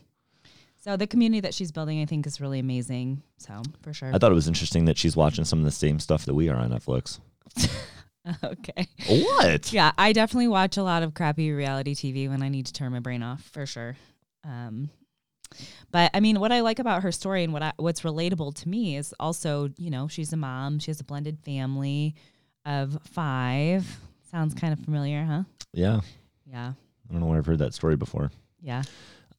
So 0.78 0.96
the 0.96 1.08
community 1.08 1.40
that 1.42 1.56
she's 1.56 1.72
building, 1.72 2.00
I 2.04 2.06
think, 2.06 2.28
is 2.28 2.40
really 2.40 2.60
amazing. 2.60 3.24
So 3.40 3.60
for 3.82 3.92
sure. 3.92 4.14
I 4.14 4.20
thought 4.20 4.32
it 4.32 4.36
was 4.36 4.48
interesting 4.48 4.86
that 4.86 5.00
she's 5.00 5.16
watching 5.16 5.44
some 5.44 5.58
of 5.58 5.66
the 5.66 5.72
same 5.72 6.00
stuff 6.00 6.26
that 6.26 6.36
we 6.36 6.48
are 6.48 6.56
on 6.56 6.70
Netflix. 6.70 7.20
Okay. 8.44 8.88
What? 9.08 9.72
Yeah, 9.72 9.92
I 9.98 10.12
definitely 10.14 10.48
watch 10.48 10.78
a 10.78 10.84
lot 10.84 11.04
of 11.04 11.14
crappy 11.14 11.52
reality 11.52 11.94
TV 11.94 12.28
when 12.28 12.42
I 12.42 12.50
need 12.50 12.66
to 12.66 12.74
turn 12.74 12.92
my 12.92 13.00
brain 13.00 13.22
off 13.22 13.42
for 13.42 13.66
sure. 13.66 13.96
Um, 14.44 14.90
but 15.92 16.12
I 16.14 16.20
mean, 16.20 16.40
what 16.40 16.52
I 16.52 16.62
like 16.62 16.80
about 16.80 17.04
her 17.04 17.12
story 17.12 17.44
and 17.44 17.54
what 17.54 17.62
I, 17.64 17.74
what's 17.78 18.02
relatable 18.02 18.56
to 18.56 18.70
me 18.70 18.98
is 18.98 19.14
also, 19.20 19.70
you 19.78 19.90
know, 19.90 20.08
she's 20.08 20.34
a 20.34 20.38
mom. 20.38 20.80
She 20.80 20.92
has 20.92 21.00
a 21.00 21.04
blended 21.04 21.40
family 21.40 22.16
of 22.66 22.98
five. 23.04 23.86
Sounds 24.32 24.54
kind 24.54 24.74
of 24.74 24.80
familiar, 24.80 25.24
huh? 25.24 25.44
Yeah. 25.74 26.02
Yeah. 26.46 26.74
I 27.10 27.12
don't 27.12 27.22
know 27.22 27.28
where 27.28 27.38
I've 27.38 27.46
heard 27.46 27.60
that 27.60 27.74
story 27.74 27.96
before. 27.96 28.32
Yeah. 28.60 28.84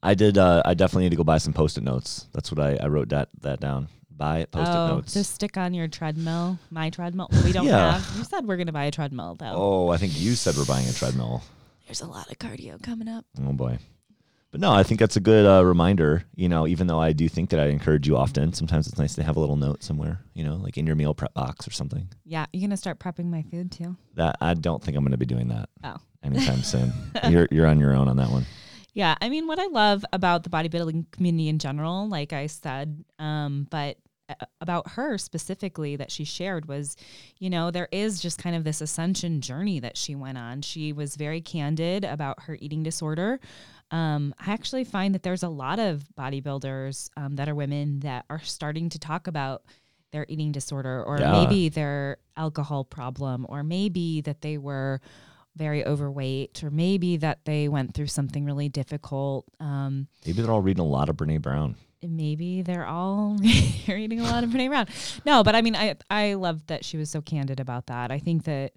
I 0.03 0.14
did. 0.14 0.39
Uh, 0.39 0.62
I 0.64 0.74
definitely 0.74 1.05
need 1.05 1.11
to 1.11 1.16
go 1.16 1.24
buy 1.24 1.39
some 1.39 1.53
post-it 1.53 1.82
notes. 1.82 2.26
That's 2.32 2.53
what 2.53 2.64
I, 2.64 2.76
I 2.76 2.87
wrote 2.87 3.09
that 3.09 3.28
that 3.41 3.59
down 3.61 3.89
buy 4.17 4.47
post-it 4.51 4.75
oh, 4.75 4.87
notes. 4.89 5.12
To 5.14 5.25
stick 5.25 5.57
on 5.57 5.75
your 5.75 5.89
treadmill, 5.89 6.59
my 6.71 6.91
treadmill. 6.91 7.29
We 7.45 7.53
don't 7.53 7.67
yeah. 7.67 7.99
have. 7.99 8.17
You 8.17 8.25
said 8.25 8.47
we're 8.47 8.57
gonna 8.57 8.73
buy 8.73 8.85
a 8.85 8.91
treadmill 8.91 9.37
though. 9.39 9.53
Oh, 9.55 9.89
I 9.91 9.97
think 9.97 10.19
you 10.19 10.35
said 10.35 10.57
we're 10.57 10.64
buying 10.64 10.89
a 10.89 10.93
treadmill. 10.93 11.43
There's 11.87 12.01
a 12.01 12.07
lot 12.07 12.31
of 12.31 12.39
cardio 12.39 12.83
coming 12.83 13.09
up. 13.09 13.25
Oh 13.41 13.53
boy. 13.53 13.79
But 14.53 14.61
no, 14.61 14.73
I 14.73 14.85
think 14.85 15.01
that's 15.01 15.17
a 15.17 15.21
good 15.21 15.45
uh, 15.45 15.64
reminder. 15.64 16.25
You 16.35 16.49
know, 16.49 16.67
even 16.67 16.87
though 16.87 17.01
I 17.01 17.12
do 17.12 17.29
think 17.29 17.51
that 17.51 17.61
I 17.61 17.67
encourage 17.67 18.09
you 18.09 18.17
often, 18.17 18.53
sometimes 18.53 18.87
it's 18.87 18.99
nice 18.99 19.14
to 19.17 19.23
have 19.23 19.37
a 19.37 19.41
little 19.41 19.57
note 19.57 19.83
somewhere. 19.83 20.21
You 20.35 20.45
know, 20.45 20.55
like 20.55 20.79
in 20.79 20.87
your 20.87 20.97
meal 20.97 21.14
prep 21.14 21.35
box 21.35 21.69
or 21.69 21.73
something. 21.73 22.09
Yeah, 22.25 22.47
you're 22.53 22.67
gonna 22.67 22.77
start 22.77 22.99
prepping 22.99 23.27
my 23.27 23.43
food 23.43 23.71
too. 23.71 23.97
That 24.14 24.37
I 24.41 24.55
don't 24.55 24.83
think 24.83 24.97
I'm 24.97 25.05
gonna 25.05 25.19
be 25.19 25.27
doing 25.27 25.49
that. 25.49 25.69
Oh. 25.85 25.97
anytime 26.23 26.62
soon. 26.62 26.93
You're 27.29 27.49
you're 27.51 27.67
on 27.67 27.79
your 27.79 27.95
own 27.95 28.09
on 28.09 28.17
that 28.17 28.31
one. 28.31 28.47
Yeah, 28.97 29.14
I 29.21 29.29
mean, 29.29 29.47
what 29.47 29.59
I 29.59 29.67
love 29.67 30.07
about 30.14 30.43
the 30.43 30.49
bodybuilding 30.49 31.11
community 31.11 31.51
in 31.51 31.59
general, 31.59 32.09
like 32.09 32.33
I 32.33 32.47
said, 32.47 33.05
um, 33.19 33.67
but 33.71 33.99
about 34.61 34.91
her 34.93 35.18
specifically 35.18 35.97
that 35.97 36.11
she 36.11 36.24
shared 36.24 36.66
was, 36.66 36.97
you 37.39 37.51
know, 37.51 37.70
there 37.70 37.89
is 37.93 38.20
just 38.20 38.39
kind 38.39 38.57
of 38.57 38.64
this 38.64 38.81
ascension 38.81 39.41
journey 39.41 39.81
that 39.81 39.97
she 39.97 40.14
went 40.14 40.39
on. 40.39 40.62
She 40.62 40.93
was 40.93 41.16
very 41.16 41.41
candid 41.41 42.05
about 42.05 42.43
her 42.43 42.57
eating 42.61 42.83
disorder. 42.83 43.41
Um, 43.91 44.35
I 44.41 44.53
actually 44.53 44.85
find 44.85 45.14
that 45.14 45.22
there's 45.22 45.45
a 45.45 45.49
lot 45.49 45.79
of 45.79 46.05
bodybuilders 46.18 47.11
um, 47.16 47.37
that 47.37 47.49
are 47.49 47.55
women 47.55 48.01
that 48.01 48.24
are 48.29 48.41
starting 48.41 48.89
to 48.91 48.99
talk 48.99 49.29
about 49.29 49.62
their 50.12 50.27
eating 50.29 50.53
disorder 50.53 51.05
or 51.05 51.18
yeah. 51.18 51.33
maybe 51.33 51.68
their 51.68 52.16
alcohol 52.37 52.85
problem 52.85 53.47
or 53.49 53.62
maybe 53.62 54.20
that 54.22 54.41
they 54.41 54.59
were 54.59 55.01
very 55.57 55.87
overweight 55.87 56.62
or 56.62 56.70
maybe 56.70 57.16
that 57.16 57.45
they 57.45 57.68
went 57.68 57.95
through 57.95 58.07
something 58.07 58.45
really 58.45 58.68
difficult. 58.68 59.47
Um, 59.61 60.09
maybe 60.24 60.43
they're 60.43 60.51
all 60.51 60.61
reading 60.61 60.83
a 60.83 60.87
lot 60.87 61.09
of 61.09 61.16
Brene 61.16 61.41
Brown 61.41 61.77
maybe 62.03 62.62
they're 62.62 62.86
all 62.86 63.36
reading 63.88 64.20
a 64.20 64.24
lot 64.24 64.44
of 64.44 64.51
Brene 64.51 64.68
Brown. 64.68 64.86
No, 65.24 65.42
but 65.42 65.55
I 65.55 65.62
mean, 65.62 65.76
I 65.76 65.97
I 66.11 66.34
love 66.34 66.66
that 66.66 66.84
she 66.84 66.97
was 66.97 67.11
so 67.11 67.20
candid 67.20 67.61
about 67.61 67.86
that. 67.86 68.11
I 68.11 68.18
think 68.18 68.44
that, 68.44 68.72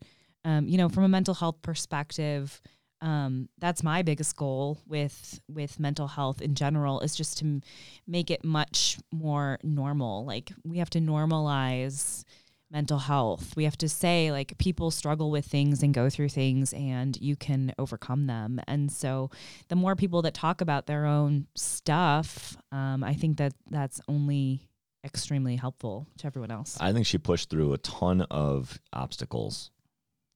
um, 0.45 0.67
you 0.67 0.77
know, 0.77 0.89
from 0.89 1.03
a 1.03 1.09
mental 1.09 1.33
health 1.33 1.61
perspective, 1.61 2.61
um, 3.01 3.49
that's 3.59 3.83
my 3.83 4.01
biggest 4.01 4.35
goal 4.35 4.79
with 4.85 5.39
with 5.47 5.79
mental 5.79 6.07
health 6.07 6.41
in 6.41 6.55
general 6.55 6.99
is 7.01 7.15
just 7.15 7.37
to 7.39 7.45
m- 7.45 7.61
make 8.07 8.29
it 8.29 8.43
much 8.43 8.97
more 9.11 9.57
normal. 9.63 10.25
Like 10.25 10.51
we 10.63 10.79
have 10.79 10.89
to 10.91 10.99
normalize 10.99 12.23
mental 12.71 12.99
health. 12.99 13.55
We 13.55 13.63
have 13.63 13.77
to 13.79 13.89
say 13.89 14.31
like 14.31 14.57
people 14.57 14.91
struggle 14.91 15.31
with 15.31 15.45
things 15.45 15.81
and 15.81 15.93
go 15.93 16.09
through 16.09 16.29
things 16.29 16.73
and 16.73 17.19
you 17.19 17.35
can 17.35 17.73
overcome 17.79 18.27
them. 18.27 18.59
And 18.67 18.91
so 18.91 19.31
the 19.69 19.75
more 19.75 19.95
people 19.95 20.21
that 20.23 20.33
talk 20.33 20.61
about 20.61 20.85
their 20.85 21.05
own 21.05 21.47
stuff, 21.55 22.57
um, 22.71 23.03
I 23.03 23.13
think 23.13 23.37
that 23.37 23.53
that's 23.69 24.01
only 24.07 24.61
extremely 25.03 25.55
helpful 25.55 26.07
to 26.19 26.27
everyone 26.27 26.51
else. 26.51 26.77
I 26.79 26.93
think 26.93 27.05
she 27.05 27.17
pushed 27.17 27.49
through 27.49 27.73
a 27.73 27.77
ton 27.79 28.21
of 28.21 28.79
obstacles. 28.93 29.71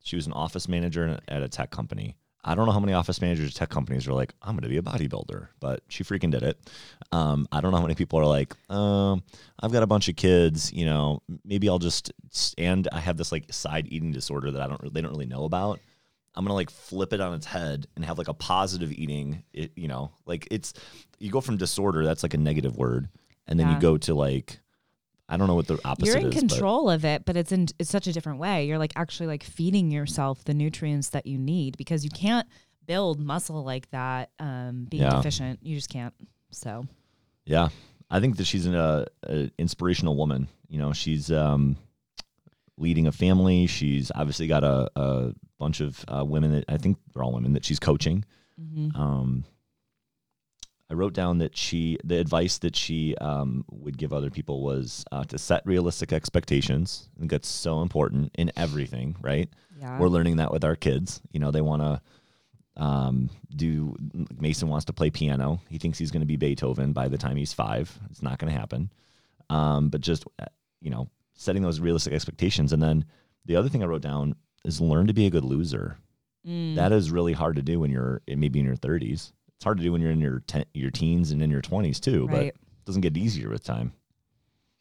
She 0.01 0.15
was 0.15 0.27
an 0.27 0.33
office 0.33 0.67
manager 0.67 1.19
at 1.27 1.43
a 1.43 1.49
tech 1.49 1.71
company. 1.71 2.17
I 2.43 2.55
don't 2.55 2.65
know 2.65 2.71
how 2.71 2.79
many 2.79 2.93
office 2.93 3.21
managers 3.21 3.49
at 3.49 3.55
tech 3.55 3.69
companies 3.69 4.07
are 4.07 4.13
like, 4.13 4.33
I'm 4.41 4.55
going 4.55 4.63
to 4.63 4.69
be 4.69 4.77
a 4.77 4.81
bodybuilder, 4.81 5.47
but 5.59 5.81
she 5.87 6.03
freaking 6.03 6.31
did 6.31 6.43
it. 6.43 6.59
Um, 7.11 7.47
I 7.51 7.61
don't 7.61 7.71
know 7.71 7.77
how 7.77 7.83
many 7.83 7.95
people 7.95 8.19
are 8.19 8.25
like, 8.25 8.53
um, 8.69 9.23
I've 9.59 9.71
got 9.71 9.83
a 9.83 9.87
bunch 9.87 10.09
of 10.09 10.15
kids, 10.15 10.73
you 10.73 10.85
know, 10.85 11.21
maybe 11.45 11.69
I'll 11.69 11.79
just, 11.79 12.11
and 12.57 12.87
I 12.91 12.99
have 12.99 13.17
this 13.17 13.31
like 13.31 13.53
side 13.53 13.87
eating 13.89 14.11
disorder 14.11 14.51
that 14.51 14.61
I 14.61 14.67
don't, 14.67 14.93
they 14.93 15.01
don't 15.01 15.11
really 15.11 15.25
know 15.25 15.45
about. 15.45 15.79
I'm 16.35 16.43
gonna 16.43 16.55
like 16.55 16.71
flip 16.71 17.13
it 17.13 17.21
on 17.21 17.33
its 17.33 17.45
head 17.45 17.87
and 17.95 18.03
have 18.03 18.17
like 18.17 18.27
a 18.27 18.33
positive 18.33 18.91
eating. 18.91 19.43
It, 19.53 19.71
you 19.75 19.87
know, 19.87 20.11
like 20.25 20.47
it's 20.49 20.73
you 21.19 21.29
go 21.29 21.41
from 21.41 21.57
disorder, 21.57 22.03
that's 22.03 22.23
like 22.23 22.33
a 22.33 22.37
negative 22.37 22.75
word, 22.75 23.07
and 23.47 23.59
then 23.59 23.67
yeah. 23.67 23.75
you 23.75 23.79
go 23.81 23.97
to 23.99 24.13
like 24.15 24.59
I 25.29 25.37
don't 25.37 25.47
know 25.47 25.55
what 25.55 25.67
the 25.67 25.79
opposite 25.85 26.09
is. 26.09 26.15
You're 26.15 26.23
in 26.23 26.33
is, 26.33 26.39
control 26.39 26.89
of 26.89 27.05
it, 27.05 27.25
but 27.25 27.37
it's 27.37 27.51
in 27.51 27.67
it's 27.79 27.89
such 27.89 28.07
a 28.07 28.13
different 28.13 28.39
way. 28.39 28.65
You're 28.65 28.77
like 28.77 28.93
actually 28.95 29.27
like 29.27 29.43
feeding 29.43 29.91
yourself 29.91 30.43
the 30.43 30.53
nutrients 30.53 31.09
that 31.09 31.25
you 31.25 31.37
need 31.37 31.77
because 31.77 32.03
you 32.03 32.11
can't 32.11 32.47
build 32.85 33.19
muscle 33.19 33.63
like 33.63 33.89
that 33.91 34.31
um, 34.39 34.85
being 34.89 35.03
yeah. 35.03 35.15
deficient. 35.15 35.59
You 35.63 35.75
just 35.75 35.89
can't. 35.89 36.13
So, 36.51 36.85
yeah, 37.45 37.69
I 38.11 38.19
think 38.19 38.37
that 38.37 38.45
she's 38.45 38.65
an 38.65 38.75
uh, 38.75 39.05
inspirational 39.57 40.15
woman. 40.15 40.47
You 40.67 40.79
know, 40.79 40.93
she's 40.93 41.31
um, 41.31 41.77
leading 42.77 43.07
a 43.07 43.11
family. 43.11 43.67
She's 43.67 44.11
obviously 44.13 44.47
got 44.47 44.63
a, 44.63 44.89
a 44.95 45.33
bunch 45.57 45.81
of 45.81 46.03
uh, 46.07 46.23
women 46.25 46.51
that 46.53 46.65
I 46.67 46.77
think 46.77 46.97
they're 47.13 47.23
all 47.23 47.33
women 47.33 47.53
that 47.53 47.65
she's 47.65 47.79
coaching. 47.79 48.25
Mm-hmm. 48.61 48.99
Um, 48.99 49.45
I 50.93 50.95
wrote 50.95 51.13
down 51.13 51.39
that 51.39 51.57
she, 51.57 51.97
the 52.03 52.19
advice 52.19 52.59
that 52.59 52.75
she 52.75 53.15
um, 53.15 53.65
would 53.71 53.97
give 53.97 54.13
other 54.13 54.29
people 54.29 54.61
was 54.61 55.03
uh, 55.11 55.23
to 55.23 55.39
set 55.39 55.65
realistic 55.65 56.13
expectations. 56.13 57.09
I 57.15 57.19
think 57.21 57.31
that's 57.31 57.47
so 57.47 57.81
important 57.81 58.29
in 58.37 58.51
everything, 58.55 59.15
right? 59.19 59.49
Yeah. 59.79 59.97
We're 59.97 60.07
learning 60.07 60.35
that 60.35 60.51
with 60.51 60.63
our 60.63 60.75
kids. 60.75 61.19
You 61.31 61.39
know, 61.39 61.49
they 61.49 61.61
want 61.61 61.81
to 61.81 62.01
um, 62.77 63.31
do, 63.55 63.95
Mason 64.39 64.67
wants 64.67 64.85
to 64.85 64.93
play 64.93 65.09
piano. 65.09 65.59
He 65.67 65.79
thinks 65.79 65.97
he's 65.97 66.11
going 66.11 66.21
to 66.21 66.27
be 66.27 66.35
Beethoven 66.35 66.93
by 66.93 67.07
the 67.07 67.17
time 67.17 67.37
he's 67.37 67.53
five. 67.53 67.97
It's 68.11 68.21
not 68.21 68.37
going 68.37 68.53
to 68.53 68.59
happen. 68.59 68.91
Um, 69.49 69.89
but 69.89 70.01
just, 70.01 70.25
uh, 70.37 70.45
you 70.79 70.91
know, 70.91 71.09
setting 71.33 71.63
those 71.63 71.79
realistic 71.79 72.13
expectations. 72.13 72.71
And 72.71 72.83
then 72.83 73.05
the 73.45 73.55
other 73.55 73.67
thing 73.67 73.81
I 73.81 73.87
wrote 73.87 74.03
down 74.03 74.35
is 74.63 74.79
learn 74.79 75.07
to 75.07 75.13
be 75.13 75.25
a 75.25 75.31
good 75.31 75.43
loser. 75.43 75.97
Mm. 76.47 76.75
That 76.75 76.91
is 76.91 77.09
really 77.09 77.33
hard 77.33 77.55
to 77.55 77.63
do 77.63 77.79
when 77.79 77.89
you're 77.89 78.21
maybe 78.27 78.59
in 78.59 78.65
your 78.65 78.75
30s. 78.75 79.31
It's 79.57 79.63
hard 79.63 79.77
to 79.77 79.83
do 79.83 79.91
when 79.91 80.01
you're 80.01 80.11
in 80.11 80.21
your 80.21 80.41
te- 80.45 80.65
your 80.73 80.91
teens 80.91 81.31
and 81.31 81.41
in 81.41 81.49
your 81.49 81.61
20s 81.61 81.99
too, 81.99 82.27
right. 82.27 82.31
but 82.31 82.45
it 82.45 82.55
doesn't 82.85 83.01
get 83.01 83.17
easier 83.17 83.49
with 83.49 83.63
time. 83.63 83.93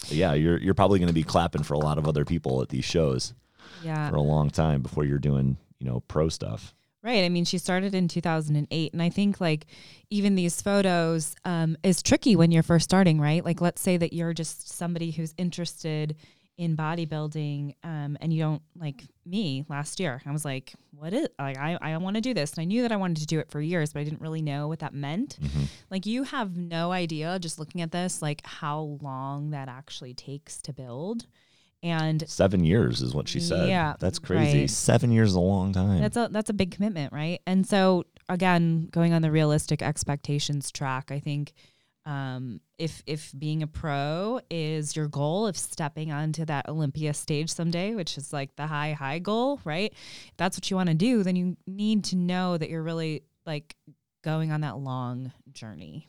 But 0.00 0.12
yeah, 0.12 0.32
you're 0.34 0.58
you're 0.58 0.74
probably 0.74 0.98
going 0.98 1.08
to 1.08 1.14
be 1.14 1.22
clapping 1.22 1.62
for 1.62 1.74
a 1.74 1.78
lot 1.78 1.98
of 1.98 2.08
other 2.08 2.24
people 2.24 2.62
at 2.62 2.68
these 2.68 2.84
shows. 2.84 3.34
Yeah. 3.82 4.10
For 4.10 4.16
a 4.16 4.22
long 4.22 4.50
time 4.50 4.82
before 4.82 5.04
you're 5.04 5.18
doing, 5.18 5.56
you 5.78 5.86
know, 5.86 6.00
pro 6.08 6.28
stuff. 6.28 6.74
Right. 7.02 7.24
I 7.24 7.28
mean, 7.28 7.44
she 7.44 7.58
started 7.58 7.94
in 7.94 8.06
2008. 8.06 8.92
And 8.92 9.02
I 9.02 9.10
think, 9.10 9.40
like, 9.40 9.66
even 10.08 10.36
these 10.36 10.62
photos 10.62 11.34
um, 11.44 11.76
is 11.82 12.00
tricky 12.00 12.36
when 12.36 12.52
you're 12.52 12.62
first 12.62 12.84
starting, 12.84 13.20
right? 13.20 13.44
Like, 13.44 13.60
let's 13.60 13.82
say 13.82 13.96
that 13.96 14.12
you're 14.12 14.32
just 14.32 14.68
somebody 14.68 15.10
who's 15.10 15.34
interested 15.36 16.16
in 16.58 16.76
bodybuilding 16.76 17.74
um, 17.82 18.16
and 18.20 18.32
you 18.32 18.42
don't 18.42 18.62
like 18.78 19.02
me 19.24 19.64
last 19.68 19.98
year 19.98 20.20
i 20.26 20.30
was 20.30 20.44
like 20.44 20.74
what 20.94 21.12
is 21.12 21.28
like 21.38 21.56
i, 21.58 21.78
I 21.80 21.96
want 21.96 22.16
to 22.16 22.20
do 22.20 22.34
this 22.34 22.52
and 22.52 22.60
i 22.60 22.64
knew 22.64 22.82
that 22.82 22.92
i 22.92 22.96
wanted 22.96 23.18
to 23.18 23.26
do 23.26 23.38
it 23.38 23.50
for 23.50 23.60
years 23.60 23.92
but 23.92 24.00
i 24.00 24.04
didn't 24.04 24.20
really 24.20 24.42
know 24.42 24.68
what 24.68 24.80
that 24.80 24.94
meant. 24.94 25.38
Mm-hmm. 25.40 25.64
like 25.90 26.06
you 26.06 26.24
have 26.24 26.56
no 26.56 26.92
idea 26.92 27.38
just 27.38 27.58
looking 27.58 27.80
at 27.80 27.90
this 27.90 28.20
like 28.20 28.44
how 28.44 28.98
long 29.00 29.50
that 29.50 29.68
actually 29.68 30.14
takes 30.14 30.60
to 30.62 30.72
build 30.72 31.26
and 31.82 32.28
seven 32.28 32.64
years 32.64 33.02
is 33.02 33.12
what 33.12 33.26
she 33.26 33.40
said. 33.40 33.68
Yeah 33.68 33.94
that's 33.98 34.20
crazy. 34.20 34.60
right. 34.60 34.70
seven 34.70 35.10
years 35.10 35.30
is 35.30 35.34
a 35.34 35.40
long 35.40 35.72
time. 35.72 36.00
That's 36.00 36.16
a 36.16 36.28
that's 36.30 36.48
a 36.48 36.52
big 36.52 36.70
commitment 36.70 37.12
right? 37.12 37.40
And 37.44 37.66
so 37.66 38.04
again 38.28 38.88
going 38.90 39.12
on 39.12 39.22
the 39.22 39.30
realistic 39.30 39.82
expectations 39.82 40.70
track 40.70 41.10
i 41.10 41.18
think 41.18 41.52
um, 42.04 42.60
if 42.78 43.02
if 43.06 43.32
being 43.38 43.62
a 43.62 43.66
pro 43.66 44.40
is 44.50 44.96
your 44.96 45.06
goal 45.08 45.46
of 45.46 45.56
stepping 45.56 46.10
onto 46.10 46.44
that 46.46 46.68
Olympia 46.68 47.14
stage 47.14 47.50
someday, 47.50 47.94
which 47.94 48.18
is 48.18 48.32
like 48.32 48.54
the 48.56 48.66
high 48.66 48.92
high 48.92 49.18
goal, 49.20 49.60
right? 49.64 49.92
If 49.92 50.36
that's 50.36 50.56
what 50.56 50.70
you 50.70 50.76
want 50.76 50.88
to 50.88 50.94
do, 50.94 51.22
then 51.22 51.36
you 51.36 51.56
need 51.66 52.04
to 52.04 52.16
know 52.16 52.56
that 52.58 52.70
you're 52.70 52.82
really 52.82 53.22
like 53.46 53.76
going 54.22 54.50
on 54.50 54.62
that 54.62 54.78
long 54.78 55.32
journey. 55.52 56.08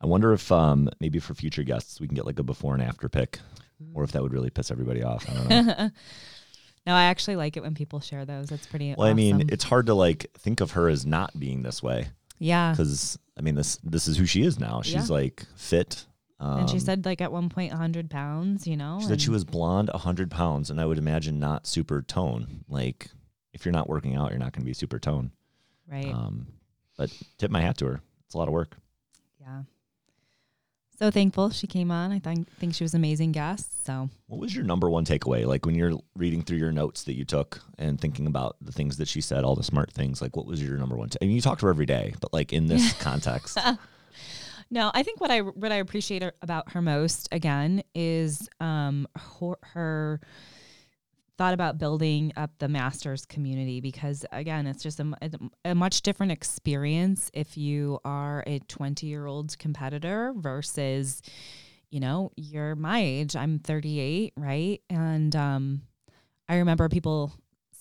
I 0.00 0.06
wonder 0.06 0.32
if 0.32 0.52
um, 0.52 0.90
maybe 1.00 1.18
for 1.18 1.34
future 1.34 1.62
guests 1.62 1.98
we 1.98 2.06
can 2.06 2.14
get 2.14 2.26
like 2.26 2.38
a 2.38 2.42
before 2.42 2.74
and 2.74 2.82
after 2.82 3.08
pic, 3.08 3.38
or 3.94 4.04
if 4.04 4.12
that 4.12 4.22
would 4.22 4.34
really 4.34 4.50
piss 4.50 4.70
everybody 4.70 5.02
off. 5.02 5.24
I 5.30 5.34
don't 5.34 5.48
know. 5.48 5.74
no, 6.86 6.94
I 6.94 7.04
actually 7.04 7.36
like 7.36 7.56
it 7.56 7.62
when 7.62 7.74
people 7.74 8.00
share 8.00 8.26
those. 8.26 8.48
That's 8.48 8.66
pretty. 8.66 8.94
Well, 8.98 9.06
awesome. 9.06 9.10
I 9.10 9.14
mean, 9.14 9.48
it's 9.48 9.64
hard 9.64 9.86
to 9.86 9.94
like 9.94 10.30
think 10.36 10.60
of 10.60 10.72
her 10.72 10.90
as 10.90 11.06
not 11.06 11.38
being 11.40 11.62
this 11.62 11.82
way. 11.82 12.08
Yeah. 12.44 12.72
Because 12.72 13.18
I 13.38 13.42
mean, 13.42 13.54
this 13.54 13.78
this 13.78 14.06
is 14.06 14.16
who 14.16 14.26
she 14.26 14.42
is 14.42 14.58
now. 14.58 14.82
She's 14.82 15.08
yeah. 15.08 15.14
like 15.14 15.44
fit. 15.56 16.06
Um, 16.40 16.60
and 16.60 16.70
she 16.70 16.78
said 16.78 17.06
like 17.06 17.20
at 17.20 17.32
one 17.32 17.48
point 17.48 17.72
100 17.72 18.10
pounds, 18.10 18.66
you 18.66 18.76
know. 18.76 18.98
She 19.00 19.06
said 19.06 19.20
she 19.20 19.30
was 19.30 19.44
blonde 19.44 19.88
100 19.92 20.30
pounds, 20.30 20.70
and 20.70 20.80
I 20.80 20.84
would 20.84 20.98
imagine 20.98 21.38
not 21.38 21.66
super 21.66 22.02
tone. 22.02 22.64
Like 22.68 23.08
if 23.52 23.64
you're 23.64 23.72
not 23.72 23.88
working 23.88 24.14
out, 24.14 24.30
you're 24.30 24.38
not 24.38 24.52
going 24.52 24.62
to 24.62 24.66
be 24.66 24.74
super 24.74 24.98
tone. 24.98 25.30
Right. 25.90 26.12
Um, 26.12 26.46
but 26.96 27.10
tip 27.38 27.50
my 27.50 27.60
hat 27.60 27.78
to 27.78 27.86
her. 27.86 28.00
It's 28.26 28.34
a 28.34 28.38
lot 28.38 28.48
of 28.48 28.54
work. 28.54 28.76
Yeah 29.40 29.62
so 30.98 31.10
thankful 31.10 31.50
she 31.50 31.66
came 31.66 31.90
on. 31.90 32.12
I 32.12 32.18
think 32.18 32.50
think 32.58 32.74
she 32.74 32.84
was 32.84 32.94
an 32.94 33.00
amazing 33.00 33.32
guest. 33.32 33.84
So, 33.84 34.08
what 34.26 34.40
was 34.40 34.54
your 34.54 34.64
number 34.64 34.88
one 34.88 35.04
takeaway? 35.04 35.44
Like 35.46 35.66
when 35.66 35.74
you're 35.74 35.98
reading 36.16 36.42
through 36.42 36.58
your 36.58 36.72
notes 36.72 37.04
that 37.04 37.14
you 37.14 37.24
took 37.24 37.60
and 37.78 38.00
thinking 38.00 38.26
about 38.26 38.56
the 38.60 38.72
things 38.72 38.96
that 38.98 39.08
she 39.08 39.20
said, 39.20 39.44
all 39.44 39.54
the 39.56 39.62
smart 39.62 39.92
things. 39.92 40.22
Like, 40.22 40.36
what 40.36 40.46
was 40.46 40.62
your 40.62 40.76
number 40.78 40.96
one? 40.96 41.08
T- 41.08 41.18
I 41.20 41.26
mean, 41.26 41.34
you 41.36 41.42
talk 41.42 41.58
to 41.60 41.66
her 41.66 41.70
every 41.70 41.86
day, 41.86 42.14
but 42.20 42.32
like 42.32 42.52
in 42.52 42.66
this 42.66 42.92
context. 43.00 43.58
no, 44.70 44.90
I 44.94 45.02
think 45.02 45.20
what 45.20 45.30
I 45.30 45.40
what 45.40 45.72
I 45.72 45.76
appreciate 45.76 46.22
about 46.42 46.72
her 46.72 46.82
most 46.82 47.28
again 47.32 47.82
is 47.94 48.48
um 48.60 49.06
her, 49.16 49.54
her 49.62 50.20
thought 51.36 51.54
about 51.54 51.78
building 51.78 52.32
up 52.36 52.50
the 52.58 52.68
masters 52.68 53.26
community 53.26 53.80
because 53.80 54.24
again 54.32 54.66
it's 54.66 54.82
just 54.82 55.00
a, 55.00 55.12
a, 55.64 55.74
much 55.74 56.02
different 56.02 56.30
experience 56.30 57.30
if 57.34 57.56
you 57.56 57.98
are 58.04 58.44
a 58.46 58.60
20 58.60 59.06
year 59.06 59.26
old 59.26 59.58
competitor 59.58 60.32
versus 60.36 61.22
you 61.90 61.98
know 61.98 62.30
you're 62.36 62.76
my 62.76 63.00
age 63.00 63.34
i'm 63.34 63.58
38 63.58 64.32
right 64.36 64.80
and 64.88 65.34
um, 65.34 65.82
i 66.48 66.56
remember 66.56 66.88
people 66.88 67.32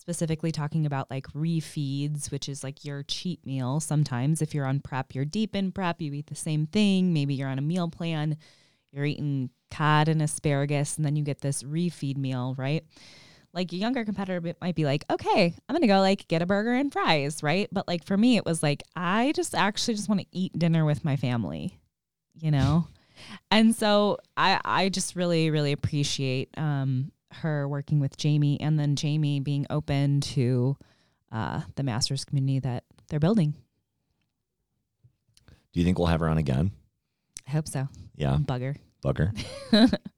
specifically 0.04 0.52
talking 0.52 0.86
about 0.86 1.10
like 1.10 1.26
refeeds, 1.28 2.30
which 2.30 2.50
is 2.50 2.62
like 2.62 2.84
your 2.84 3.04
cheat 3.04 3.40
meal. 3.46 3.80
Sometimes 3.80 4.42
if 4.42 4.54
you're 4.54 4.66
on 4.66 4.82
prep, 4.82 5.16
you're 5.16 5.24
deep 5.24 5.56
in 5.56 5.72
prep, 5.72 6.02
you 6.02 6.12
eat 6.12 6.28
the 6.28 6.36
same 6.36 6.66
thing. 6.66 7.14
Maybe 7.14 7.36
you're 7.36 7.48
on 7.48 7.58
a 7.58 7.62
meal 7.62 7.88
plan, 7.88 8.36
you're 8.92 9.06
eating 9.06 9.50
cod 9.72 10.10
and 10.10 10.22
asparagus, 10.22 10.98
and 10.98 11.06
then 11.06 11.16
you 11.16 11.24
get 11.24 11.40
this 11.40 11.64
refeed 11.64 12.18
meal, 12.18 12.54
right? 12.58 12.84
Like 13.54 13.72
a 13.72 13.76
younger 13.76 14.04
competitor 14.04 14.56
might 14.62 14.76
be 14.76 14.86
like, 14.86 15.06
okay, 15.12 15.54
I'm 15.68 15.76
gonna 15.76 15.88
go 15.88 16.00
like 16.00 16.28
get 16.28 16.42
a 16.42 16.46
burger 16.46 16.74
and 16.74 16.92
fries, 16.92 17.44
right? 17.44 17.68
But 17.72 17.88
like 17.88 18.04
for 18.04 18.18
me, 18.18 18.38
it 18.38 18.46
was 18.46 18.64
like, 18.64 18.84
I 18.96 19.32
just 19.36 19.54
actually 19.54 19.94
just 19.94 20.10
want 20.10 20.22
to 20.22 20.28
eat 20.32 20.58
dinner 20.58 20.86
with 20.86 21.06
my 21.06 21.16
family, 21.16 21.80
you 22.34 22.52
know? 22.52 22.88
and 23.52 23.76
so 23.76 24.18
I, 24.36 24.60
I 24.66 24.90
just 24.90 25.16
really, 25.16 25.52
really 25.52 25.72
appreciate 25.72 26.50
um, 26.58 27.12
her 27.32 27.68
working 27.68 28.00
with 28.00 28.18
Jamie 28.18 28.60
and 28.60 28.80
then 28.80 28.96
Jamie 28.96 29.40
being 29.40 29.68
open 29.70 30.22
to 30.22 30.78
uh, 31.32 31.62
the 31.76 31.84
masters 31.84 32.26
community 32.26 32.60
that 32.60 32.84
they're 33.10 33.20
building. 33.20 33.54
Do 35.74 35.80
you 35.80 35.84
think 35.84 35.98
we'll 35.98 36.08
have 36.08 36.20
her 36.20 36.30
on 36.30 36.38
again? 36.38 36.72
I 37.48 37.52
hope 37.52 37.68
so. 37.68 37.88
Yeah. 38.16 38.38
Bugger. 38.42 38.76
Bugger. 39.04 39.32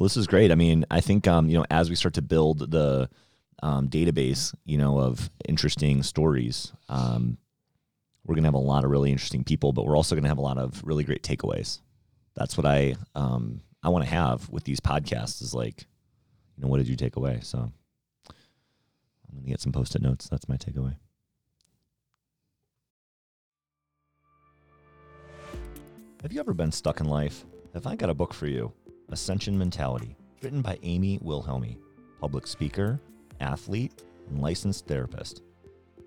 well, 0.00 0.06
this 0.06 0.16
is 0.16 0.26
great. 0.26 0.50
I 0.50 0.54
mean, 0.54 0.86
I 0.90 1.02
think 1.02 1.28
um, 1.28 1.50
you 1.50 1.58
know, 1.58 1.66
as 1.70 1.90
we 1.90 1.94
start 1.94 2.14
to 2.14 2.22
build 2.22 2.70
the 2.70 3.10
um, 3.62 3.90
database, 3.90 4.54
you 4.64 4.78
know, 4.78 4.98
of 4.98 5.28
interesting 5.46 6.02
stories, 6.02 6.72
um, 6.88 7.36
we're 8.24 8.34
gonna 8.34 8.46
have 8.46 8.54
a 8.54 8.58
lot 8.58 8.82
of 8.82 8.90
really 8.90 9.12
interesting 9.12 9.44
people, 9.44 9.74
but 9.74 9.84
we're 9.84 9.98
also 9.98 10.14
gonna 10.14 10.28
have 10.28 10.38
a 10.38 10.40
lot 10.40 10.56
of 10.56 10.82
really 10.84 11.04
great 11.04 11.22
takeaways. 11.22 11.82
That's 12.34 12.56
what 12.56 12.64
I 12.64 12.94
um, 13.14 13.60
I 13.82 13.90
want 13.90 14.02
to 14.06 14.10
have 14.10 14.48
with 14.48 14.64
these 14.64 14.80
podcasts 14.80 15.42
is 15.42 15.52
like 15.52 15.84
you 16.56 16.62
know, 16.62 16.68
what 16.68 16.78
did 16.78 16.88
you 16.88 16.96
take 16.96 17.16
away? 17.16 17.40
So 17.42 17.58
I'm 17.58 19.42
to 19.42 19.50
get 19.50 19.60
some 19.60 19.72
post 19.72 19.96
it 19.96 20.00
notes. 20.00 20.30
That's 20.30 20.48
my 20.48 20.56
takeaway. 20.56 20.96
Have 26.22 26.32
you 26.32 26.40
ever 26.40 26.54
been 26.54 26.72
stuck 26.72 27.00
in 27.00 27.06
life? 27.06 27.44
Have 27.74 27.86
I 27.86 27.96
got 27.96 28.08
a 28.08 28.14
book 28.14 28.32
for 28.32 28.46
you? 28.46 28.72
Ascension 29.10 29.58
Mentality, 29.58 30.16
written 30.42 30.62
by 30.62 30.78
Amy 30.82 31.18
Wilhelmi, 31.18 31.78
public 32.20 32.46
speaker, 32.46 33.00
athlete, 33.40 34.02
and 34.28 34.40
licensed 34.40 34.86
therapist. 34.86 35.42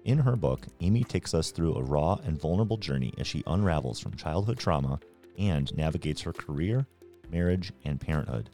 In 0.06 0.18
her 0.18 0.36
book, 0.36 0.68
Amy 0.82 1.04
takes 1.04 1.34
us 1.34 1.52
through 1.52 1.76
a 1.76 1.84
raw 1.84 2.20
and 2.26 2.40
vulnerable 2.40 2.78
journey 2.78 3.14
as 3.18 3.28
she 3.28 3.44
unravels 3.48 4.00
from 4.00 4.16
childhood 4.16 4.58
trauma 4.58 5.00
and 5.38 5.76
navigates 5.76 6.22
her 6.22 6.34
career, 6.34 6.86
marriage, 7.32 7.72
and 7.86 8.00
parenthood. 8.00 8.50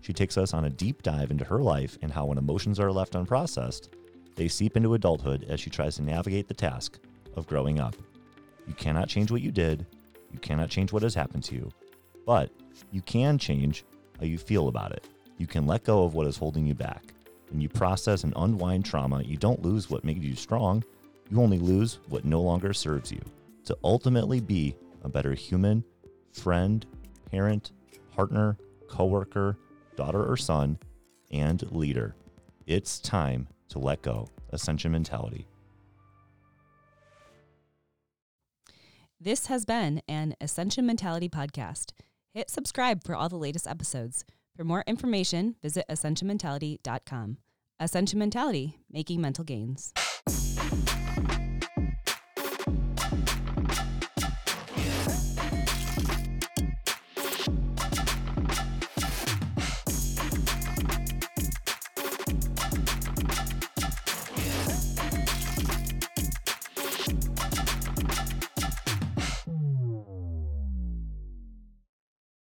She 0.00 0.12
takes 0.12 0.36
us 0.36 0.52
on 0.54 0.66
a 0.66 0.70
deep 0.70 1.02
dive 1.02 1.30
into 1.30 1.44
her 1.44 1.60
life 1.60 1.98
and 2.02 2.12
how, 2.12 2.26
when 2.26 2.38
emotions 2.38 2.78
are 2.78 2.92
left 2.92 3.14
unprocessed, 3.14 3.88
they 4.36 4.48
seep 4.48 4.76
into 4.76 4.94
adulthood 4.94 5.46
as 5.48 5.60
she 5.60 5.70
tries 5.70 5.96
to 5.96 6.02
navigate 6.02 6.48
the 6.48 6.54
task 6.54 6.98
of 7.36 7.46
growing 7.46 7.80
up. 7.80 7.96
You 8.66 8.74
cannot 8.74 9.08
change 9.08 9.30
what 9.30 9.42
you 9.42 9.50
did, 9.50 9.86
you 10.32 10.38
cannot 10.40 10.70
change 10.70 10.92
what 10.92 11.02
has 11.02 11.14
happened 11.14 11.44
to 11.44 11.54
you, 11.54 11.70
but 12.26 12.50
you 12.90 13.02
can 13.02 13.38
change 13.38 13.84
how 14.18 14.26
you 14.26 14.38
feel 14.38 14.68
about 14.68 14.92
it. 14.92 15.08
You 15.38 15.46
can 15.46 15.66
let 15.66 15.84
go 15.84 16.04
of 16.04 16.14
what 16.14 16.26
is 16.26 16.36
holding 16.36 16.66
you 16.66 16.74
back. 16.74 17.14
When 17.50 17.60
you 17.60 17.68
process 17.68 18.24
and 18.24 18.32
unwind 18.36 18.84
trauma, 18.84 19.22
you 19.22 19.36
don't 19.36 19.62
lose 19.62 19.90
what 19.90 20.04
made 20.04 20.22
you 20.22 20.34
strong, 20.34 20.84
you 21.30 21.40
only 21.40 21.58
lose 21.58 22.00
what 22.08 22.24
no 22.24 22.40
longer 22.40 22.72
serves 22.72 23.10
you. 23.10 23.20
To 23.64 23.76
ultimately 23.82 24.40
be 24.40 24.76
a 25.02 25.08
better 25.08 25.34
human, 25.34 25.84
friend, 26.32 26.84
parent, 27.30 27.72
partner, 28.14 28.56
coworker, 28.88 29.56
daughter 29.96 30.24
or 30.24 30.36
son, 30.36 30.78
and 31.30 31.70
leader. 31.72 32.14
It's 32.66 32.98
time 32.98 33.48
to 33.68 33.78
let 33.78 34.02
go. 34.02 34.28
Ascension 34.50 34.92
mentality. 34.92 35.46
This 39.20 39.46
has 39.46 39.64
been 39.64 40.02
an 40.06 40.34
Ascension 40.40 40.84
Mentality 40.84 41.28
podcast. 41.28 41.92
Hit 42.34 42.50
subscribe 42.50 43.04
for 43.04 43.14
all 43.14 43.28
the 43.28 43.36
latest 43.36 43.68
episodes. 43.68 44.24
For 44.56 44.64
more 44.64 44.82
information, 44.88 45.54
visit 45.62 45.84
ascensionmentality.com. 45.88 47.36
Ascension 47.78 48.18
Mentality, 48.18 48.80
making 48.90 49.20
mental 49.20 49.44
gains. 49.44 49.92